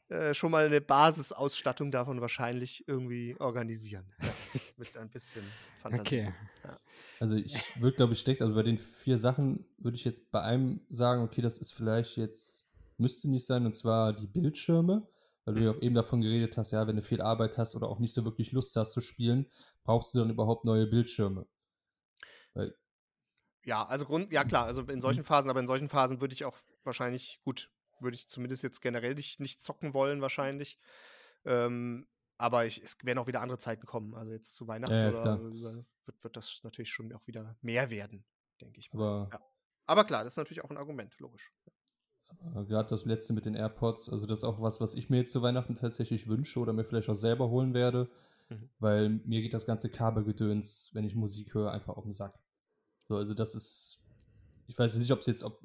äh, 0.09 0.33
schon 0.33 0.51
mal 0.51 0.66
eine 0.66 0.81
Basisausstattung 0.81 1.90
davon 1.90 2.21
wahrscheinlich 2.21 2.87
irgendwie 2.88 3.37
organisieren. 3.38 4.11
Ja, 4.23 4.61
mit 4.77 4.97
ein 4.97 5.11
bisschen 5.11 5.42
Fantasie. 5.83 6.01
Okay. 6.01 6.35
Ja. 6.64 6.79
Also 7.21 7.37
ich 7.37 7.55
würde, 7.81 7.97
glaube 7.97 8.14
ich, 8.14 8.21
steckt, 8.21 8.40
also 8.40 8.55
bei 8.55 8.62
den 8.62 8.79
vier 8.79 9.18
Sachen 9.18 9.66
würde 9.77 9.97
ich 9.97 10.05
jetzt 10.05 10.31
bei 10.31 10.40
einem 10.42 10.81
sagen, 10.88 11.23
okay, 11.23 11.42
das 11.42 11.59
ist 11.59 11.73
vielleicht 11.73 12.16
jetzt, 12.16 12.66
müsste 12.97 13.29
nicht 13.29 13.47
sein, 13.47 13.66
und 13.66 13.75
zwar 13.75 14.12
die 14.14 14.27
Bildschirme, 14.27 15.07
weil 15.44 15.55
du 15.55 15.64
ja 15.64 15.71
auch 15.73 15.83
eben 15.83 15.94
davon 15.94 16.21
geredet 16.21 16.57
hast, 16.57 16.71
ja, 16.71 16.87
wenn 16.87 16.97
du 16.97 17.03
viel 17.03 17.21
Arbeit 17.21 17.59
hast 17.59 17.75
oder 17.75 17.88
auch 17.88 17.99
nicht 17.99 18.14
so 18.14 18.25
wirklich 18.25 18.53
Lust 18.53 18.75
hast 18.77 18.92
zu 18.92 19.01
spielen, 19.01 19.47
brauchst 19.85 20.14
du 20.14 20.18
dann 20.18 20.31
überhaupt 20.31 20.64
neue 20.64 20.87
Bildschirme. 20.87 21.47
Weil 22.55 22.75
ja, 23.64 23.85
also 23.85 24.07
Grund, 24.07 24.33
ja 24.33 24.44
klar, 24.44 24.64
also 24.64 24.81
in 24.83 25.03
solchen 25.03 25.21
mhm. 25.21 25.25
Phasen, 25.25 25.51
aber 25.51 25.61
in 25.61 25.66
solchen 25.66 25.90
Phasen 25.90 26.23
würde 26.23 26.33
ich 26.33 26.47
auch 26.47 26.57
wahrscheinlich, 26.85 27.40
gut, 27.44 27.71
würde 28.03 28.17
ich 28.17 28.29
zumindest 28.29 28.63
jetzt 28.63 28.81
generell 28.81 29.15
nicht, 29.15 29.41
nicht 29.41 29.61
zocken 29.61 29.95
wollen, 29.95 30.21
wahrscheinlich. 30.21 30.79
Ähm, 31.45 32.07
aber 32.39 32.67
ich, 32.67 32.83
es 32.83 32.97
werden 33.03 33.19
auch 33.19 33.27
wieder 33.27 33.41
andere 33.41 33.59
Zeiten 33.59 33.87
kommen. 33.87 34.15
Also 34.15 34.33
jetzt 34.33 34.55
zu 34.55 34.69
Weihnachten 34.69 34.95
ja, 34.95 35.09
oder 35.09 35.41
wird, 35.43 36.25
wird 36.25 36.37
das 36.37 36.61
natürlich 36.63 36.91
schon 36.91 37.13
auch 37.13 37.27
wieder 37.27 37.57
mehr 37.61 37.91
werden, 37.91 38.25
denke 38.61 38.79
ich 38.79 38.93
mal. 38.93 39.03
Aber, 39.03 39.31
ja. 39.33 39.41
aber 39.87 40.05
klar, 40.05 40.25
das 40.25 40.35
ist 40.35 40.37
natürlich 40.37 40.63
auch 40.63 40.71
ein 40.71 40.77
Argument, 40.77 41.19
logisch. 41.19 41.53
Gerade 42.69 42.89
das 42.89 43.07
letzte 43.07 43.33
mit 43.33 43.47
den 43.47 43.55
AirPods, 43.55 44.11
also 44.11 44.27
das 44.27 44.41
ist 44.41 44.45
auch 44.45 44.61
was, 44.61 44.81
was 44.81 44.95
ich 44.95 45.11
mir 45.11 45.19
jetzt 45.19 45.33
zu 45.33 45.43
Weihnachten 45.43 45.75
tatsächlich 45.75 46.29
wünsche 46.29 46.61
oder 46.61 46.73
mir 46.73 46.85
vielleicht 46.85 47.09
auch 47.09 47.15
selber 47.15 47.49
holen 47.49 47.75
werde. 47.75 48.09
Mhm. 48.49 48.71
Weil 48.79 49.09
mir 49.09 49.43
geht 49.43 49.55
das 49.55 49.67
ganze 49.67 49.91
Kabelgedöns, 49.91 50.91
wenn 50.93 51.05
ich 51.05 51.15
Musik 51.15 51.55
höre, 51.55 51.73
einfach 51.73 51.97
auf 51.97 52.05
den 52.05 52.13
Sack. 52.13 52.39
So, 53.09 53.17
also 53.17 53.35
das 53.35 53.55
ist, 53.55 54.03
ich 54.67 54.79
weiß 54.79 54.95
nicht, 54.97 55.11
ob 55.11 55.21
es 55.21 55.27
jetzt, 55.27 55.43
ob, 55.43 55.61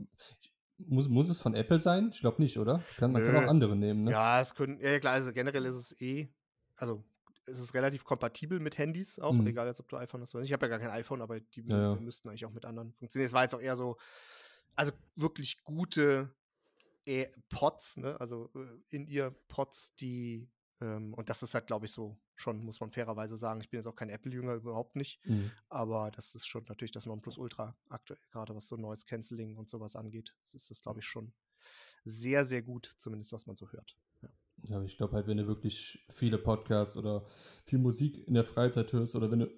muss, 0.88 1.10
muss 1.10 1.30
es 1.30 1.41
von 1.41 1.56
Apple 1.56 1.80
sein? 1.80 2.10
Ich 2.13 2.22
glaube 2.22 2.41
nicht, 2.41 2.58
oder? 2.58 2.84
Kann, 2.98 3.12
man 3.12 3.22
Nö. 3.24 3.32
kann 3.32 3.43
auch 3.43 3.50
andere 3.50 3.76
nehmen, 3.76 4.04
ne? 4.04 4.12
Ja, 4.12 4.41
es 4.41 4.56
können, 4.56 4.80
ja 4.80 5.00
klar, 5.00 5.13
also 5.13 5.32
generell 5.34 5.65
ist 5.65 5.76
es 5.76 6.02
eh, 6.02 6.30
also 6.76 7.04
es 7.46 7.60
ist 7.60 7.74
relativ 7.74 8.04
kompatibel 8.04 8.60
mit 8.60 8.78
Handys 8.78 9.19
auch, 9.19 9.34
mhm. 9.34 9.48
egal 9.48 9.67
jetzt 9.67 9.80
ob 9.80 9.89
du 9.89 9.98
iPhone 9.98 10.22
hast 10.22 10.34
oder 10.34 10.41
nicht. 10.41 10.50
Ich 10.50 10.54
habe 10.54 10.65
ja 10.65 10.69
gar 10.69 10.80
kein 10.80 10.98
iPhone, 10.98 11.22
aber 11.22 11.39
die 11.39 11.63
ja, 11.65 11.93
ja. 11.93 11.96
müssten 11.96 12.30
eigentlich 12.30 12.46
auch 12.46 12.52
mit 12.52 12.65
anderen 12.65 12.93
funktionieren. 12.93 13.28
Es 13.28 13.34
war 13.34 13.43
jetzt 13.43 13.54
auch 13.54 13.62
eher 13.62 13.76
so, 13.76 13.98
also 14.76 14.91
wirklich 15.15 15.63
gute 15.63 16.34
äh, 17.06 17.28
Pods, 17.50 17.98
ne? 17.98 18.19
also 18.19 18.50
äh, 18.56 18.96
in 18.96 19.08
ihr 19.08 19.32
Pods, 19.48 19.96
die 19.96 20.50
ähm, 20.84 21.13
und 21.13 21.30
das 21.30 21.41
ist 21.43 21.54
halt, 21.54 21.67
glaube 21.67 21.86
ich, 21.86 21.91
so 21.91 22.17
schon, 22.36 22.63
muss 22.63 22.82
man 22.82 22.91
fairerweise 22.91 23.38
sagen. 23.38 23.62
Ich 23.62 23.69
bin 23.69 23.80
jetzt 23.80 23.88
auch 23.88 23.96
kein 23.96 24.10
Apple-Jünger, 24.10 24.56
überhaupt 24.56 24.96
nicht. 24.98 25.26
Mhm. 25.26 25.52
Aber 25.69 26.12
das 26.12 26.36
ist 26.36 26.46
schon 26.46 26.65
natürlich 26.67 26.91
das 26.91 27.06
Nonplusultra 27.06 27.76
aktuell, 27.88 28.19
gerade 28.32 28.54
was 28.54 28.67
so 28.67 28.76
Noise 28.76 29.06
Cancelling 29.06 29.56
und 29.56 29.69
sowas 29.69 29.96
angeht. 29.96 30.36
Das 30.43 30.54
ist 30.54 30.69
das, 30.69 30.82
glaube 30.82 31.00
ich, 31.00 31.06
schon 31.06 31.34
sehr, 32.04 32.43
sehr 32.43 32.62
gut, 32.62 32.91
zumindest 32.98 33.32
was 33.32 33.48
man 33.48 33.56
so 33.56 33.69
hört. 33.72 33.98
Ja. 34.22 34.30
Ja, 34.67 34.84
ich 34.84 34.98
glaube 34.98 35.13
halt, 35.13 35.28
wenn 35.28 35.38
du 35.38 35.48
wirklich 35.48 36.06
viele 36.10 36.38
Podcasts 36.38 36.98
oder 36.98 37.26
viel 37.65 37.80
Musik 37.80 38.28
in 38.28 38.34
der 38.34 38.43
Freizeit 38.43 38.91
hörst 38.93 39.15
oder 39.15 39.32
wenn 39.32 39.39
du 39.39 39.52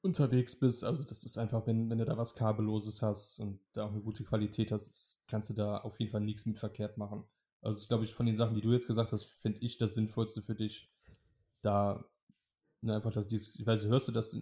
unterwegs 0.00 0.58
bist, 0.58 0.84
also 0.84 1.04
das 1.04 1.22
ist 1.24 1.38
einfach, 1.38 1.66
wenn, 1.66 1.90
wenn 1.90 1.98
du 1.98 2.04
da 2.04 2.16
was 2.16 2.34
Kabelloses 2.34 3.02
hast 3.02 3.38
und 3.38 3.60
da 3.72 3.84
auch 3.84 3.92
eine 3.92 4.00
gute 4.00 4.24
Qualität 4.24 4.72
hast, 4.72 5.22
kannst 5.28 5.50
du 5.50 5.54
da 5.54 5.78
auf 5.78 6.00
jeden 6.00 6.10
Fall 6.10 6.22
nichts 6.22 6.44
mit 6.44 6.58
verkehrt 6.58 6.98
machen. 6.98 7.24
Also 7.62 7.80
ich 7.80 7.88
glaube, 7.88 8.04
ich 8.04 8.14
von 8.14 8.26
den 8.26 8.36
Sachen, 8.36 8.54
die 8.54 8.60
du 8.60 8.72
jetzt 8.72 8.86
gesagt 8.86 9.12
hast, 9.12 9.24
finde 9.24 9.60
ich 9.60 9.78
das 9.78 9.94
Sinnvollste 9.94 10.42
für 10.42 10.54
dich, 10.54 10.90
da 11.62 12.04
ne, 12.80 12.96
einfach, 12.96 13.12
dass 13.12 13.28
dieses, 13.28 13.58
ich 13.58 13.66
weiß 13.66 13.86
hörst 13.86 14.08
du 14.08 14.12
das 14.12 14.36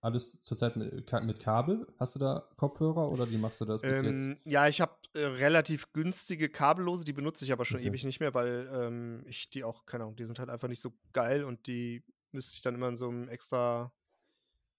alles 0.00 0.40
zurzeit 0.40 0.76
mit, 0.76 1.12
mit 1.24 1.40
Kabel? 1.40 1.86
Hast 1.98 2.14
du 2.14 2.18
da 2.18 2.48
Kopfhörer 2.56 3.10
oder 3.10 3.30
wie 3.30 3.36
machst 3.36 3.60
du 3.60 3.64
das 3.64 3.82
bis 3.82 4.02
ähm, 4.02 4.16
jetzt? 4.16 4.40
Ja, 4.44 4.66
ich 4.66 4.80
habe 4.80 4.94
äh, 5.14 5.24
relativ 5.24 5.92
günstige 5.92 6.48
kabellose, 6.48 7.04
die 7.04 7.12
benutze 7.12 7.44
ich 7.44 7.52
aber 7.52 7.64
schon 7.64 7.80
okay. 7.80 7.88
ewig 7.88 8.04
nicht 8.04 8.20
mehr, 8.20 8.32
weil 8.32 8.70
ähm, 8.72 9.22
ich 9.26 9.50
die 9.50 9.64
auch, 9.64 9.84
keine 9.84 10.04
Ahnung, 10.04 10.16
die 10.16 10.24
sind 10.24 10.38
halt 10.38 10.48
einfach 10.48 10.68
nicht 10.68 10.80
so 10.80 10.92
geil 11.12 11.44
und 11.44 11.66
die 11.66 12.02
müsste 12.32 12.54
ich 12.54 12.62
dann 12.62 12.74
immer 12.74 12.88
in 12.88 12.96
so 12.96 13.08
einem 13.08 13.28
extra, 13.28 13.92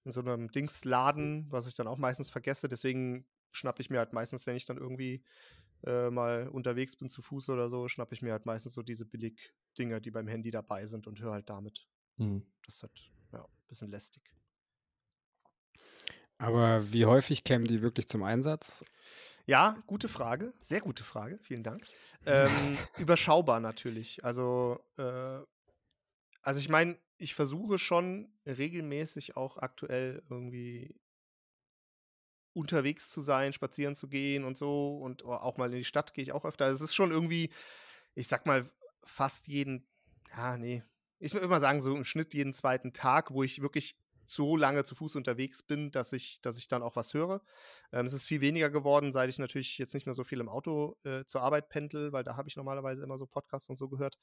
in 0.06 0.12
so 0.12 0.22
einem 0.22 0.50
Dings 0.52 0.86
laden, 0.86 1.46
was 1.50 1.68
ich 1.68 1.76
dann 1.76 1.88
auch 1.88 1.98
meistens 1.98 2.30
vergesse. 2.30 2.68
Deswegen 2.68 3.28
schnappe 3.52 3.82
ich 3.82 3.90
mir 3.90 4.00
halt 4.00 4.14
meistens, 4.14 4.48
wenn 4.48 4.56
ich 4.56 4.66
dann 4.66 4.78
irgendwie 4.78 5.24
äh, 5.86 6.10
mal 6.10 6.48
unterwegs 6.48 6.96
bin 6.96 7.10
zu 7.10 7.22
Fuß 7.22 7.50
oder 7.50 7.70
so, 7.70 7.88
schnappe 7.88 8.14
ich 8.14 8.22
mir 8.22 8.32
halt 8.32 8.46
meistens 8.46 8.74
so 8.74 8.82
diese 8.82 9.06
Billig-Dinger, 9.06 10.00
die 10.00 10.12
beim 10.12 10.28
Handy 10.28 10.52
dabei 10.52 10.86
sind 10.86 11.08
und 11.08 11.20
höre 11.20 11.34
halt 11.34 11.50
damit. 11.50 11.88
Mhm. 12.18 12.46
Das 12.66 12.76
ist 12.76 12.84
halt, 12.84 13.12
ja, 13.34 13.44
ein 13.44 13.68
bisschen 13.68 13.92
lästig. 13.92 14.24
Aber 16.38 16.92
wie 16.92 17.06
häufig 17.06 17.44
kämen 17.44 17.66
die 17.66 17.84
wirklich 17.84 18.08
zum 18.08 18.24
Einsatz? 18.24 18.84
Ja, 19.46 19.78
gute 19.86 20.08
Frage. 20.08 20.54
Sehr 20.60 20.82
gute 20.82 21.04
Frage. 21.04 21.38
Vielen 21.38 21.62
Dank. 21.62 21.86
Ähm, 22.26 22.50
überschaubar 22.98 23.60
natürlich. 23.60 24.26
Also, 24.26 24.80
äh, 24.98 25.40
also 26.42 26.60
ich 26.60 26.68
meine, 26.68 26.98
ich 27.18 27.36
versuche 27.36 27.78
schon 27.78 28.34
regelmäßig 28.48 29.38
auch 29.38 29.58
aktuell 29.58 30.24
irgendwie 30.30 31.00
unterwegs 32.54 33.10
zu 33.10 33.22
sein, 33.22 33.54
spazieren 33.54 33.96
zu 33.96 34.08
gehen 34.08 34.44
und 34.44 34.58
so 34.58 34.98
und 34.98 35.24
auch 35.26 35.58
mal 35.58 35.72
in 35.72 35.78
die 35.80 35.86
Stadt 35.86 36.14
gehe 36.14 36.24
ich 36.24 36.32
auch 36.32 36.46
öfter. 36.46 36.68
Es 36.68 36.82
ist 36.82 36.94
schon 36.94 37.12
irgendwie, 37.12 37.50
ich 38.16 38.28
sag 38.28 38.46
mal, 38.46 38.70
fast 39.04 39.48
jeden, 39.48 39.88
ja, 40.36 40.58
nee, 40.58 40.84
ich 41.20 41.34
würde 41.34 41.46
immer 41.46 41.60
sagen, 41.60 41.82
so 41.82 41.96
im 41.96 42.04
Schnitt 42.04 42.34
jeden 42.34 42.54
zweiten 42.54 42.94
Tag, 42.94 43.32
wo 43.32 43.44
ich 43.44 43.62
wirklich 43.62 43.96
so 44.26 44.56
lange 44.56 44.84
zu 44.84 44.96
Fuß 44.96 45.16
unterwegs 45.16 45.62
bin, 45.62 45.92
dass 45.92 46.14
ich, 46.14 46.42
dass 46.42 46.58
ich 46.58 46.68
dann 46.68 46.84
auch 46.84 46.96
was 46.96 47.14
höre. 47.14 47.42
Ähm, 47.94 48.06
es 48.06 48.14
ist 48.14 48.26
viel 48.26 48.42
weniger 48.42 48.70
geworden, 48.70 49.12
seit 49.12 49.30
ich 49.30 49.38
natürlich 49.38 49.78
jetzt 49.78 49.94
nicht 49.94 50.06
mehr 50.06 50.16
so 50.16 50.24
viel 50.24 50.40
im 50.40 50.50
Auto 50.50 50.96
äh, 51.04 51.26
zur 51.26 51.42
Arbeit 51.42 51.70
pendel, 51.70 52.14
weil 52.14 52.24
da 52.24 52.38
habe 52.38 52.48
ich 52.48 52.56
normalerweise 52.56 53.04
immer 53.04 53.18
so 53.18 53.26
Podcasts 53.26 53.70
und 53.70 53.78
so 53.78 53.90
gehört. 53.90 54.18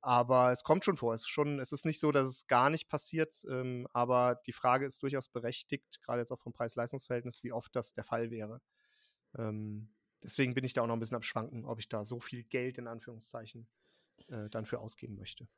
Aber 0.00 0.52
es 0.52 0.62
kommt 0.62 0.84
schon 0.84 0.96
vor. 0.96 1.14
Es 1.14 1.22
ist 1.22 1.28
schon, 1.28 1.58
es 1.58 1.72
ist 1.72 1.86
nicht 1.86 2.00
so, 2.00 2.12
dass 2.12 2.28
es 2.28 2.46
gar 2.46 2.70
nicht 2.70 2.88
passiert, 2.88 3.34
ähm, 3.48 3.88
aber 3.92 4.40
die 4.46 4.52
Frage 4.52 4.86
ist 4.86 5.02
durchaus 5.02 5.28
berechtigt, 5.28 6.02
gerade 6.02 6.20
jetzt 6.20 6.32
auch 6.32 6.40
vom 6.40 6.52
Preis-Leistungs-Verhältnis, 6.52 7.42
wie 7.42 7.52
oft 7.52 7.74
das 7.74 7.94
der 7.94 8.04
Fall 8.04 8.30
wäre. 8.30 8.60
Ähm, 9.38 9.88
deswegen 10.22 10.54
bin 10.54 10.64
ich 10.64 10.74
da 10.74 10.82
auch 10.82 10.86
noch 10.86 10.96
ein 10.96 11.00
bisschen 11.00 11.16
am 11.16 11.22
Schwanken, 11.22 11.64
ob 11.64 11.78
ich 11.78 11.88
da 11.88 12.04
so 12.04 12.20
viel 12.20 12.44
Geld 12.44 12.78
in 12.78 12.86
Anführungszeichen 12.86 13.66
äh, 14.28 14.50
dann 14.50 14.66
für 14.66 14.78
ausgeben 14.78 15.16
möchte. 15.16 15.48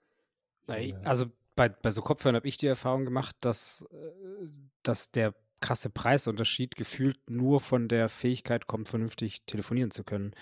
Also 1.03 1.27
bei, 1.57 1.69
bei 1.69 1.91
so 1.91 2.03
Kopfhörern 2.03 2.37
habe 2.37 2.47
ich 2.47 2.57
die 2.57 2.67
Erfahrung 2.67 3.05
gemacht, 3.05 3.37
dass, 3.41 3.83
äh, 3.91 4.49
dass 4.83 5.11
der 5.11 5.35
krasse 5.61 5.91
Preisunterschied 5.91 6.77
gefühlt 6.77 7.19
nur 7.29 7.61
von 7.61 7.89
der 7.89 8.09
Fähigkeit 8.09 8.67
kommt, 8.67 8.89
vernünftig 8.89 9.43
telefonieren 9.47 9.91
zu 9.91 10.05
können. 10.05 10.35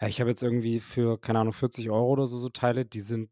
Ich 0.00 0.20
habe 0.20 0.30
jetzt 0.30 0.42
irgendwie 0.42 0.80
für, 0.80 1.18
keine 1.20 1.40
Ahnung, 1.40 1.52
40 1.54 1.90
Euro 1.90 2.10
oder 2.12 2.26
so, 2.26 2.38
so 2.38 2.48
Teile, 2.50 2.84
die 2.84 3.00
sind, 3.00 3.30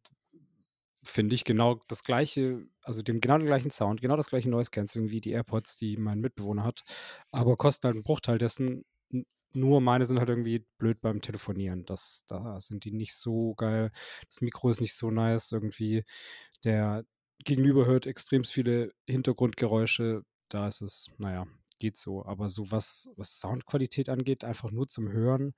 finde 1.02 1.34
ich, 1.34 1.44
genau 1.44 1.82
das 1.88 2.02
gleiche, 2.04 2.66
also 2.82 3.02
dem 3.02 3.20
genau 3.20 3.38
den 3.38 3.46
gleichen 3.46 3.70
Sound, 3.70 4.00
genau 4.00 4.16
das 4.16 4.28
gleiche 4.28 4.48
Noise 4.48 4.70
Cancelling 4.70 5.10
wie 5.10 5.20
die 5.20 5.32
AirPods, 5.32 5.76
die 5.76 5.96
mein 5.96 6.20
Mitbewohner 6.20 6.64
hat, 6.64 6.82
aber 7.30 7.56
kosten 7.56 7.86
halt 7.86 7.96
einen 7.96 8.04
Bruchteil 8.04 8.38
dessen. 8.38 8.84
Nur 9.56 9.80
meine 9.80 10.04
sind 10.06 10.18
halt 10.18 10.30
irgendwie 10.30 10.64
blöd 10.78 11.00
beim 11.00 11.20
Telefonieren. 11.20 11.84
Das, 11.84 12.24
da 12.26 12.60
sind 12.60 12.84
die 12.84 12.90
nicht 12.92 13.14
so 13.14 13.54
geil. 13.54 13.92
Das 14.28 14.40
Mikro 14.40 14.68
ist 14.70 14.80
nicht 14.80 14.94
so 14.94 15.10
nice. 15.12 15.52
Irgendwie 15.52 16.02
der 16.64 17.04
Gegenüber 17.44 17.86
hört 17.86 18.06
extrem 18.06 18.44
viele 18.44 18.92
Hintergrundgeräusche. 19.08 20.24
Da 20.48 20.68
ist 20.68 20.82
es, 20.82 21.10
naja, 21.18 21.46
geht 21.78 21.96
so. 21.96 22.24
Aber 22.24 22.48
so 22.48 22.70
was, 22.70 23.10
was 23.16 23.40
Soundqualität 23.40 24.08
angeht, 24.08 24.44
einfach 24.44 24.70
nur 24.70 24.88
zum 24.88 25.10
Hören, 25.10 25.54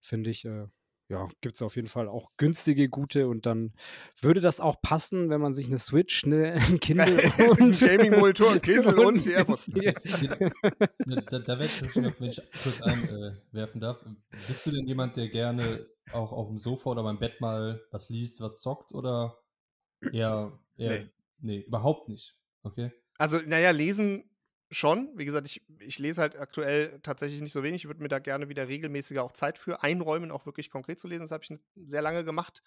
finde 0.00 0.30
ich, 0.30 0.44
äh, 0.44 0.66
ja, 1.08 1.28
gibt 1.42 1.54
es 1.54 1.62
auf 1.62 1.76
jeden 1.76 1.88
Fall 1.88 2.08
auch 2.08 2.30
günstige, 2.38 2.88
gute 2.88 3.28
und 3.28 3.44
dann 3.44 3.74
würde 4.20 4.40
das 4.40 4.58
auch 4.58 4.80
passen, 4.80 5.28
wenn 5.28 5.40
man 5.40 5.52
sich 5.52 5.66
eine 5.66 5.78
Switch, 5.78 6.24
eine, 6.26 6.54
ein 6.68 6.80
Kindle 6.80 7.20
und 7.60 7.78
Gaming-Monitor, 7.78 8.52
ein 8.52 8.62
Kindle 8.62 8.96
und, 9.06 9.26
und 9.26 9.26
da, 11.32 11.38
da 11.38 11.58
werde 11.58 11.64
ich 11.64 11.96
noch, 11.96 12.20
wenn 12.20 12.30
ich 12.30 12.40
kurz 12.62 12.80
einwerfen 12.82 13.80
darf. 13.80 14.04
Bist 14.48 14.64
du 14.66 14.70
denn 14.70 14.86
jemand, 14.86 15.16
der 15.16 15.28
gerne 15.28 15.86
auch 16.12 16.32
auf 16.32 16.48
dem 16.48 16.58
Sofa 16.58 16.90
oder 16.90 17.02
beim 17.02 17.18
Bett 17.18 17.40
mal 17.40 17.82
was 17.90 18.08
liest, 18.08 18.40
was 18.40 18.60
zockt 18.60 18.92
oder 18.92 19.38
eher, 20.12 20.58
eher 20.76 21.00
nee. 21.00 21.10
nee, 21.40 21.60
überhaupt 21.60 22.08
nicht? 22.08 22.36
Okay. 22.62 22.92
Also, 23.18 23.40
naja, 23.46 23.70
lesen 23.70 24.24
schon. 24.70 25.10
Wie 25.16 25.24
gesagt, 25.24 25.46
ich, 25.46 25.62
ich 25.78 25.98
lese 25.98 26.20
halt 26.20 26.36
aktuell 26.36 26.98
tatsächlich 27.02 27.40
nicht 27.40 27.52
so 27.52 27.62
wenig. 27.62 27.82
Ich 27.82 27.88
würde 27.88 28.02
mir 28.02 28.08
da 28.08 28.18
gerne 28.18 28.48
wieder 28.48 28.68
regelmäßiger 28.68 29.22
auch 29.22 29.32
Zeit 29.32 29.58
für 29.58 29.82
einräumen, 29.82 30.30
auch 30.30 30.46
wirklich 30.46 30.70
konkret 30.70 31.00
zu 31.00 31.08
lesen. 31.08 31.22
Das 31.22 31.30
habe 31.30 31.44
ich 31.44 31.56
sehr 31.86 32.02
lange 32.02 32.24
gemacht 32.24 32.62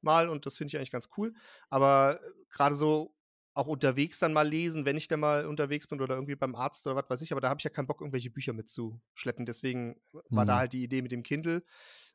mal 0.00 0.28
und 0.28 0.46
das 0.46 0.56
finde 0.56 0.70
ich 0.70 0.76
eigentlich 0.76 0.90
ganz 0.90 1.08
cool. 1.16 1.34
Aber 1.68 2.20
äh, 2.22 2.30
gerade 2.50 2.74
so 2.74 3.14
auch 3.52 3.66
unterwegs 3.66 4.18
dann 4.18 4.32
mal 4.32 4.48
lesen, 4.48 4.84
wenn 4.84 4.96
ich 4.96 5.08
dann 5.08 5.20
mal 5.20 5.44
unterwegs 5.46 5.86
bin 5.88 6.00
oder 6.00 6.14
irgendwie 6.14 6.36
beim 6.36 6.54
Arzt 6.54 6.86
oder 6.86 6.96
was 6.96 7.10
weiß 7.10 7.20
ich. 7.22 7.32
Aber 7.32 7.40
da 7.40 7.48
habe 7.48 7.58
ich 7.58 7.64
ja 7.64 7.70
keinen 7.70 7.86
Bock, 7.86 8.00
irgendwelche 8.00 8.30
Bücher 8.30 8.52
mitzuschleppen. 8.52 9.44
Deswegen 9.44 10.00
war 10.12 10.44
mhm. 10.44 10.48
da 10.48 10.58
halt 10.58 10.72
die 10.72 10.84
Idee 10.84 11.02
mit 11.02 11.12
dem 11.12 11.22
Kindle 11.22 11.64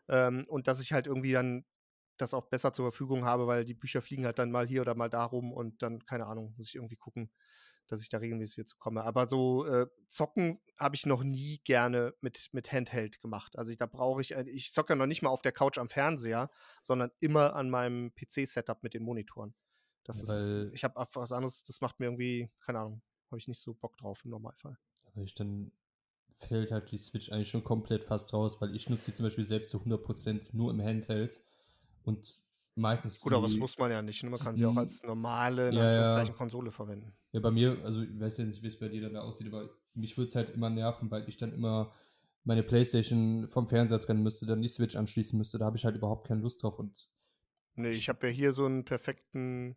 ähm, 0.07 0.45
und 0.47 0.67
dass 0.67 0.79
ich 0.79 0.93
halt 0.93 1.07
irgendwie 1.07 1.33
dann 1.33 1.65
das 2.17 2.33
auch 2.33 2.47
besser 2.47 2.71
zur 2.71 2.85
Verfügung 2.85 3.25
habe, 3.25 3.47
weil 3.47 3.65
die 3.65 3.73
Bücher 3.73 4.01
fliegen 4.01 4.25
halt 4.25 4.39
dann 4.39 4.49
mal 4.49 4.65
hier 4.65 4.81
oder 4.81 4.95
mal 4.95 5.09
da 5.09 5.25
rum 5.25 5.51
und 5.51 5.81
dann, 5.81 6.05
keine 6.05 6.25
Ahnung, 6.25 6.53
muss 6.57 6.69
ich 6.69 6.75
irgendwie 6.75 6.95
gucken, 6.95 7.29
dass 7.87 8.01
ich 8.01 8.09
da 8.09 8.17
regelmäßig 8.17 8.57
wieder 8.57 8.67
zu 8.67 8.77
komme. 8.77 9.03
Aber 9.03 9.27
so 9.29 9.65
äh, 9.65 9.87
zocken 10.07 10.59
habe 10.77 10.95
ich 10.95 11.05
noch 11.05 11.23
nie 11.23 11.59
gerne 11.63 12.13
mit, 12.21 12.49
mit 12.51 12.71
Handheld 12.71 13.21
gemacht. 13.21 13.57
Also 13.57 13.71
ich, 13.71 13.77
da 13.77 13.85
brauche 13.85 14.21
ich, 14.21 14.35
äh, 14.35 14.45
ich 14.47 14.73
zocke 14.73 14.95
noch 14.95 15.05
nicht 15.05 15.21
mal 15.21 15.29
auf 15.29 15.41
der 15.41 15.51
Couch 15.51 15.77
am 15.77 15.89
Fernseher, 15.89 16.49
sondern 16.81 17.11
immer 17.19 17.55
an 17.55 17.69
meinem 17.69 18.13
PC-Setup 18.15 18.83
mit 18.83 18.93
den 18.93 19.03
Monitoren. 19.03 19.53
Das 20.03 20.27
ja, 20.27 20.65
ist, 20.65 20.73
ich 20.73 20.83
habe 20.83 21.07
was 21.13 21.31
anderes, 21.31 21.63
das 21.63 21.81
macht 21.81 21.99
mir 21.99 22.07
irgendwie, 22.07 22.49
keine 22.59 22.79
Ahnung, 22.79 23.01
habe 23.31 23.39
ich 23.39 23.47
nicht 23.47 23.59
so 23.59 23.73
Bock 23.73 23.97
drauf 23.97 24.21
im 24.23 24.31
Normalfall. 24.31 24.77
Aber 25.05 25.23
ich 25.23 25.33
dann 25.33 25.71
fällt 26.31 26.71
halt 26.71 26.91
die 26.91 26.97
Switch 26.97 27.31
eigentlich 27.31 27.49
schon 27.49 27.63
komplett 27.63 28.03
fast 28.03 28.33
raus, 28.33 28.61
weil 28.61 28.75
ich 28.75 28.89
nutze 28.89 29.05
sie 29.05 29.13
zum 29.13 29.25
Beispiel 29.25 29.43
selbst 29.43 29.71
zu 29.71 29.79
100% 29.79 30.55
nur 30.55 30.71
im 30.71 30.81
Handheld 30.81 31.41
und 32.03 32.43
meistens. 32.75 33.21
Gut, 33.21 33.33
aber 33.33 33.47
das 33.47 33.57
muss 33.57 33.77
man 33.77 33.91
ja 33.91 34.01
nicht. 34.01 34.23
Ne? 34.23 34.29
Man 34.29 34.39
kann 34.39 34.55
sie 34.55 34.65
auch 34.65 34.75
als 34.75 35.01
normale 35.03 35.73
ja, 35.73 36.23
ja. 36.23 36.31
Konsole 36.31 36.71
verwenden. 36.71 37.13
Ja, 37.31 37.39
bei 37.39 37.51
mir, 37.51 37.77
also 37.83 38.01
ich 38.01 38.19
weiß 38.19 38.37
ja 38.37 38.45
nicht, 38.45 38.61
wie 38.61 38.67
es 38.67 38.77
bei 38.77 38.89
dir 38.89 39.01
dann 39.01 39.13
da 39.13 39.21
aussieht, 39.21 39.47
aber 39.47 39.69
mich 39.93 40.17
würde 40.17 40.27
es 40.27 40.35
halt 40.35 40.49
immer 40.51 40.69
nerven, 40.69 41.09
weil 41.09 41.27
ich 41.27 41.37
dann 41.37 41.53
immer 41.53 41.93
meine 42.43 42.63
Playstation 42.63 43.47
vom 43.47 43.67
Fernseher 43.67 43.99
trennen 43.99 44.21
müsste, 44.21 44.45
dann 44.45 44.61
die 44.61 44.67
Switch 44.67 44.95
anschließen 44.95 45.37
müsste. 45.37 45.57
Da 45.57 45.65
habe 45.65 45.77
ich 45.77 45.85
halt 45.85 45.95
überhaupt 45.95 46.27
keine 46.27 46.41
Lust 46.41 46.61
drauf. 46.61 46.77
Und 46.77 47.09
nee, 47.75 47.89
ich 47.89 48.07
habe 48.07 48.27
ja 48.27 48.33
hier 48.33 48.53
so 48.53 48.65
einen 48.65 48.85
perfekten 48.85 49.75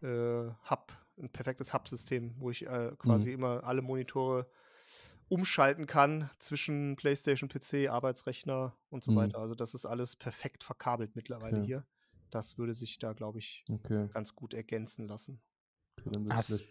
äh, 0.00 0.48
Hub, 0.70 0.92
ein 1.18 1.28
perfektes 1.28 1.74
Hub-System, 1.74 2.34
wo 2.38 2.50
ich 2.50 2.66
äh, 2.66 2.92
quasi 2.98 3.28
mhm. 3.28 3.34
immer 3.34 3.64
alle 3.64 3.82
Monitore 3.82 4.50
umschalten 5.28 5.86
kann 5.86 6.28
zwischen 6.38 6.96
PlayStation, 6.96 7.48
PC, 7.48 7.88
Arbeitsrechner 7.88 8.76
und 8.88 9.04
so 9.04 9.12
mhm. 9.12 9.16
weiter. 9.16 9.38
Also 9.38 9.54
das 9.54 9.74
ist 9.74 9.86
alles 9.86 10.16
perfekt 10.16 10.64
verkabelt 10.64 11.14
mittlerweile 11.14 11.58
okay. 11.58 11.66
hier. 11.66 11.86
Das 12.30 12.58
würde 12.58 12.74
sich 12.74 12.98
da, 12.98 13.12
glaube 13.12 13.38
ich, 13.38 13.64
okay. 13.68 14.08
ganz 14.12 14.34
gut 14.34 14.54
ergänzen 14.54 15.06
lassen. 15.06 15.40
Okay, 16.04 16.26
Hast, 16.30 16.66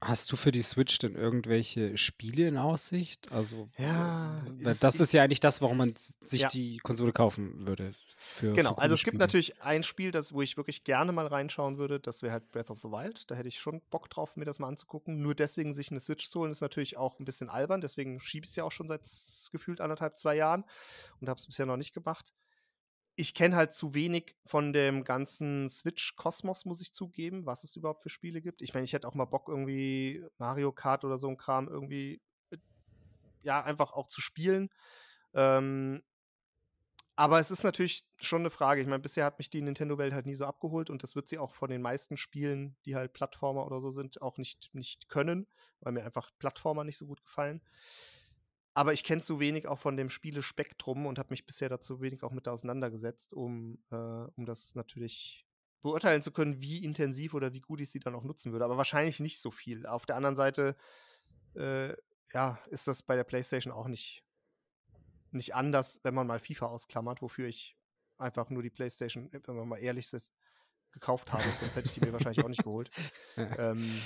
Hast 0.00 0.30
du 0.30 0.36
für 0.36 0.52
die 0.52 0.62
Switch 0.62 0.96
denn 0.98 1.16
irgendwelche 1.16 1.96
Spiele 1.96 2.46
in 2.46 2.56
Aussicht? 2.56 3.32
Also, 3.32 3.68
ja, 3.78 4.44
ist, 4.58 4.84
das 4.84 5.00
ist 5.00 5.12
ja 5.12 5.24
eigentlich 5.24 5.40
das, 5.40 5.60
warum 5.60 5.78
man 5.78 5.94
sich 5.96 6.42
ja. 6.42 6.48
die 6.48 6.76
Konsole 6.78 7.12
kaufen 7.12 7.66
würde. 7.66 7.90
Für, 8.16 8.52
genau, 8.52 8.74
für 8.74 8.82
also 8.82 8.94
es 8.94 9.00
Spiele. 9.00 9.12
gibt 9.12 9.20
natürlich 9.20 9.60
ein 9.60 9.82
Spiel, 9.82 10.12
das, 10.12 10.32
wo 10.32 10.40
ich 10.40 10.56
wirklich 10.56 10.84
gerne 10.84 11.10
mal 11.10 11.26
reinschauen 11.26 11.78
würde, 11.78 11.98
das 11.98 12.22
wäre 12.22 12.32
halt 12.32 12.52
Breath 12.52 12.70
of 12.70 12.78
the 12.78 12.88
Wild. 12.88 13.28
Da 13.28 13.34
hätte 13.34 13.48
ich 13.48 13.58
schon 13.58 13.82
Bock 13.90 14.08
drauf, 14.08 14.36
mir 14.36 14.44
das 14.44 14.60
mal 14.60 14.68
anzugucken. 14.68 15.20
Nur 15.20 15.34
deswegen 15.34 15.72
sich 15.72 15.90
eine 15.90 15.98
Switch 15.98 16.28
zu 16.28 16.40
holen, 16.40 16.52
ist 16.52 16.60
natürlich 16.60 16.96
auch 16.96 17.18
ein 17.18 17.24
bisschen 17.24 17.48
albern. 17.48 17.80
Deswegen 17.80 18.20
schiebe 18.20 18.44
ich 18.44 18.50
es 18.50 18.56
ja 18.56 18.62
auch 18.62 18.72
schon 18.72 18.86
seit 18.86 19.02
gefühlt 19.50 19.80
anderthalb, 19.80 20.16
zwei 20.16 20.36
Jahren 20.36 20.64
und 21.20 21.28
habe 21.28 21.40
es 21.40 21.46
bisher 21.46 21.66
noch 21.66 21.76
nicht 21.76 21.92
gemacht 21.92 22.32
ich 23.18 23.34
kenne 23.34 23.56
halt 23.56 23.72
zu 23.72 23.94
wenig 23.94 24.36
von 24.46 24.72
dem 24.72 25.02
ganzen 25.02 25.68
Switch-Kosmos, 25.68 26.64
muss 26.64 26.80
ich 26.80 26.92
zugeben, 26.92 27.46
was 27.46 27.64
es 27.64 27.74
überhaupt 27.74 28.02
für 28.02 28.10
Spiele 28.10 28.40
gibt. 28.40 28.62
Ich 28.62 28.74
meine, 28.74 28.84
ich 28.84 28.92
hätte 28.92 29.08
auch 29.08 29.14
mal 29.14 29.24
Bock, 29.24 29.48
irgendwie 29.48 30.24
Mario 30.38 30.70
Kart 30.70 31.04
oder 31.04 31.18
so 31.18 31.26
ein 31.28 31.36
Kram 31.36 31.66
irgendwie, 31.66 32.22
ja, 33.42 33.60
einfach 33.60 33.92
auch 33.92 34.06
zu 34.06 34.20
spielen. 34.20 34.68
Ähm, 35.34 36.04
aber 37.16 37.40
es 37.40 37.50
ist 37.50 37.64
natürlich 37.64 38.04
schon 38.18 38.42
eine 38.42 38.50
Frage. 38.50 38.80
Ich 38.80 38.86
meine, 38.86 39.02
bisher 39.02 39.24
hat 39.24 39.38
mich 39.38 39.50
die 39.50 39.62
Nintendo-Welt 39.62 40.12
halt 40.12 40.26
nie 40.26 40.36
so 40.36 40.44
abgeholt 40.44 40.88
und 40.88 41.02
das 41.02 41.16
wird 41.16 41.28
sie 41.28 41.38
auch 41.38 41.56
von 41.56 41.70
den 41.70 41.82
meisten 41.82 42.16
Spielen, 42.16 42.76
die 42.84 42.94
halt 42.94 43.14
Plattformer 43.14 43.66
oder 43.66 43.80
so 43.80 43.90
sind, 43.90 44.22
auch 44.22 44.38
nicht, 44.38 44.72
nicht 44.74 45.08
können, 45.08 45.48
weil 45.80 45.92
mir 45.92 46.04
einfach 46.04 46.30
Plattformer 46.38 46.84
nicht 46.84 46.98
so 46.98 47.06
gut 47.06 47.24
gefallen. 47.24 47.62
Aber 48.78 48.92
ich 48.92 49.02
kenne 49.02 49.20
zu 49.20 49.40
wenig 49.40 49.66
auch 49.66 49.80
von 49.80 49.96
dem 49.96 50.08
Spielespektrum 50.08 51.06
und 51.06 51.18
habe 51.18 51.30
mich 51.30 51.44
bisher 51.44 51.68
dazu 51.68 52.00
wenig 52.00 52.22
auch 52.22 52.30
mit 52.30 52.46
auseinandergesetzt, 52.46 53.34
um, 53.34 53.82
äh, 53.90 53.96
um 53.96 54.46
das 54.46 54.76
natürlich 54.76 55.44
beurteilen 55.82 56.22
zu 56.22 56.30
können, 56.30 56.62
wie 56.62 56.84
intensiv 56.84 57.34
oder 57.34 57.52
wie 57.52 57.60
gut 57.60 57.80
ich 57.80 57.90
sie 57.90 57.98
dann 57.98 58.14
auch 58.14 58.22
nutzen 58.22 58.52
würde. 58.52 58.64
Aber 58.64 58.76
wahrscheinlich 58.76 59.18
nicht 59.18 59.40
so 59.40 59.50
viel. 59.50 59.84
Auf 59.84 60.06
der 60.06 60.14
anderen 60.14 60.36
Seite, 60.36 60.76
äh, 61.56 61.88
ja, 62.32 62.60
ist 62.68 62.86
das 62.86 63.02
bei 63.02 63.16
der 63.16 63.24
PlayStation 63.24 63.72
auch 63.72 63.88
nicht, 63.88 64.22
nicht 65.32 65.56
anders, 65.56 65.98
wenn 66.04 66.14
man 66.14 66.28
mal 66.28 66.38
FIFA 66.38 66.66
ausklammert, 66.66 67.20
wofür 67.20 67.48
ich 67.48 67.76
einfach 68.16 68.48
nur 68.48 68.62
die 68.62 68.70
PlayStation, 68.70 69.28
wenn 69.32 69.56
man 69.56 69.66
mal 69.66 69.78
ehrlich 69.78 70.12
ist, 70.12 70.32
gekauft 70.92 71.32
habe. 71.32 71.42
Sonst 71.58 71.74
hätte 71.74 71.88
ich 71.88 71.94
die 71.94 72.00
mir 72.00 72.12
wahrscheinlich 72.12 72.44
auch 72.44 72.48
nicht 72.48 72.62
geholt. 72.62 72.92
ähm, 73.36 74.00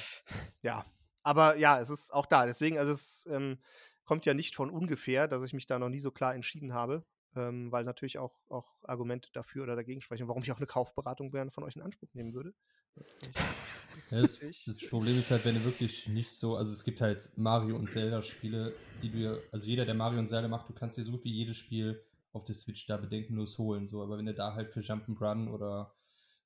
ja, 0.62 0.86
aber 1.22 1.56
ja, 1.56 1.78
es 1.78 1.90
ist 1.90 2.10
auch 2.10 2.24
da. 2.24 2.46
Deswegen, 2.46 2.78
also 2.78 2.92
es 2.92 3.26
ähm, 3.30 3.58
kommt 4.04 4.26
ja 4.26 4.34
nicht 4.34 4.54
von 4.54 4.70
ungefähr, 4.70 5.28
dass 5.28 5.44
ich 5.44 5.52
mich 5.52 5.66
da 5.66 5.78
noch 5.78 5.88
nie 5.88 6.00
so 6.00 6.10
klar 6.10 6.34
entschieden 6.34 6.74
habe, 6.74 7.04
ähm, 7.36 7.70
weil 7.72 7.84
natürlich 7.84 8.18
auch, 8.18 8.34
auch 8.48 8.76
Argumente 8.82 9.30
dafür 9.32 9.62
oder 9.62 9.76
dagegen 9.76 10.02
sprechen, 10.02 10.28
warum 10.28 10.42
ich 10.42 10.52
auch 10.52 10.58
eine 10.58 10.66
Kaufberatung 10.66 11.30
gerne 11.30 11.50
von 11.50 11.64
euch 11.64 11.76
in 11.76 11.82
Anspruch 11.82 12.12
nehmen 12.14 12.34
würde. 12.34 12.54
Ja, 12.96 13.02
das, 14.10 14.64
das, 14.66 14.88
Problem 14.88 15.18
ist 15.18 15.30
halt, 15.30 15.44
wenn 15.44 15.54
du 15.54 15.64
wirklich 15.64 16.08
nicht 16.08 16.30
so, 16.30 16.56
also 16.56 16.72
es 16.72 16.84
gibt 16.84 17.00
halt 17.00 17.30
Mario 17.36 17.76
und 17.76 17.90
Zelda-Spiele, 17.90 18.74
die 19.02 19.10
du, 19.10 19.42
also 19.50 19.66
jeder, 19.66 19.86
der 19.86 19.94
Mario 19.94 20.18
und 20.18 20.28
Zelda 20.28 20.48
macht, 20.48 20.68
du 20.68 20.74
kannst 20.74 20.98
dir 20.98 21.04
so 21.04 21.12
gut 21.12 21.24
wie 21.24 21.32
jedes 21.32 21.56
Spiel 21.56 22.02
auf 22.32 22.44
der 22.44 22.54
Switch 22.54 22.86
da 22.86 22.96
bedenkenlos 22.96 23.58
holen, 23.58 23.86
so, 23.86 24.02
aber 24.02 24.18
wenn 24.18 24.26
du 24.26 24.34
da 24.34 24.54
halt 24.54 24.70
für 24.70 24.80
Jump'n'Run 24.80 25.50
oder 25.50 25.94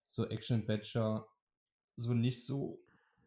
so 0.05 0.27
Action-Adventure 0.29 1.27
so 1.97 2.13
nicht 2.13 2.45
so 2.45 2.79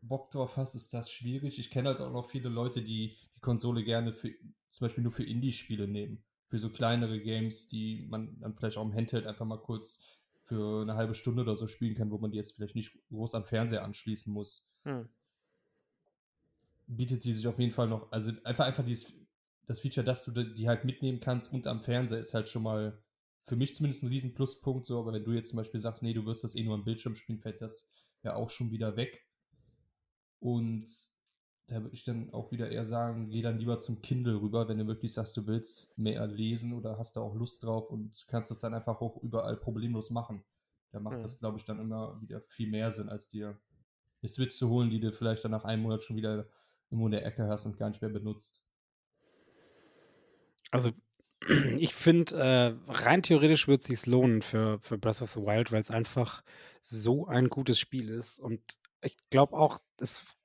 Bock 0.01 0.29
drauf 0.29 0.57
hast, 0.57 0.75
ist 0.75 0.93
das 0.93 1.11
schwierig. 1.11 1.59
Ich 1.59 1.71
kenne 1.71 1.89
halt 1.89 2.01
auch 2.01 2.11
noch 2.11 2.29
viele 2.29 2.49
Leute, 2.49 2.81
die 2.81 3.17
die 3.35 3.39
Konsole 3.41 3.83
gerne 3.83 4.13
für 4.13 4.33
zum 4.69 4.85
Beispiel 4.85 5.03
nur 5.03 5.11
für 5.11 5.23
Indie-Spiele 5.23 5.87
nehmen. 5.87 6.23
Für 6.47 6.59
so 6.59 6.69
kleinere 6.69 7.19
Games, 7.19 7.67
die 7.67 8.05
man 8.09 8.39
dann 8.39 8.55
vielleicht 8.55 8.77
auch 8.77 8.85
im 8.85 8.93
Handheld 8.93 9.27
einfach 9.27 9.45
mal 9.45 9.61
kurz 9.61 10.01
für 10.43 10.81
eine 10.81 10.95
halbe 10.95 11.13
Stunde 11.13 11.43
oder 11.43 11.55
so 11.55 11.67
spielen 11.67 11.95
kann, 11.95 12.11
wo 12.11 12.17
man 12.17 12.31
die 12.31 12.37
jetzt 12.37 12.53
vielleicht 12.53 12.75
nicht 12.75 12.97
groß 13.09 13.35
am 13.35 13.45
Fernseher 13.45 13.83
anschließen 13.83 14.33
muss. 14.33 14.67
Hm. 14.83 15.09
Bietet 16.87 17.21
sie 17.21 17.33
sich 17.33 17.47
auf 17.47 17.59
jeden 17.59 17.71
Fall 17.71 17.87
noch, 17.87 18.11
also 18.11 18.31
einfach, 18.43 18.65
einfach 18.65 18.83
dieses, 18.83 19.13
das 19.67 19.79
Feature, 19.79 20.03
dass 20.03 20.25
du 20.25 20.31
die 20.31 20.67
halt 20.67 20.85
mitnehmen 20.85 21.19
kannst 21.19 21.53
und 21.53 21.67
am 21.67 21.81
Fernseher 21.81 22.19
ist 22.19 22.33
halt 22.33 22.47
schon 22.47 22.63
mal 22.63 22.99
für 23.41 23.55
mich 23.55 23.75
zumindest 23.75 24.03
ein 24.03 24.09
riesen 24.09 24.33
Pluspunkt 24.33 24.87
so, 24.87 24.99
aber 24.99 25.13
wenn 25.13 25.23
du 25.23 25.31
jetzt 25.31 25.49
zum 25.49 25.57
Beispiel 25.57 25.79
sagst, 25.79 26.01
nee, 26.01 26.13
du 26.13 26.25
wirst 26.25 26.43
das 26.43 26.55
eh 26.55 26.63
nur 26.63 26.73
am 26.73 26.83
Bildschirm 26.83 27.15
spielen, 27.15 27.39
fällt 27.39 27.61
das 27.61 27.89
ja 28.23 28.35
auch 28.35 28.49
schon 28.49 28.71
wieder 28.71 28.95
weg. 28.95 29.28
Und 30.39 30.89
da 31.67 31.81
würde 31.81 31.93
ich 31.93 32.03
dann 32.03 32.33
auch 32.33 32.51
wieder 32.51 32.71
eher 32.71 32.85
sagen, 32.85 33.29
geh 33.29 33.41
dann 33.41 33.59
lieber 33.59 33.79
zum 33.79 34.01
Kindle 34.01 34.41
rüber, 34.41 34.67
wenn 34.67 34.79
du 34.79 34.87
wirklich 34.87 35.13
sagst, 35.13 35.37
du 35.37 35.45
willst 35.45 35.95
mehr 35.97 36.25
lesen 36.27 36.73
oder 36.73 36.97
hast 36.97 37.15
da 37.15 37.21
auch 37.21 37.35
Lust 37.35 37.63
drauf 37.63 37.91
und 37.91 38.25
kannst 38.27 38.49
das 38.49 38.59
dann 38.59 38.73
einfach 38.73 39.01
auch 39.01 39.21
überall 39.21 39.55
problemlos 39.55 40.09
machen. 40.09 40.43
Da 40.91 40.99
macht 40.99 41.17
mhm. 41.17 41.21
das, 41.21 41.37
glaube 41.37 41.59
ich, 41.59 41.65
dann 41.65 41.79
immer 41.79 42.19
wieder 42.21 42.41
viel 42.41 42.69
mehr 42.69 42.89
Sinn, 42.91 43.09
als 43.09 43.29
dir 43.29 43.59
eine 44.21 44.29
Switch 44.29 44.55
zu 44.55 44.69
holen, 44.69 44.89
die 44.89 44.99
du 44.99 45.11
vielleicht 45.11 45.43
dann 45.43 45.51
nach 45.51 45.63
einem 45.63 45.83
Monat 45.83 46.01
schon 46.01 46.15
wieder 46.15 46.47
irgendwo 46.89 47.05
in 47.05 47.11
der 47.11 47.25
Ecke 47.25 47.47
hast 47.47 47.65
und 47.65 47.77
gar 47.77 47.89
nicht 47.89 48.01
mehr 48.01 48.09
benutzt. 48.09 48.65
Also 50.71 50.91
ich 51.77 51.93
finde, 51.93 52.35
äh, 52.35 52.91
rein 52.91 53.21
theoretisch 53.21 53.67
wird 53.67 53.81
es 53.81 53.87
sich 53.87 54.05
lohnen 54.07 54.41
für, 54.41 54.79
für 54.79 54.97
Breath 54.97 55.21
of 55.21 55.31
the 55.31 55.41
Wild, 55.41 55.71
weil 55.71 55.81
es 55.81 55.91
einfach 55.91 56.43
so 56.81 57.27
ein 57.27 57.49
gutes 57.49 57.79
Spiel 57.79 58.09
ist. 58.09 58.39
Und 58.39 58.61
ich 59.01 59.17
glaube 59.29 59.57
auch, 59.57 59.79
es. 59.99 60.35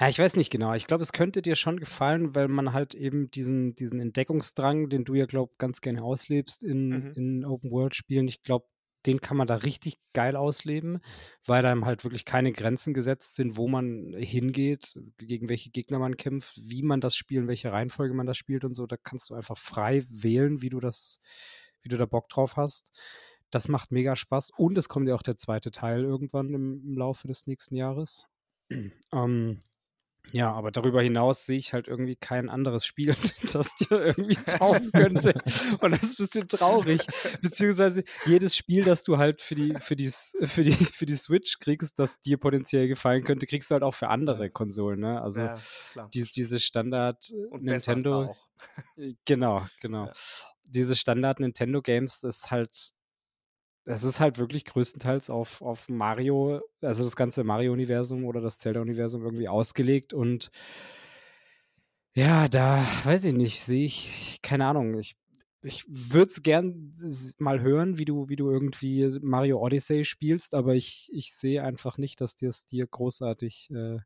Ja, 0.00 0.08
ich 0.08 0.18
weiß 0.18 0.36
nicht 0.36 0.50
genau. 0.50 0.74
Ich 0.74 0.86
glaube, 0.86 1.02
es 1.02 1.12
könnte 1.12 1.42
dir 1.42 1.54
schon 1.54 1.78
gefallen, 1.78 2.34
weil 2.34 2.48
man 2.48 2.72
halt 2.72 2.94
eben 2.94 3.30
diesen, 3.30 3.74
diesen 3.74 4.00
Entdeckungsdrang, 4.00 4.88
den 4.88 5.04
du 5.04 5.14
ja, 5.14 5.26
glaube 5.26 5.52
ganz 5.58 5.80
gerne 5.80 6.02
auslebst 6.02 6.64
in, 6.64 6.88
mhm. 6.88 7.12
in 7.14 7.44
Open-World-Spielen, 7.44 8.26
ich 8.26 8.42
glaube, 8.42 8.66
den 9.06 9.20
kann 9.20 9.36
man 9.36 9.46
da 9.46 9.56
richtig 9.56 9.98
geil 10.12 10.36
ausleben, 10.36 11.00
weil 11.46 11.62
da 11.62 11.78
halt 11.82 12.04
wirklich 12.04 12.24
keine 12.24 12.52
Grenzen 12.52 12.94
gesetzt 12.94 13.34
sind, 13.34 13.56
wo 13.56 13.68
man 13.68 14.12
hingeht, 14.16 14.94
gegen 15.18 15.48
welche 15.48 15.70
Gegner 15.70 15.98
man 15.98 16.16
kämpft, 16.16 16.56
wie 16.62 16.82
man 16.82 17.00
das 17.00 17.16
spielt, 17.16 17.42
in 17.42 17.48
welcher 17.48 17.72
Reihenfolge 17.72 18.14
man 18.14 18.26
das 18.26 18.36
spielt 18.36 18.64
und 18.64 18.74
so. 18.74 18.86
Da 18.86 18.96
kannst 18.96 19.30
du 19.30 19.34
einfach 19.34 19.58
frei 19.58 20.04
wählen, 20.08 20.62
wie 20.62 20.70
du 20.70 20.80
das, 20.80 21.18
wie 21.82 21.88
du 21.88 21.96
da 21.96 22.06
Bock 22.06 22.28
drauf 22.28 22.56
hast. 22.56 22.92
Das 23.52 23.68
macht 23.68 23.92
mega 23.92 24.16
Spaß. 24.16 24.50
Und 24.56 24.76
es 24.78 24.88
kommt 24.88 25.06
ja 25.08 25.14
auch 25.14 25.22
der 25.22 25.36
zweite 25.36 25.70
Teil 25.70 26.02
irgendwann 26.02 26.52
im, 26.54 26.82
im 26.84 26.96
Laufe 26.96 27.28
des 27.28 27.46
nächsten 27.46 27.76
Jahres. 27.76 28.26
ähm, 29.12 29.60
ja, 30.30 30.52
aber 30.52 30.70
darüber 30.70 31.02
hinaus 31.02 31.44
sehe 31.44 31.58
ich 31.58 31.74
halt 31.74 31.88
irgendwie 31.88 32.16
kein 32.16 32.48
anderes 32.48 32.86
Spiel, 32.86 33.14
das 33.52 33.74
dir 33.74 33.90
irgendwie 34.00 34.36
taugen 34.36 34.90
könnte. 34.92 35.34
Und 35.80 35.90
das 35.90 36.04
ist 36.04 36.20
ein 36.20 36.24
bisschen 36.24 36.48
traurig. 36.48 37.06
Beziehungsweise 37.42 38.04
jedes 38.24 38.56
Spiel, 38.56 38.84
das 38.84 39.02
du 39.02 39.18
halt 39.18 39.42
für 39.42 39.54
die, 39.54 39.74
für 39.80 39.96
die, 39.96 40.10
für 40.10 40.64
die, 40.64 40.72
für 40.72 41.04
die 41.04 41.16
Switch 41.16 41.58
kriegst, 41.58 41.98
das 41.98 42.20
dir 42.20 42.38
potenziell 42.38 42.88
gefallen 42.88 43.24
könnte, 43.24 43.46
kriegst 43.46 43.70
du 43.70 43.74
halt 43.74 43.82
auch 43.82 43.94
für 43.94 44.08
andere 44.08 44.48
Konsolen. 44.48 45.00
Ne? 45.00 45.20
Also 45.20 45.42
ja, 45.42 45.58
die, 46.14 46.24
diese 46.24 46.60
Standard 46.60 47.30
Und 47.50 47.64
Nintendo. 47.64 48.34
Genau, 49.26 49.66
genau. 49.80 50.06
Ja. 50.06 50.12
Diese 50.64 50.96
Standard 50.96 51.40
Nintendo 51.40 51.82
Games 51.82 52.22
ist 52.22 52.50
halt 52.50 52.94
es 53.84 54.04
ist 54.04 54.20
halt 54.20 54.38
wirklich 54.38 54.64
größtenteils 54.64 55.30
auf, 55.30 55.62
auf 55.62 55.88
Mario, 55.88 56.60
also 56.80 57.02
das 57.02 57.16
ganze 57.16 57.44
Mario-Universum 57.44 58.24
oder 58.24 58.40
das 58.40 58.58
Zelda-Universum 58.58 59.24
irgendwie 59.24 59.48
ausgelegt 59.48 60.14
und 60.14 60.50
ja, 62.14 62.48
da 62.48 62.86
weiß 63.04 63.24
ich 63.24 63.34
nicht, 63.34 63.60
sehe 63.60 63.84
ich, 63.86 64.38
keine 64.42 64.66
Ahnung, 64.66 64.98
ich, 64.98 65.16
ich 65.62 65.84
würde 65.88 66.30
es 66.30 66.42
gern 66.42 66.94
mal 67.38 67.60
hören, 67.60 67.98
wie 67.98 68.04
du, 68.04 68.28
wie 68.28 68.36
du 68.36 68.50
irgendwie 68.50 69.18
Mario 69.22 69.60
Odyssey 69.60 70.04
spielst, 70.04 70.54
aber 70.54 70.74
ich, 70.74 71.08
ich 71.12 71.32
sehe 71.32 71.62
einfach 71.62 71.98
nicht, 71.98 72.20
dass 72.20 72.36
dir 72.36 72.50
es 72.50 72.66
dir 72.66 72.86
großartig 72.86 73.70
äh, 73.70 73.98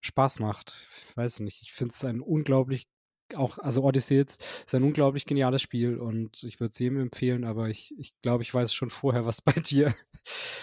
Spaß 0.00 0.40
macht. 0.40 0.74
Ich 1.08 1.16
weiß 1.16 1.40
nicht, 1.40 1.62
ich 1.62 1.72
finde 1.72 1.92
es 1.92 2.04
ein 2.04 2.20
unglaublich 2.20 2.86
auch, 3.34 3.58
also 3.58 3.82
Odyssey 3.82 4.16
jetzt 4.16 4.42
ist 4.42 4.74
ein 4.74 4.82
unglaublich 4.82 5.26
geniales 5.26 5.62
Spiel 5.62 5.98
und 5.98 6.42
ich 6.42 6.60
würde 6.60 6.72
es 6.72 6.78
jedem 6.78 7.00
empfehlen, 7.00 7.44
aber 7.44 7.68
ich, 7.68 7.94
ich 7.98 8.12
glaube, 8.22 8.42
ich 8.42 8.52
weiß 8.52 8.72
schon 8.72 8.90
vorher, 8.90 9.26
was 9.26 9.42
bei 9.42 9.52
dir 9.52 9.94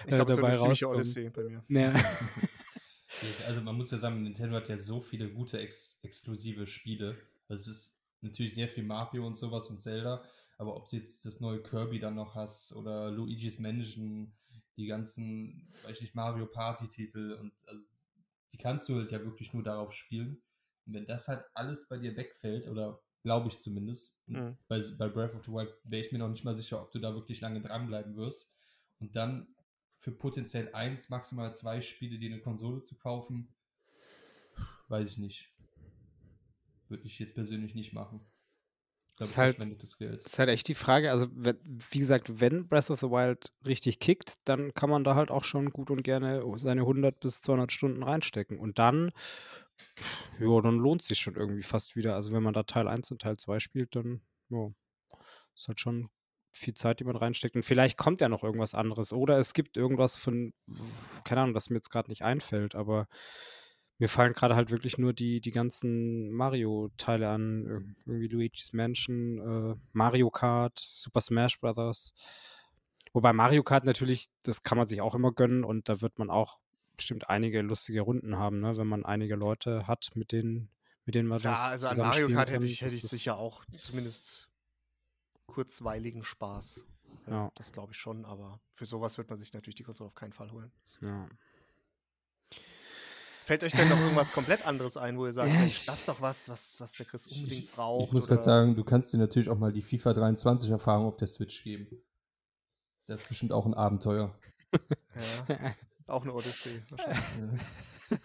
ich 0.06 0.08
glaub, 0.08 0.30
äh, 0.30 0.36
dabei 0.36 0.56
rauskommt. 0.56 0.96
Odyssey 0.96 1.30
bei 1.30 1.44
mir. 1.44 1.64
Ja. 1.70 1.94
also 3.48 3.62
man 3.62 3.76
muss 3.76 3.92
ja 3.92 3.98
sagen, 3.98 4.24
Nintendo 4.24 4.56
hat 4.56 4.70
ja 4.70 4.78
so 4.78 5.00
viele 5.00 5.30
gute 5.30 5.60
ex 5.60 6.00
exklusive 6.04 6.68
Spiele. 6.68 7.18
Also 7.48 7.72
es 7.72 7.78
ist 7.78 8.04
natürlich 8.22 8.54
sehr 8.54 8.68
viel 8.68 8.84
Mario 8.84 9.26
und 9.26 9.38
sowas 9.38 9.70
und 9.70 9.80
Zelda, 9.80 10.24
aber 10.58 10.76
ob 10.76 10.90
du 10.90 10.96
jetzt 10.96 11.26
das 11.26 11.40
neue 11.40 11.62
Kirby 11.62 12.00
dann 12.00 12.16
noch 12.16 12.36
hast 12.36 12.74
oder 12.74 13.12
Luigi's 13.12 13.60
Mansion, 13.60 14.34
die 14.78 14.88
ganzen, 14.88 15.72
weiß 15.84 16.02
ich 16.02 16.16
Mario 16.16 16.46
Party 16.46 16.88
Titel 16.88 17.38
und 17.40 17.54
also 17.68 17.86
die 18.52 18.58
kannst 18.58 18.88
du 18.90 18.96
halt 18.96 19.12
ja 19.12 19.20
wirklich 19.24 19.54
nur 19.54 19.64
darauf 19.64 19.92
spielen. 19.92 20.42
Und 20.86 20.94
wenn 20.94 21.06
das 21.06 21.28
halt 21.28 21.44
alles 21.54 21.88
bei 21.88 21.98
dir 21.98 22.16
wegfällt, 22.16 22.68
oder 22.68 23.02
glaube 23.24 23.48
ich 23.48 23.58
zumindest, 23.58 24.22
mhm. 24.28 24.58
bei, 24.68 24.82
bei 24.98 25.10
Breath 25.10 25.36
of 25.36 25.44
the 25.46 25.52
Wild 25.52 25.74
wäre 25.84 26.06
ich 26.06 26.12
mir 26.12 26.20
noch 26.20 26.30
nicht 26.30 26.44
mal 26.44 26.56
sicher, 26.56 26.82
ob 26.82 26.92
du 26.92 27.00
da 27.00 27.14
wirklich 27.16 27.42
lange 27.42 27.62
dranbleiben 27.62 28.16
wirst. 28.16 28.56
Und 29.00 29.16
dann 29.16 29.48
für 30.00 30.12
potenziell 30.12 30.74
eins, 30.74 31.10
maximal 31.10 31.54
zwei 31.56 31.82
Spiele, 31.82 32.20
die 32.20 32.28
eine 32.28 32.40
Konsole 32.40 32.82
zu 32.82 32.96
kaufen, 32.96 33.56
weiß 34.88 35.10
ich 35.10 35.18
nicht. 35.18 35.52
würde 36.88 37.08
ich 37.08 37.18
jetzt 37.18 37.34
persönlich 37.34 37.74
nicht 37.74 37.94
machen. 37.94 38.26
Das 39.18 39.30
ist, 39.30 39.38
halt, 39.38 39.58
das 39.60 40.26
ist 40.26 40.40
halt 40.40 40.50
echt 40.50 40.68
die 40.68 40.76
Frage. 40.76 41.10
Also, 41.10 41.28
wie 41.32 42.00
gesagt, 42.00 42.42
wenn 42.42 42.68
Breath 42.68 42.90
of 42.90 43.00
the 43.00 43.10
Wild 43.10 43.54
richtig 43.66 44.00
kickt, 44.00 44.36
dann 44.44 44.74
kann 44.74 44.90
man 44.90 45.06
da 45.06 45.16
halt 45.16 45.32
auch 45.32 45.46
schon 45.46 45.70
gut 45.70 45.90
und 45.90 46.04
gerne 46.04 46.44
seine 46.56 46.82
100 46.82 47.18
bis 47.22 47.40
200 47.40 47.72
Stunden 47.72 48.04
reinstecken. 48.04 48.60
Und 48.60 48.78
dann, 48.78 49.12
ja, 50.40 50.62
dann 50.62 50.78
lohnt 50.78 51.02
sich 51.02 51.20
schon 51.20 51.36
irgendwie 51.36 51.64
fast 51.64 51.96
wieder. 51.96 52.16
Also, 52.16 52.34
wenn 52.34 52.44
man 52.44 52.54
da 52.54 52.64
Teil 52.64 52.90
1 52.90 53.10
und 53.12 53.22
Teil 53.22 53.38
2 53.38 53.60
spielt, 53.60 53.96
dann, 53.96 54.22
ja, 54.50 54.70
ist 55.56 55.70
halt 55.70 55.80
schon 55.80 56.10
viel 56.52 56.74
Zeit, 56.74 57.00
die 57.00 57.06
man 57.06 57.16
reinsteckt. 57.16 57.56
Und 57.56 57.64
vielleicht 57.64 57.98
kommt 57.98 58.20
ja 58.20 58.28
noch 58.28 58.44
irgendwas 58.44 58.76
anderes. 58.76 59.14
Oder 59.14 59.38
es 59.38 59.54
gibt 59.54 59.78
irgendwas 59.78 60.18
von, 60.18 60.54
keine 61.24 61.42
Ahnung, 61.42 61.54
das 61.54 61.70
mir 61.70 61.78
jetzt 61.78 61.90
gerade 61.90 62.10
nicht 62.10 62.24
einfällt, 62.24 62.76
aber 62.76 63.08
mir 63.98 64.10
fallen 64.10 64.34
gerade 64.34 64.56
halt 64.56 64.72
wirklich 64.72 64.98
nur 64.98 65.14
die, 65.14 65.40
die 65.40 65.52
ganzen 65.52 66.32
Mario-Teile 66.32 67.30
an. 67.30 67.96
Irgendwie 68.06 68.28
Luigi's 68.28 68.74
Mansion, 68.74 69.40
äh, 69.40 69.76
Mario 69.94 70.30
Kart, 70.30 70.80
Super 70.80 71.22
Smash 71.22 71.60
Bros. 71.60 72.14
Wobei 73.14 73.32
Mario 73.32 73.64
Kart 73.64 73.86
natürlich, 73.86 74.28
das 74.42 74.64
kann 74.64 74.78
man 74.78 74.88
sich 74.88 75.02
auch 75.02 75.16
immer 75.16 75.32
gönnen 75.32 75.64
und 75.64 75.88
da 75.88 76.02
wird 76.02 76.20
man 76.20 76.30
auch 76.30 76.60
bestimmt 76.98 77.30
einige 77.30 77.62
lustige 77.62 78.02
Runden 78.02 78.38
haben, 78.38 78.60
ne? 78.60 78.78
wenn 78.78 78.88
man 78.88 79.06
einige 79.06 79.36
Leute 79.36 79.88
hat, 79.88 80.12
mit 80.16 80.32
denen, 80.32 80.70
mit 81.06 81.16
denen 81.16 81.28
man 81.28 81.40
Klar, 81.40 81.72
das 81.72 81.86
also 81.86 82.02
an 82.02 82.10
Mario 82.10 82.30
Kart 82.30 82.50
hätte 82.50 82.66
ich, 82.66 82.82
hätte 82.82 82.96
ich 82.96 83.02
sicher 83.02 83.38
auch 83.38 83.64
zumindest 83.80 84.50
kurzweiligen 85.48 86.24
Spaß. 86.24 86.86
Ja, 87.28 87.34
ja. 87.34 87.52
Das 87.56 87.72
glaube 87.72 87.94
ich 87.94 87.98
schon, 87.98 88.26
aber 88.26 88.60
für 88.76 88.86
sowas 88.86 89.18
wird 89.18 89.30
man 89.30 89.40
sich 89.40 89.54
natürlich 89.54 89.76
die 89.76 89.84
Konsole 89.84 90.08
auf 90.10 90.16
keinen 90.16 90.34
Fall 90.34 90.52
holen. 90.52 90.72
Ja. 91.02 91.30
Fällt 93.46 93.64
euch 93.64 93.74
denn 93.74 93.88
noch 93.90 94.00
irgendwas 94.02 94.32
komplett 94.32 94.66
anderes 94.66 94.98
ein, 94.98 95.20
wo 95.20 95.28
ihr 95.28 95.34
sagt, 95.34 95.54
ja, 95.54 95.60
Mensch, 95.60 95.86
das 95.86 96.00
ist 96.00 96.08
doch 96.08 96.20
was, 96.20 96.50
was, 96.50 96.80
was 96.80 96.94
der 96.94 97.06
Chris 97.06 97.28
unbedingt 97.28 97.72
braucht? 97.72 98.08
Ich 98.08 98.12
muss 98.12 98.28
gerade 98.28 98.42
sagen, 98.42 98.76
du 98.76 98.84
kannst 98.84 99.14
dir 99.14 99.20
natürlich 99.20 99.50
auch 99.50 99.60
mal 99.60 99.72
die 99.72 99.84
FIFA 99.84 100.14
23 100.14 100.72
Erfahrung 100.72 101.06
auf 101.06 101.18
der 101.18 101.28
Switch 101.28 101.64
geben. 101.64 101.88
Das 103.06 103.22
ist 103.22 103.28
bestimmt 103.28 103.52
auch 103.52 103.68
ein 103.68 103.76
Abenteuer. 103.76 104.36
ja, 105.48 105.76
auch 106.08 106.24
eine 106.24 106.34
Odyssee 106.34 106.82
wahrscheinlich. 106.90 107.62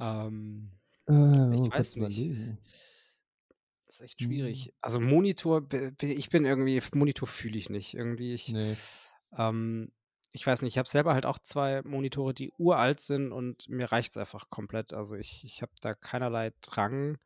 ähm, 0.00 0.70
äh, 1.08 1.54
ich 1.54 1.72
weiß 1.72 1.96
nicht. 1.96 2.58
Das 3.86 3.96
ist 3.96 4.00
echt 4.02 4.22
schwierig. 4.22 4.66
Hm. 4.66 4.72
Also 4.82 5.00
Monitor, 5.00 5.66
ich 6.00 6.30
bin 6.30 6.44
irgendwie, 6.44 6.80
Monitor 6.94 7.26
fühle 7.26 7.58
ich 7.58 7.70
nicht. 7.70 7.94
Irgendwie, 7.94 8.34
ich, 8.34 8.50
nee. 8.50 8.76
ähm, 9.36 9.90
ich 10.32 10.46
weiß 10.46 10.62
nicht, 10.62 10.74
ich 10.74 10.78
habe 10.78 10.88
selber 10.88 11.14
halt 11.14 11.26
auch 11.26 11.38
zwei 11.38 11.82
Monitore, 11.82 12.34
die 12.34 12.52
uralt 12.58 13.00
sind 13.00 13.32
und 13.32 13.68
mir 13.68 13.90
reicht 13.90 14.12
es 14.12 14.16
einfach 14.16 14.50
komplett. 14.50 14.92
Also 14.92 15.16
ich, 15.16 15.44
ich 15.44 15.62
habe 15.62 15.72
da 15.80 15.94
keinerlei 15.94 16.52
Drang, 16.60 17.18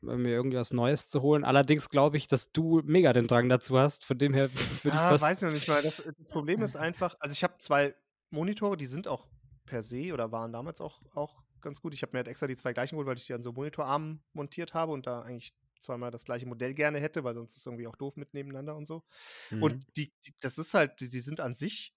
mir 0.00 0.30
irgendwas 0.30 0.72
Neues 0.72 1.08
zu 1.08 1.22
holen. 1.22 1.44
Allerdings 1.44 1.88
glaube 1.88 2.16
ich, 2.16 2.28
dass 2.28 2.52
du 2.52 2.82
mega 2.84 3.12
den 3.12 3.26
Drang 3.26 3.48
dazu 3.48 3.78
hast. 3.78 4.04
Von 4.04 4.18
dem 4.18 4.34
her 4.34 4.48
würde 4.82 4.96
ah, 4.96 5.14
ich 5.14 5.20
weiß 5.20 5.38
ich 5.38 5.46
noch 5.46 5.52
nicht 5.52 5.68
mal. 5.68 5.82
Das, 5.82 5.96
das 5.96 6.30
Problem 6.30 6.62
ist 6.62 6.76
einfach, 6.76 7.16
also 7.18 7.32
ich 7.32 7.42
habe 7.42 7.54
zwei 7.58 7.94
Monitore, 8.30 8.76
die 8.76 8.86
sind 8.86 9.08
auch 9.08 9.26
per 9.64 9.82
se 9.82 10.12
oder 10.12 10.30
waren 10.30 10.52
damals 10.52 10.80
auch, 10.80 11.00
auch 11.14 11.42
ganz 11.60 11.80
gut. 11.80 11.94
Ich 11.94 12.02
habe 12.02 12.12
mir 12.12 12.18
halt 12.18 12.28
extra 12.28 12.46
die 12.46 12.56
zwei 12.56 12.72
gleichen 12.72 12.94
geholt, 12.94 13.08
weil 13.08 13.16
ich 13.16 13.26
die 13.26 13.34
an 13.34 13.42
so 13.42 13.52
Monitorarmen 13.52 14.22
montiert 14.32 14.74
habe 14.74 14.92
und 14.92 15.06
da 15.06 15.22
eigentlich 15.22 15.54
zweimal 15.80 16.10
das 16.10 16.24
gleiche 16.24 16.46
Modell 16.46 16.74
gerne 16.74 16.98
hätte, 16.98 17.24
weil 17.24 17.34
sonst 17.34 17.52
ist 17.52 17.58
es 17.58 17.66
irgendwie 17.66 17.86
auch 17.86 17.96
doof 17.96 18.16
mit 18.16 18.34
nebeneinander 18.34 18.76
und 18.76 18.86
so. 18.86 19.04
Mhm. 19.50 19.62
Und 19.62 19.96
die, 19.96 20.12
die, 20.24 20.34
das 20.40 20.58
ist 20.58 20.74
halt, 20.74 21.00
die, 21.00 21.08
die 21.08 21.20
sind 21.20 21.40
an 21.40 21.54
sich, 21.54 21.94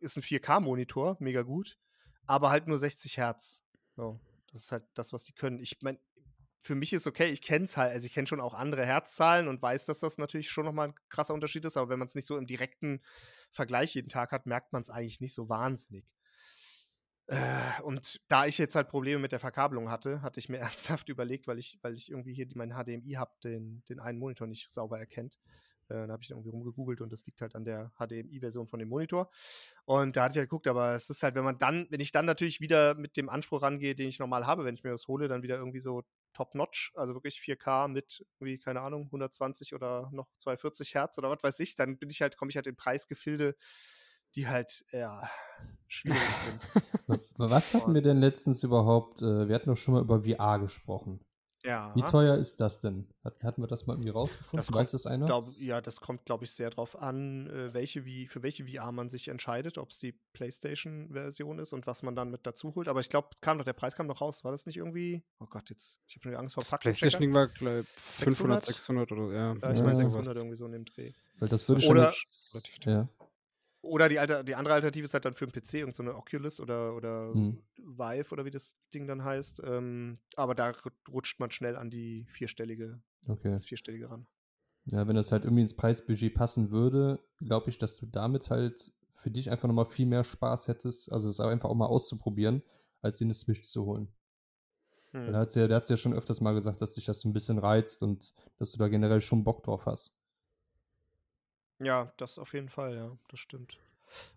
ist 0.00 0.16
ein 0.16 0.22
4K-Monitor, 0.22 1.16
mega 1.20 1.42
gut, 1.42 1.78
aber 2.26 2.50
halt 2.50 2.66
nur 2.66 2.78
60 2.78 3.16
Hertz. 3.16 3.64
So, 3.94 4.20
das 4.52 4.64
ist 4.64 4.72
halt 4.72 4.84
das, 4.94 5.12
was 5.12 5.22
die 5.22 5.32
können. 5.32 5.58
Ich 5.58 5.80
meine, 5.82 5.98
für 6.66 6.74
mich 6.74 6.92
ist 6.92 7.06
okay, 7.06 7.28
ich 7.28 7.42
kenne 7.42 7.64
es 7.64 7.76
halt, 7.76 7.92
also 7.92 8.06
ich 8.06 8.12
kenne 8.12 8.26
schon 8.26 8.40
auch 8.40 8.52
andere 8.52 8.84
Herzzahlen 8.84 9.46
und 9.46 9.62
weiß, 9.62 9.86
dass 9.86 10.00
das 10.00 10.18
natürlich 10.18 10.50
schon 10.50 10.64
nochmal 10.64 10.88
ein 10.88 10.94
krasser 11.08 11.32
Unterschied 11.32 11.64
ist, 11.64 11.76
aber 11.76 11.88
wenn 11.90 11.98
man 11.98 12.08
es 12.08 12.14
nicht 12.14 12.26
so 12.26 12.36
im 12.36 12.46
direkten 12.46 13.00
Vergleich 13.52 13.94
jeden 13.94 14.08
Tag 14.08 14.32
hat, 14.32 14.46
merkt 14.46 14.72
man 14.72 14.82
es 14.82 14.90
eigentlich 14.90 15.20
nicht 15.20 15.34
so 15.34 15.48
wahnsinnig. 15.48 16.04
Äh, 17.28 17.82
und 17.82 18.20
da 18.28 18.46
ich 18.46 18.56
jetzt 18.58 18.74
halt 18.76 18.88
Probleme 18.88 19.20
mit 19.20 19.32
der 19.32 19.40
Verkabelung 19.40 19.90
hatte, 19.90 20.22
hatte 20.22 20.38
ich 20.38 20.48
mir 20.48 20.58
ernsthaft 20.98 21.08
überlegt, 21.08 21.46
weil 21.46 21.58
ich, 21.58 21.78
weil 21.82 21.94
ich 21.94 22.10
irgendwie 22.10 22.34
hier 22.34 22.46
mein 22.54 22.72
HDMI-Hub 22.72 23.40
den, 23.40 23.82
den 23.88 24.00
einen 24.00 24.18
Monitor 24.18 24.46
nicht 24.46 24.70
sauber 24.72 24.98
erkennt. 24.98 25.38
Äh, 25.88 26.06
da 26.06 26.12
habe 26.12 26.22
ich 26.22 26.28
dann 26.28 26.38
irgendwie 26.38 26.50
rumgegoogelt 26.50 27.00
und 27.00 27.12
das 27.12 27.24
liegt 27.26 27.40
halt 27.40 27.54
an 27.54 27.64
der 27.64 27.92
HDMI-Version 27.98 28.66
von 28.66 28.78
dem 28.78 28.88
Monitor. 28.88 29.30
Und 29.84 30.16
da 30.16 30.24
hatte 30.24 30.32
ich 30.32 30.36
ja 30.36 30.40
halt 30.40 30.50
geguckt, 30.50 30.66
aber 30.66 30.94
es 30.94 31.10
ist 31.10 31.22
halt, 31.22 31.34
wenn 31.34 31.44
man 31.44 31.58
dann, 31.58 31.86
wenn 31.90 32.00
ich 32.00 32.12
dann 32.12 32.26
natürlich 32.26 32.60
wieder 32.60 32.94
mit 32.94 33.16
dem 33.16 33.28
Anspruch 33.28 33.62
rangehe, 33.62 33.94
den 33.94 34.08
ich 34.08 34.18
normal 34.18 34.46
habe, 34.46 34.64
wenn 34.64 34.74
ich 34.74 34.84
mir 34.84 34.90
das 34.90 35.08
hole, 35.08 35.28
dann 35.28 35.42
wieder 35.42 35.56
irgendwie 35.56 35.80
so 35.80 36.02
top-notch, 36.32 36.92
also 36.96 37.14
wirklich 37.14 37.40
4K 37.40 37.88
mit 37.88 38.24
irgendwie, 38.38 38.58
keine 38.58 38.82
Ahnung, 38.82 39.04
120 39.06 39.74
oder 39.74 40.10
noch 40.12 40.28
240 40.38 40.94
Hertz 40.94 41.18
oder 41.18 41.30
was 41.30 41.42
weiß 41.42 41.60
ich, 41.60 41.74
dann 41.76 41.98
bin 41.98 42.10
ich 42.10 42.20
halt, 42.20 42.36
komme 42.36 42.50
ich 42.50 42.56
halt 42.56 42.66
in 42.66 42.76
Preisgefilde, 42.76 43.56
die 44.34 44.48
halt 44.48 44.84
ja, 44.92 45.28
schwierig 45.86 46.20
sind. 46.44 46.84
Was 47.36 47.74
hatten 47.74 47.94
wir 47.94 48.02
denn 48.02 48.20
letztens 48.20 48.62
überhaupt? 48.62 49.22
Äh, 49.22 49.48
wir 49.48 49.54
hatten 49.54 49.70
doch 49.70 49.76
schon 49.76 49.94
mal 49.94 50.02
über 50.02 50.22
VR 50.24 50.58
gesprochen. 50.58 51.20
Ja. 51.66 51.92
Wie 51.96 52.02
teuer 52.02 52.36
ist 52.36 52.60
das 52.60 52.80
denn? 52.80 53.08
Hatten 53.42 53.60
wir 53.60 53.66
das 53.66 53.86
mal 53.86 53.94
irgendwie 53.94 54.10
rausgefunden? 54.10 54.64
Das 54.64 54.72
Weiß 54.72 54.92
das 54.92 55.04
einer? 55.06 55.26
Glaub, 55.26 55.50
ja, 55.58 55.80
das 55.80 56.00
kommt, 56.00 56.24
glaube 56.24 56.44
ich, 56.44 56.52
sehr 56.52 56.70
darauf 56.70 56.96
an, 56.96 57.48
äh, 57.48 57.74
welche, 57.74 58.04
wie, 58.04 58.28
für 58.28 58.44
welche 58.44 58.66
VR 58.66 58.92
man 58.92 59.08
sich 59.08 59.26
entscheidet, 59.26 59.76
ob 59.76 59.90
es 59.90 59.98
die 59.98 60.12
PlayStation-Version 60.32 61.58
ist 61.58 61.72
und 61.72 61.88
was 61.88 62.04
man 62.04 62.14
dann 62.14 62.30
mit 62.30 62.46
dazu 62.46 62.76
holt. 62.76 62.86
Aber 62.86 63.00
ich 63.00 63.08
glaube, 63.08 63.30
kam 63.40 63.58
doch, 63.58 63.64
der 63.64 63.72
Preis 63.72 63.96
kam 63.96 64.06
noch 64.06 64.20
raus. 64.20 64.44
War 64.44 64.52
das 64.52 64.64
nicht 64.66 64.76
irgendwie? 64.76 65.24
Oh 65.40 65.46
Gott, 65.46 65.68
jetzt, 65.70 65.98
ich 66.06 66.14
habe 66.14 66.22
schon 66.22 66.36
Angst 66.36 66.54
vor 66.54 66.62
Das 66.62 66.78
PlayStation-Ding 66.78 67.34
war, 67.34 67.48
glaube 67.48 67.84
500, 67.96 68.64
600 68.64 69.10
oder 69.10 69.32
ja. 69.32 69.56
Ja, 69.60 69.72
ich 69.72 69.80
meine 69.80 69.96
600 69.96 70.36
irgendwie 70.36 70.56
so 70.56 70.66
in 70.66 70.72
dem 70.72 70.84
Dreh. 70.84 71.14
Weil 71.40 71.48
das 71.48 71.68
würde 71.68 71.80
schon. 71.80 71.98
Oder, 71.98 72.12
ja. 72.84 73.08
Oder 73.86 74.08
die, 74.08 74.18
Alter, 74.18 74.44
die 74.44 74.54
andere 74.54 74.74
Alternative 74.74 75.04
ist 75.04 75.14
halt 75.14 75.24
dann 75.24 75.34
für 75.34 75.46
den 75.46 75.52
PC 75.52 75.74
irgendeine 75.74 75.94
so 75.94 76.02
eine 76.02 76.14
Oculus 76.16 76.60
oder, 76.60 76.94
oder 76.94 77.32
hm. 77.32 77.62
Vive 77.76 78.32
oder 78.32 78.44
wie 78.44 78.50
das 78.50 78.76
Ding 78.92 79.06
dann 79.06 79.24
heißt. 79.24 79.62
Ähm, 79.64 80.18
aber 80.36 80.54
da 80.54 80.72
rutscht 81.10 81.40
man 81.40 81.50
schnell 81.50 81.76
an 81.76 81.90
die 81.90 82.26
vierstellige, 82.28 83.00
okay. 83.28 83.50
das 83.50 83.64
vierstellige 83.64 84.10
ran. 84.10 84.26
Ja, 84.86 85.08
wenn 85.08 85.16
das 85.16 85.32
halt 85.32 85.44
irgendwie 85.44 85.62
ins 85.62 85.74
Preisbudget 85.74 86.34
passen 86.34 86.70
würde, 86.70 87.20
glaube 87.38 87.70
ich, 87.70 87.78
dass 87.78 87.96
du 87.96 88.06
damit 88.06 88.50
halt 88.50 88.92
für 89.10 89.30
dich 89.30 89.50
einfach 89.50 89.66
nochmal 89.66 89.86
viel 89.86 90.06
mehr 90.06 90.22
Spaß 90.22 90.68
hättest, 90.68 91.10
also 91.10 91.28
es 91.28 91.40
einfach 91.40 91.68
auch 91.68 91.74
mal 91.74 91.86
auszuprobieren, 91.86 92.62
als 93.02 93.16
dir 93.16 93.24
eine 93.24 93.34
Switch 93.34 93.62
zu 93.62 93.84
holen. 93.84 94.08
Hm. 95.10 95.26
Der 95.26 95.36
hat 95.36 95.54
ja, 95.54 95.66
der 95.66 95.76
hat's 95.76 95.88
ja 95.88 95.96
schon 95.96 96.12
öfters 96.12 96.40
mal 96.40 96.54
gesagt, 96.54 96.80
dass 96.80 96.92
dich 96.92 97.06
das 97.06 97.20
so 97.20 97.28
ein 97.28 97.32
bisschen 97.32 97.58
reizt 97.58 98.02
und 98.02 98.34
dass 98.58 98.70
du 98.70 98.78
da 98.78 98.88
generell 98.88 99.20
schon 99.20 99.44
Bock 99.44 99.64
drauf 99.64 99.86
hast. 99.86 100.15
Ja, 101.78 102.12
das 102.16 102.38
auf 102.38 102.54
jeden 102.54 102.68
Fall, 102.68 102.94
ja, 102.96 103.16
das 103.28 103.40
stimmt. 103.40 103.78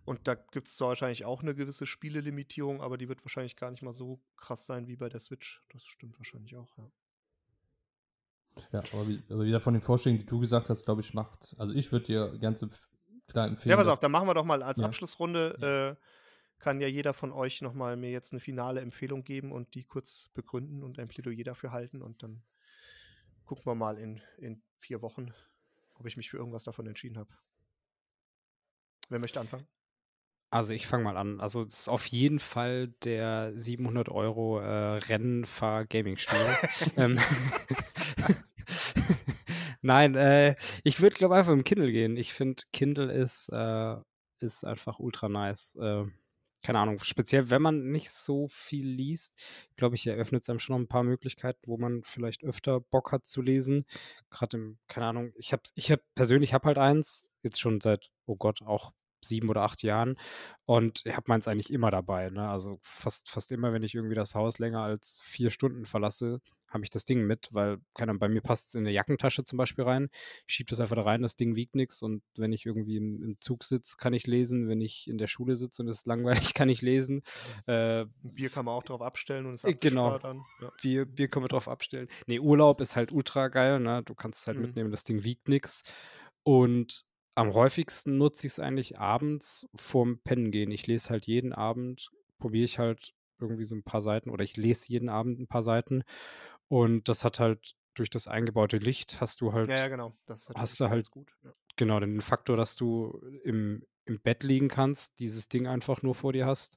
Und 0.04 0.26
da 0.26 0.34
gibt 0.34 0.68
es 0.68 0.76
zwar 0.76 0.88
wahrscheinlich 0.88 1.24
auch 1.24 1.42
eine 1.42 1.54
gewisse 1.54 1.86
Spielelimitierung, 1.86 2.82
aber 2.82 2.98
die 2.98 3.08
wird 3.08 3.24
wahrscheinlich 3.24 3.56
gar 3.56 3.70
nicht 3.70 3.82
mal 3.82 3.92
so 3.92 4.20
krass 4.36 4.66
sein 4.66 4.88
wie 4.88 4.96
bei 4.96 5.08
der 5.08 5.20
Switch. 5.20 5.62
Das 5.72 5.84
stimmt 5.84 6.18
wahrscheinlich 6.18 6.56
auch, 6.56 6.76
ja. 6.76 6.90
Ja, 8.72 8.80
aber, 8.92 9.08
wie, 9.08 9.22
aber 9.30 9.44
wieder 9.44 9.60
von 9.60 9.74
den 9.74 9.80
Vorschlägen, 9.80 10.18
die 10.18 10.26
du 10.26 10.40
gesagt 10.40 10.68
hast, 10.70 10.84
glaube 10.84 11.00
ich, 11.00 11.14
macht. 11.14 11.54
Also 11.56 11.72
ich 11.72 11.92
würde 11.92 12.06
dir 12.06 12.38
ganz 12.38 12.66
klar 13.28 13.46
empfehlen. 13.46 13.70
Ja, 13.70 13.76
pass 13.76 13.86
auf, 13.86 14.00
dann 14.00 14.10
machen 14.10 14.28
wir 14.28 14.34
doch 14.34 14.44
mal 14.44 14.62
als 14.62 14.80
ja. 14.80 14.86
Abschlussrunde. 14.86 15.56
Ja. 15.60 15.90
Äh, 15.90 15.96
kann 16.58 16.80
ja 16.80 16.88
jeder 16.88 17.14
von 17.14 17.32
euch 17.32 17.62
nochmal 17.62 17.96
mir 17.96 18.10
jetzt 18.10 18.32
eine 18.32 18.40
finale 18.40 18.82
Empfehlung 18.82 19.24
geben 19.24 19.50
und 19.50 19.74
die 19.74 19.84
kurz 19.84 20.28
begründen 20.34 20.82
und 20.82 20.98
ein 20.98 21.08
Plädoyer 21.08 21.42
dafür 21.42 21.72
halten 21.72 22.02
und 22.02 22.22
dann 22.22 22.42
gucken 23.46 23.64
wir 23.64 23.74
mal 23.74 23.96
in, 23.96 24.20
in 24.36 24.62
vier 24.78 25.00
Wochen, 25.00 25.32
ob 26.00 26.06
ich 26.06 26.16
mich 26.16 26.30
für 26.30 26.38
irgendwas 26.38 26.64
davon 26.64 26.86
entschieden 26.86 27.18
habe. 27.18 27.30
Wer 29.10 29.18
möchte 29.18 29.38
anfangen? 29.38 29.68
Also 30.50 30.72
ich 30.72 30.86
fange 30.86 31.04
mal 31.04 31.16
an. 31.16 31.40
Also 31.40 31.62
das 31.62 31.80
ist 31.80 31.88
auf 31.88 32.06
jeden 32.06 32.40
Fall 32.40 32.88
der 33.04 33.52
700 33.54 34.08
Euro 34.08 34.58
äh, 34.58 34.96
Rennfahr-Gaming-Stuhl. 34.96 36.56
ähm, 36.96 37.18
Nein, 39.82 40.14
äh, 40.16 40.56
ich 40.82 41.00
würde 41.00 41.14
glaube 41.14 41.36
einfach 41.36 41.52
im 41.52 41.64
Kindle 41.64 41.92
gehen. 41.92 42.16
Ich 42.16 42.32
finde 42.32 42.62
Kindle 42.72 43.12
ist, 43.12 43.48
äh, 43.50 43.96
ist 44.38 44.64
einfach 44.64 44.98
ultra 44.98 45.28
nice. 45.28 45.76
Äh, 45.76 46.06
keine 46.62 46.78
Ahnung, 46.78 46.98
speziell 47.00 47.50
wenn 47.50 47.62
man 47.62 47.90
nicht 47.90 48.10
so 48.10 48.48
viel 48.48 48.86
liest, 48.86 49.34
glaube 49.76 49.94
ich, 49.94 50.06
eröffnet 50.06 50.42
es 50.42 50.48
einem 50.48 50.58
schon 50.58 50.74
noch 50.74 50.80
ein 50.80 50.88
paar 50.88 51.04
Möglichkeiten, 51.04 51.60
wo 51.66 51.78
man 51.78 52.02
vielleicht 52.04 52.44
öfter 52.44 52.80
Bock 52.80 53.12
hat 53.12 53.26
zu 53.26 53.42
lesen. 53.42 53.84
Gerade 54.30 54.56
im, 54.56 54.78
keine 54.88 55.06
Ahnung, 55.06 55.32
ich 55.36 55.52
habe 55.52 55.62
ich 55.74 55.90
hab 55.90 56.00
persönlich 56.14 56.54
habe 56.54 56.66
halt 56.66 56.78
eins, 56.78 57.26
jetzt 57.42 57.60
schon 57.60 57.80
seit, 57.80 58.10
oh 58.26 58.36
Gott, 58.36 58.62
auch 58.62 58.92
sieben 59.22 59.48
oder 59.48 59.62
acht 59.62 59.82
Jahren 59.82 60.16
und 60.66 61.02
ich 61.04 61.16
habe 61.16 61.24
meins 61.28 61.48
eigentlich 61.48 61.72
immer 61.72 61.90
dabei. 61.90 62.30
Ne? 62.30 62.48
Also 62.48 62.78
fast, 62.82 63.28
fast 63.30 63.52
immer, 63.52 63.72
wenn 63.72 63.82
ich 63.82 63.94
irgendwie 63.94 64.14
das 64.14 64.34
Haus 64.34 64.58
länger 64.58 64.82
als 64.82 65.20
vier 65.22 65.50
Stunden 65.50 65.84
verlasse, 65.84 66.40
habe 66.68 66.84
ich 66.84 66.90
das 66.90 67.04
Ding 67.04 67.26
mit, 67.26 67.48
weil, 67.50 67.78
keine 67.94 68.10
Ahnung, 68.10 68.20
bei 68.20 68.28
mir 68.28 68.42
passt 68.42 68.68
es 68.68 68.74
in 68.76 68.82
eine 68.82 68.92
Jackentasche 68.92 69.42
zum 69.42 69.56
Beispiel 69.56 69.82
rein. 69.82 70.08
Ich 70.46 70.54
schiebe 70.54 70.70
das 70.70 70.78
einfach 70.78 70.94
da 70.94 71.02
rein, 71.02 71.20
das 71.22 71.34
Ding 71.34 71.56
wiegt 71.56 71.74
nichts 71.74 72.00
und 72.00 72.22
wenn 72.36 72.52
ich 72.52 72.64
irgendwie 72.64 72.96
im, 72.96 73.20
im 73.24 73.40
Zug 73.40 73.64
sitze, 73.64 73.96
kann 73.98 74.12
ich 74.12 74.28
lesen. 74.28 74.68
Wenn 74.68 74.80
ich 74.80 75.08
in 75.08 75.18
der 75.18 75.26
Schule 75.26 75.56
sitze 75.56 75.82
und 75.82 75.88
es 75.88 75.96
ist 75.96 76.06
langweilig, 76.06 76.54
kann 76.54 76.68
ich 76.68 76.80
lesen. 76.80 77.22
Äh, 77.66 78.06
Bier 78.22 78.50
kann 78.50 78.64
man 78.66 78.74
auch 78.74 78.84
drauf 78.84 79.02
abstellen 79.02 79.46
und 79.46 79.54
es 79.54 79.64
äh, 79.64 79.74
Genau. 79.74 80.16
Dann. 80.18 80.44
Ja. 80.60 80.70
Bier, 80.80 81.06
Bier 81.06 81.26
kann 81.26 81.42
man 81.42 81.48
drauf 81.48 81.66
abstellen. 81.66 82.06
Nee, 82.28 82.38
Urlaub 82.38 82.80
ist 82.80 82.94
halt 82.94 83.10
ultra 83.10 83.48
geil, 83.48 83.80
ne? 83.80 84.04
Du 84.04 84.14
kannst 84.14 84.40
es 84.42 84.46
halt 84.46 84.58
Mhm. 84.58 84.62
mitnehmen, 84.66 84.90
das 84.92 85.02
Ding 85.02 85.24
wiegt 85.24 85.48
nichts. 85.48 85.82
Und 86.44 87.04
am 87.34 87.54
häufigsten 87.54 88.18
nutze 88.18 88.46
ich 88.46 88.54
es 88.54 88.60
eigentlich 88.60 88.98
abends 88.98 89.66
vorm 89.74 90.18
Pennen 90.22 90.50
gehen. 90.50 90.70
Ich 90.70 90.86
lese 90.86 91.10
halt 91.10 91.26
jeden 91.26 91.52
Abend, 91.52 92.10
probiere 92.38 92.64
ich 92.64 92.78
halt 92.78 93.12
irgendwie 93.38 93.64
so 93.64 93.74
ein 93.76 93.82
paar 93.82 94.02
Seiten 94.02 94.30
oder 94.30 94.44
ich 94.44 94.56
lese 94.56 94.88
jeden 94.88 95.08
Abend 95.08 95.38
ein 95.40 95.46
paar 95.46 95.62
Seiten. 95.62 96.02
Und 96.68 97.08
das 97.08 97.24
hat 97.24 97.40
halt 97.40 97.74
durch 97.94 98.10
das 98.10 98.26
eingebaute 98.28 98.78
Licht 98.78 99.20
hast 99.20 99.40
du 99.40 99.52
halt, 99.52 99.68
Ja, 99.68 99.76
ja, 99.76 99.88
genau. 99.88 100.14
Das 100.26 100.48
Hast 100.54 100.80
du 100.80 100.88
halt 100.88 101.10
gut. 101.10 101.32
Ja. 101.44 101.52
genau 101.76 102.00
den 102.00 102.20
Faktor, 102.20 102.56
dass 102.56 102.76
du 102.76 103.18
im, 103.44 103.84
im 104.04 104.20
Bett 104.20 104.42
liegen 104.42 104.68
kannst, 104.68 105.18
dieses 105.18 105.48
Ding 105.48 105.66
einfach 105.66 106.02
nur 106.02 106.14
vor 106.14 106.32
dir 106.32 106.46
hast. 106.46 106.76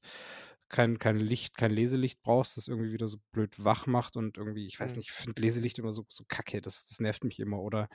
Kein, 0.69 0.97
kein 0.97 1.17
Licht, 1.17 1.55
kein 1.55 1.69
Leselicht 1.71 2.23
brauchst, 2.23 2.57
das 2.57 2.67
irgendwie 2.67 2.93
wieder 2.93 3.07
so 3.07 3.17
blöd 3.31 3.63
wach 3.63 3.85
macht 3.85 4.17
und 4.17 4.37
irgendwie, 4.37 4.65
ich 4.65 4.79
weiß 4.79 4.95
Mhm. 4.95 4.97
nicht, 4.97 5.09
ich 5.09 5.13
finde 5.13 5.39
Leselicht 5.41 5.77
immer 5.77 5.93
so, 5.93 6.05
so 6.09 6.23
kacke, 6.27 6.61
das, 6.61 6.87
das 6.87 6.99
nervt 6.99 7.23
mich 7.23 7.39
immer. 7.39 7.59
Oder 7.61 7.89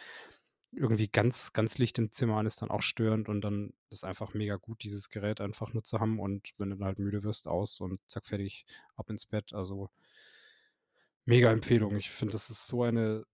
irgendwie 0.73 1.09
ganz, 1.09 1.53
ganz 1.53 1.79
Licht 1.79 1.99
im 1.99 2.11
Zimmer 2.11 2.37
an 2.37 2.47
ist 2.47 2.63
dann 2.63 2.71
auch 2.71 2.83
störend 2.83 3.29
und 3.29 3.41
dann 3.41 3.73
ist 3.91 4.05
einfach 4.05 4.35
mega 4.35 4.57
gut, 4.57 4.83
dieses 4.83 5.09
Gerät 5.09 5.41
einfach 5.41 5.73
nur 5.73 5.83
zu 5.83 5.99
haben 5.99 6.21
und 6.21 6.51
wenn 6.59 6.71
du 6.71 6.77
dann 6.77 6.87
halt 6.87 6.99
müde 6.99 7.23
wirst, 7.23 7.49
aus 7.49 7.81
und 7.81 8.01
zack, 8.07 8.27
fertig, 8.27 8.65
ab 8.97 9.09
ins 9.11 9.27
Bett. 9.27 9.55
Also 9.55 9.91
mega 11.25 11.51
Empfehlung. 11.51 11.97
Ich 11.97 12.11
finde, 12.11 12.33
das 12.33 12.51
ist 12.51 12.67
so 12.67 12.83
eine, 12.83 13.25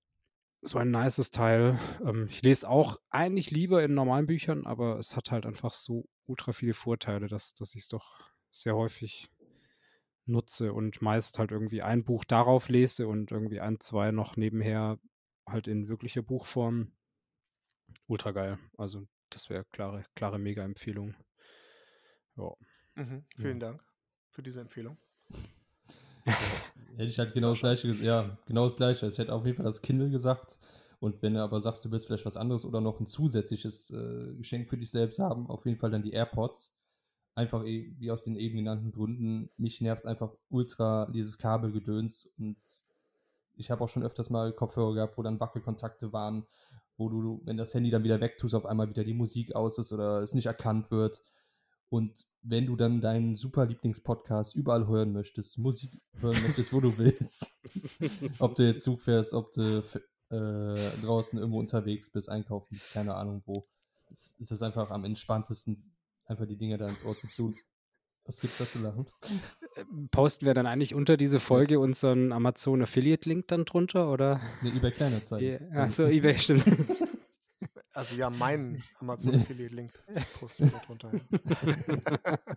so 0.63 0.79
ein 0.79 0.91
nices 0.91 1.31
Teil. 1.31 1.79
Ähm, 2.05 2.29
ich 2.31 2.43
lese 2.43 2.69
auch 2.69 2.99
eigentlich 3.11 3.51
lieber 3.51 3.83
in 3.83 3.95
normalen 3.95 4.27
Büchern, 4.27 4.67
aber 4.67 4.99
es 4.99 5.17
hat 5.17 5.31
halt 5.31 5.47
einfach 5.47 5.73
so 5.73 6.09
ultra 6.27 6.53
viele 6.53 6.75
Vorteile, 6.75 7.27
dass, 7.27 7.55
dass 7.55 7.75
ich 7.75 7.83
es 7.83 7.89
doch 7.89 8.31
sehr 8.51 8.77
häufig 8.77 9.29
nutze 10.27 10.73
und 10.73 11.03
meist 11.03 11.39
halt 11.39 11.51
irgendwie 11.51 11.83
ein 11.83 12.05
Buch 12.05 12.25
darauf 12.25 12.69
lese 12.69 13.07
und 13.07 13.31
irgendwie 13.31 13.61
ein, 13.61 13.81
zwei 13.81 14.11
noch 14.11 14.37
nebenher 14.37 14.99
halt 15.47 15.67
in 15.67 15.89
wirklicher 15.89 16.23
Buchform. 16.23 16.93
Ultra 18.07 18.33
geil. 18.33 18.59
Also 18.77 19.07
das 19.31 19.49
wäre 19.51 19.65
klare, 19.73 20.05
klare 20.15 20.39
Mega-Empfehlung. 20.39 21.15
Ja. 22.37 22.51
Mhm. 22.97 23.25
Vielen 23.37 23.61
Dank 23.61 23.83
für 24.31 24.43
diese 24.43 24.61
Empfehlung. 24.61 24.99
Hätte 26.97 27.05
ich 27.11 27.19
halt 27.19 27.35
genau 27.35 27.51
das 27.51 27.61
gleiche, 27.61 27.89
ges- 27.89 28.03
ja, 28.03 28.39
genau 28.47 28.65
das 28.65 28.77
gleiche. 28.77 29.07
Es 29.07 29.19
hätte 29.19 29.33
auf 29.33 29.45
jeden 29.45 29.57
Fall 29.57 29.67
das 29.67 29.83
Kindle 29.83 30.11
gesagt. 30.11 30.59
Und 31.01 31.21
wenn 31.23 31.35
du 31.35 31.43
aber 31.43 31.61
sagst, 31.61 31.85
du 31.85 31.91
willst 31.91 32.07
vielleicht 32.07 32.25
was 32.25 32.37
anderes 32.37 32.65
oder 32.65 32.81
noch 32.81 33.01
ein 33.01 33.07
zusätzliches 33.07 33.91
äh, 33.91 34.35
Geschenk 34.37 34.69
für 34.71 34.79
dich 34.79 34.91
selbst 34.91 35.19
haben, 35.19 35.49
auf 35.49 35.67
jeden 35.67 35.77
Fall 35.79 35.91
dann 35.91 36.03
die 36.03 36.13
AirPods. 36.13 36.79
Einfach 37.35 37.65
eh, 37.65 37.93
wie 37.99 38.11
aus 38.13 38.23
den 38.23 38.37
eben 38.37 38.57
genannten 38.57 38.93
Gründen. 38.93 39.51
Mich 39.57 39.81
nervt 39.81 40.07
einfach 40.07 40.33
ultra 40.49 41.11
dieses 41.13 41.37
Kabelgedöns. 41.37 42.33
Und 42.39 42.57
ich 43.57 43.71
habe 43.71 43.83
auch 43.83 43.89
schon 43.89 44.05
öfters 44.05 44.31
mal 44.31 44.53
Kopfhörer 44.53 44.95
gehabt, 44.95 45.19
wo 45.19 45.23
dann 45.23 45.41
Wackelkontakte 45.41 46.13
waren, 46.13 46.47
wo 46.97 47.09
du, 47.09 47.43
wenn 47.45 47.57
das 47.57 47.75
Handy 47.75 47.91
dann 47.91 48.05
wieder 48.05 48.21
wegtust, 48.21 48.55
auf 48.55 48.67
einmal 48.67 48.89
wieder 48.89 49.05
die 49.05 49.15
Musik 49.15 49.55
aus 49.55 49.79
ist 49.79 49.93
oder 49.93 50.19
es 50.21 50.35
nicht 50.35 50.47
erkannt 50.47 50.91
wird. 50.91 51.23
Und 51.89 52.27
wenn 52.43 52.67
du 52.67 52.77
dann 52.77 53.01
deinen 53.01 53.37
super 53.37 53.67
Lieblingspodcast 53.67 54.55
überall 54.55 54.87
hören 54.87 55.13
möchtest, 55.13 55.59
Musik 55.59 56.01
hören 56.19 56.43
möchtest, 56.43 56.73
wo 56.73 56.81
du 56.81 56.97
willst, 56.99 57.61
ob 58.39 58.55
du 58.57 58.67
jetzt 58.67 58.85
Zug 58.85 59.03
fährst, 59.03 59.33
ob 59.33 59.53
du 59.53 59.83
äh, 60.31 61.01
draußen 61.03 61.39
irgendwo 61.39 61.61
unterwegs 61.61 62.11
bist, 62.11 62.29
einkaufen 62.29 62.69
bist, 62.71 62.91
keine 62.93 63.15
Ahnung 63.15 63.43
wo, 63.47 63.69
ist, 64.11 64.39
ist 64.41 64.51
es 64.51 64.63
einfach 64.63 64.91
am 64.91 65.05
entspanntesten, 65.05 65.97
einfach 66.25 66.47
die 66.47 66.57
Dinge 66.57 66.79
da 66.79 66.89
ins 66.89 67.05
Ohr 67.05 67.17
zu 67.17 67.29
tun. 67.29 67.55
Was 68.27 68.41
gibt's 68.41 68.59
da 68.59 68.69
zu 68.69 68.79
lachen? 68.79 69.07
Posten 70.11 70.47
wir 70.47 70.55
dann 70.55 70.67
eigentlich 70.67 70.95
unter 70.95 71.17
diese 71.17 71.41
Folge 71.41 71.79
unseren 71.79 72.33
Amazon 72.33 72.83
Affiliate-Link 72.83 73.49
dann 73.49 73.65
drunter 73.67 74.11
oder? 74.11 74.41
Eine 74.61 74.71
eBay 74.75 74.93
Kleinanzeigen. 74.93 75.73
Ja, 75.75 75.83
Achso, 75.83 76.07
eBay 76.07 76.39
stimmt. 76.39 76.65
Also 77.97 78.17
ja, 78.17 78.29
meinen 78.29 78.83
Amazon 78.99 79.37
Affiliate 79.37 79.73
Link 79.73 79.93
posten 80.41 80.65
wir 80.73 80.81
drunter. 80.81 81.13
Ja. 81.13 82.39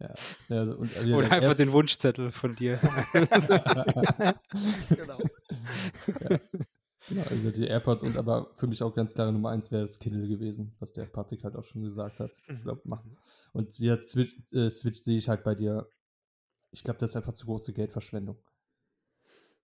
Ja. 0.00 0.14
Ja, 0.48 0.56
also, 0.58 0.76
und, 0.78 0.96
äh, 0.96 1.12
Oder 1.12 1.30
einfach 1.30 1.56
den 1.56 1.70
Wunschzettel 1.70 2.32
von 2.32 2.56
dir. 2.56 2.80
genau. 4.88 5.18
Genau, 7.12 7.24
also 7.28 7.50
die 7.50 7.66
AirPods 7.66 8.02
und 8.02 8.16
aber 8.16 8.50
für 8.54 8.66
mich 8.66 8.82
auch 8.82 8.94
ganz 8.94 9.12
klare 9.12 9.32
Nummer 9.32 9.50
eins 9.50 9.70
wäre 9.70 9.82
das 9.82 9.98
Kindle 9.98 10.26
gewesen, 10.26 10.74
was 10.78 10.92
der 10.92 11.04
Patrick 11.04 11.44
halt 11.44 11.56
auch 11.56 11.64
schon 11.64 11.82
gesagt 11.82 12.20
hat. 12.20 12.30
Ich 12.38 12.48
Mhm. 12.48 12.62
glaube, 12.62 12.80
macht. 12.84 13.04
Und 13.52 13.78
wieder 13.80 14.02
Switch, 14.02 14.34
äh, 14.52 14.70
Switch 14.70 14.98
sehe 15.00 15.18
ich 15.18 15.28
halt 15.28 15.44
bei 15.44 15.54
dir. 15.54 15.86
Ich 16.70 16.82
glaube, 16.82 16.98
das 16.98 17.10
ist 17.10 17.16
einfach 17.16 17.34
zu 17.34 17.44
große 17.44 17.74
Geldverschwendung. 17.74 18.38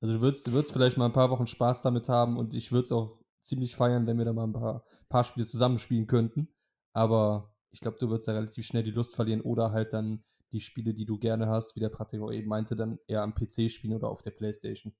Also 0.01 0.15
du 0.15 0.21
würdest, 0.21 0.47
du 0.47 0.53
würdest 0.53 0.73
vielleicht 0.73 0.99
mal 0.99 1.07
ein 1.07 1.15
paar 1.15 1.31
Wochen 1.31 1.47
Spaß 1.47 1.81
damit 1.81 2.11
haben 2.11 2.37
und 2.37 2.53
ich 2.53 2.71
würde 2.71 2.85
es 2.85 2.93
auch 2.93 3.19
ziemlich 3.41 3.77
feiern, 3.77 4.07
wenn 4.07 4.19
wir 4.19 4.27
da 4.27 4.35
mal 4.35 4.45
ein 4.45 4.53
paar, 4.53 4.85
paar 5.09 5.25
Spiele 5.25 5.47
zusammenspielen 5.47 6.07
könnten. 6.07 6.49
Aber 6.93 7.55
ich 7.71 7.81
glaube, 7.81 7.97
du 7.99 8.11
würdest 8.11 8.29
da 8.29 8.33
relativ 8.33 8.67
schnell 8.67 8.83
die 8.83 8.91
Lust 8.91 9.17
verlieren 9.17 9.41
oder 9.41 9.73
halt 9.73 9.95
dann 9.95 10.23
die 10.53 10.61
Spiele, 10.61 10.93
die 10.93 11.07
du 11.07 11.19
gerne 11.19 11.47
hast, 11.49 11.77
wie 11.77 11.81
der 11.81 11.89
Patrick 11.89 12.21
auch 12.21 12.31
eben 12.33 12.49
meinte, 12.49 12.77
dann 12.77 12.99
eher 13.07 13.23
am 13.23 13.35
PC 13.35 13.71
spielen 13.71 13.95
oder 13.95 14.09
auf 14.11 14.21
der 14.21 14.33
Playstation. 14.33 14.93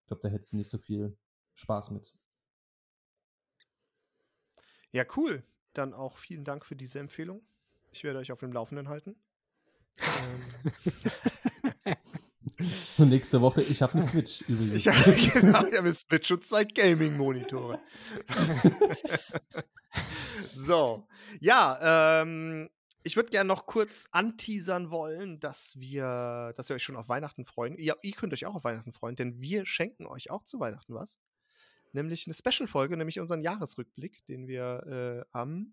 Ich 0.00 0.06
glaube, 0.06 0.22
da 0.22 0.28
hättest 0.28 0.52
du 0.52 0.56
nicht 0.56 0.70
so 0.70 0.78
viel 0.78 1.18
Spaß 1.54 1.90
mit. 1.90 2.14
Ja, 4.90 5.04
cool. 5.16 5.42
Dann 5.72 5.94
auch 5.94 6.18
vielen 6.18 6.44
Dank 6.44 6.66
für 6.66 6.76
diese 6.76 6.98
Empfehlung. 6.98 7.42
Ich 7.90 8.04
werde 8.04 8.18
euch 8.18 8.32
auf 8.32 8.40
dem 8.40 8.52
Laufenden 8.52 8.88
halten. 8.88 9.16
Ähm, 9.98 11.94
Und 12.98 13.08
nächste 13.08 13.40
Woche, 13.40 13.62
ich 13.62 13.82
habe 13.82 13.94
eine 13.94 14.02
Switch 14.02 14.42
übrigens. 14.48 14.74
ich 14.74 14.88
habe 14.88 15.40
genau, 15.40 15.66
ich 15.66 15.76
habe 15.76 15.78
eine 15.78 15.94
Switch 15.94 16.30
und 16.30 16.44
zwei 16.44 16.64
Gaming-Monitore. 16.64 17.78
so, 20.54 21.06
ja, 21.40 22.22
ähm, 22.22 22.70
ich 23.02 23.16
würde 23.16 23.30
gerne 23.30 23.48
noch 23.48 23.66
kurz 23.66 24.06
anteasern 24.12 24.90
wollen, 24.90 25.40
dass 25.40 25.74
wir, 25.76 26.52
dass 26.56 26.68
wir 26.68 26.76
euch 26.76 26.84
schon 26.84 26.96
auf 26.96 27.08
Weihnachten 27.08 27.44
freuen. 27.44 27.76
Ja, 27.78 27.94
ihr 28.02 28.12
könnt 28.12 28.32
euch 28.32 28.46
auch 28.46 28.54
auf 28.54 28.64
Weihnachten 28.64 28.92
freuen, 28.92 29.16
denn 29.16 29.40
wir 29.40 29.66
schenken 29.66 30.06
euch 30.06 30.30
auch 30.30 30.44
zu 30.44 30.60
Weihnachten 30.60 30.94
was. 30.94 31.18
Nämlich 31.92 32.26
eine 32.26 32.34
Special-Folge, 32.34 32.96
nämlich 32.96 33.20
unseren 33.20 33.42
Jahresrückblick, 33.42 34.24
den 34.26 34.46
wir 34.48 35.24
äh, 35.24 35.24
am 35.32 35.72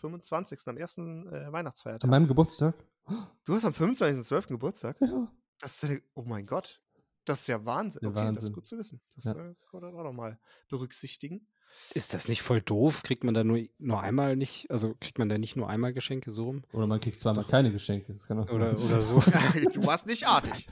25., 0.00 0.60
am 0.66 0.76
ersten 0.76 1.26
äh, 1.32 1.50
Weihnachtsfeiertag. 1.52 2.04
An 2.04 2.10
meinem 2.10 2.28
Geburtstag? 2.28 2.74
Du 3.44 3.54
hast 3.54 3.64
am 3.64 3.72
25.12. 3.72 4.48
Geburtstag? 4.48 4.96
Ja. 5.00 5.30
Das 5.60 5.82
ist 5.82 5.90
ja, 5.90 5.96
oh 6.14 6.22
mein 6.22 6.46
Gott. 6.46 6.80
Das 7.24 7.40
ist 7.40 7.46
ja 7.48 7.64
Wahnsinn. 7.64 8.04
Okay, 8.06 8.14
das 8.14 8.22
ist 8.22 8.26
Wahnsinn. 8.36 8.52
gut 8.52 8.66
zu 8.66 8.78
wissen. 8.78 9.00
Das 9.14 9.24
Ja. 9.24 9.32
äh, 9.32 9.34
kann 9.36 9.54
man 9.72 9.82
dann 9.82 9.94
auch 9.94 10.04
nochmal 10.04 10.38
berücksichtigen. 10.68 11.46
Ist 11.92 12.14
das 12.14 12.28
nicht 12.28 12.42
voll 12.42 12.60
doof? 12.62 13.02
Kriegt 13.02 13.24
man 13.24 13.34
da 13.34 13.42
nur, 13.42 13.60
nur 13.78 14.00
einmal 14.00 14.36
nicht, 14.36 14.70
also 14.70 14.94
kriegt 15.00 15.18
man 15.18 15.28
da 15.28 15.38
nicht 15.38 15.56
nur 15.56 15.68
einmal 15.68 15.92
Geschenke 15.92 16.30
so 16.30 16.44
rum? 16.44 16.62
Oder 16.72 16.86
man 16.86 17.00
kriegt 17.00 17.18
zweimal 17.18 17.44
keine 17.44 17.72
Geschenke. 17.72 18.12
Das 18.12 18.28
kann 18.28 18.38
auch 18.38 18.48
Oder, 18.50 18.78
oder 18.78 19.00
so? 19.00 19.18
du 19.72 19.84
warst 19.84 20.06
nicht 20.06 20.26
artig. 20.28 20.68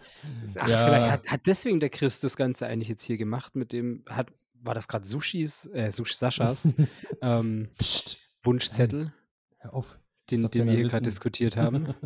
Ja 0.55 0.63
Ach, 0.63 0.69
Ja. 0.69 0.85
vielleicht 0.85 1.13
hat, 1.13 1.29
hat 1.29 1.41
deswegen 1.47 1.81
der 1.81 1.91
Chris 1.91 2.21
das 2.21 2.37
Ganze 2.37 2.67
eigentlich 2.67 2.89
jetzt 2.89 3.03
hier 3.03 3.17
gemacht 3.17 3.57
mit 3.57 3.73
dem, 3.73 4.05
hat, 4.09 4.31
war 4.63 4.75
das 4.75 4.89
gerade 4.89 5.05
Sushis, 5.07 5.67
äh, 5.73 5.91
Sushi 5.91 6.15
Saschas 6.15 6.75
ähm, 7.23 7.69
Psst, 7.79 8.19
Wunschzettel, 8.43 9.13
hör 9.59 9.75
auf. 9.75 9.99
den, 10.31 10.49
den 10.51 10.67
wir 10.69 10.75
hier 10.77 10.89
gerade 10.89 11.05
diskutiert 11.05 11.57
haben? 11.57 11.95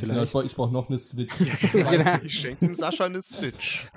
Genau, 0.00 0.24
Vielleicht. 0.24 0.24
ich 0.24 0.32
brauche 0.32 0.46
ich 0.46 0.56
brauch 0.56 0.70
noch 0.72 0.88
eine 0.88 0.98
Switch. 0.98 1.32
Genau. 1.72 2.16
Ich 2.24 2.34
schenke 2.40 2.66
dem 2.66 2.74
Sascha 2.74 3.04
eine 3.04 3.22
Switch. 3.22 3.88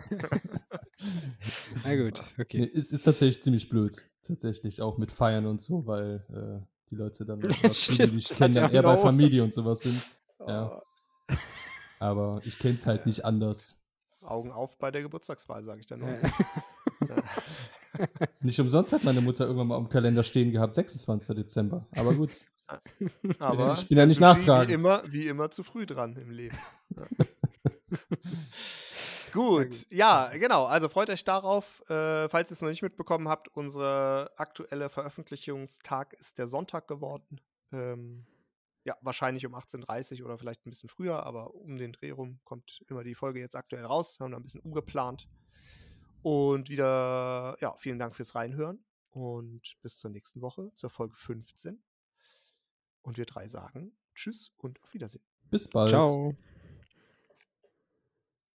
Na 1.83 1.95
gut, 1.95 2.21
Nee, 2.37 2.41
okay. 2.43 2.63
ist, 2.65 2.91
ist 2.91 3.01
tatsächlich 3.01 3.41
ziemlich 3.41 3.67
blöd. 3.69 4.05
Tatsächlich 4.23 4.81
auch 4.81 4.97
mit 4.99 5.11
Feiern 5.11 5.47
und 5.47 5.59
so, 5.61 5.87
weil 5.87 6.23
äh, 6.29 6.63
die 6.91 6.95
Leute 6.95 7.25
dann, 7.25 7.39
die 7.39 7.51
Stimmt, 7.73 8.17
das 8.29 8.37
kennen, 8.37 8.53
dann 8.53 8.53
ja 8.53 8.69
eher 8.69 8.83
bei. 8.83 8.97
Familie 8.97 9.43
und 9.43 9.53
sowas 9.53 9.81
sind. 9.81 10.19
Ja. 10.47 10.81
Oh. 11.29 11.35
Aber 11.99 12.41
ich 12.45 12.59
kenne 12.59 12.75
es 12.75 12.85
halt 12.85 13.05
nicht 13.07 13.25
anders. 13.25 13.83
Augen 14.21 14.51
auf 14.51 14.77
bei 14.77 14.91
der 14.91 15.01
Geburtstagswahl, 15.01 15.63
sage 15.63 15.79
ich 15.79 15.87
dann 15.87 15.99
nur. 16.01 16.09
Äh, 16.09 16.19
Nicht 18.41 18.59
umsonst 18.59 18.93
hat 18.93 19.03
meine 19.03 19.21
Mutter 19.21 19.45
irgendwann 19.45 19.67
mal 19.67 19.77
am 19.77 19.89
Kalender 19.89 20.23
stehen 20.23 20.51
gehabt, 20.51 20.75
26. 20.75 21.35
Dezember. 21.35 21.87
Aber 21.91 22.13
gut. 22.13 22.45
Aber 23.39 23.73
ich 23.73 23.87
bin 23.87 23.97
ja 23.97 24.05
nicht 24.05 24.19
nachtragend. 24.19 24.69
Wie 24.69 24.73
immer, 24.73 25.03
wie 25.07 25.27
immer 25.27 25.51
zu 25.51 25.63
früh 25.63 25.85
dran 25.85 26.15
im 26.15 26.31
Leben. 26.31 26.57
Ja. 26.95 27.25
Gut, 29.33 29.89
ja, 29.89 30.29
genau. 30.33 30.65
Also 30.65 30.89
freut 30.89 31.09
euch 31.09 31.23
darauf. 31.23 31.81
Äh, 31.89 32.27
falls 32.27 32.51
ihr 32.51 32.53
es 32.53 32.61
noch 32.61 32.69
nicht 32.69 32.81
mitbekommen 32.81 33.29
habt, 33.29 33.47
unser 33.55 34.29
aktueller 34.35 34.89
Veröffentlichungstag 34.89 36.13
ist 36.13 36.37
der 36.37 36.47
Sonntag 36.47 36.87
geworden. 36.87 37.39
Ähm, 37.71 38.25
ja, 38.83 38.97
wahrscheinlich 39.01 39.45
um 39.45 39.55
18.30 39.55 40.19
Uhr 40.19 40.25
oder 40.25 40.37
vielleicht 40.37 40.65
ein 40.65 40.71
bisschen 40.71 40.89
früher, 40.89 41.25
aber 41.25 41.53
um 41.53 41.77
den 41.77 41.93
Dreh 41.93 42.11
rum 42.11 42.39
kommt 42.43 42.83
immer 42.89 43.03
die 43.03 43.15
Folge 43.15 43.39
jetzt 43.39 43.55
aktuell 43.55 43.85
raus. 43.85 44.19
Wir 44.19 44.25
haben 44.25 44.31
da 44.31 44.37
ein 44.37 44.43
bisschen 44.43 44.61
umgeplant. 44.61 45.29
Und 46.23 46.69
wieder, 46.69 47.57
ja, 47.59 47.73
vielen 47.77 47.99
Dank 47.99 48.15
fürs 48.15 48.35
Reinhören 48.35 48.83
und 49.11 49.75
bis 49.81 49.97
zur 49.97 50.11
nächsten 50.11 50.41
Woche, 50.41 50.71
zur 50.73 50.89
Folge 50.89 51.15
15. 51.15 51.81
Und 53.01 53.17
wir 53.17 53.25
drei 53.25 53.47
sagen 53.47 53.93
Tschüss 54.13 54.53
und 54.57 54.81
auf 54.83 54.93
Wiedersehen. 54.93 55.23
Bis 55.49 55.67
bald. 55.67 55.89
Ciao. 55.89 56.35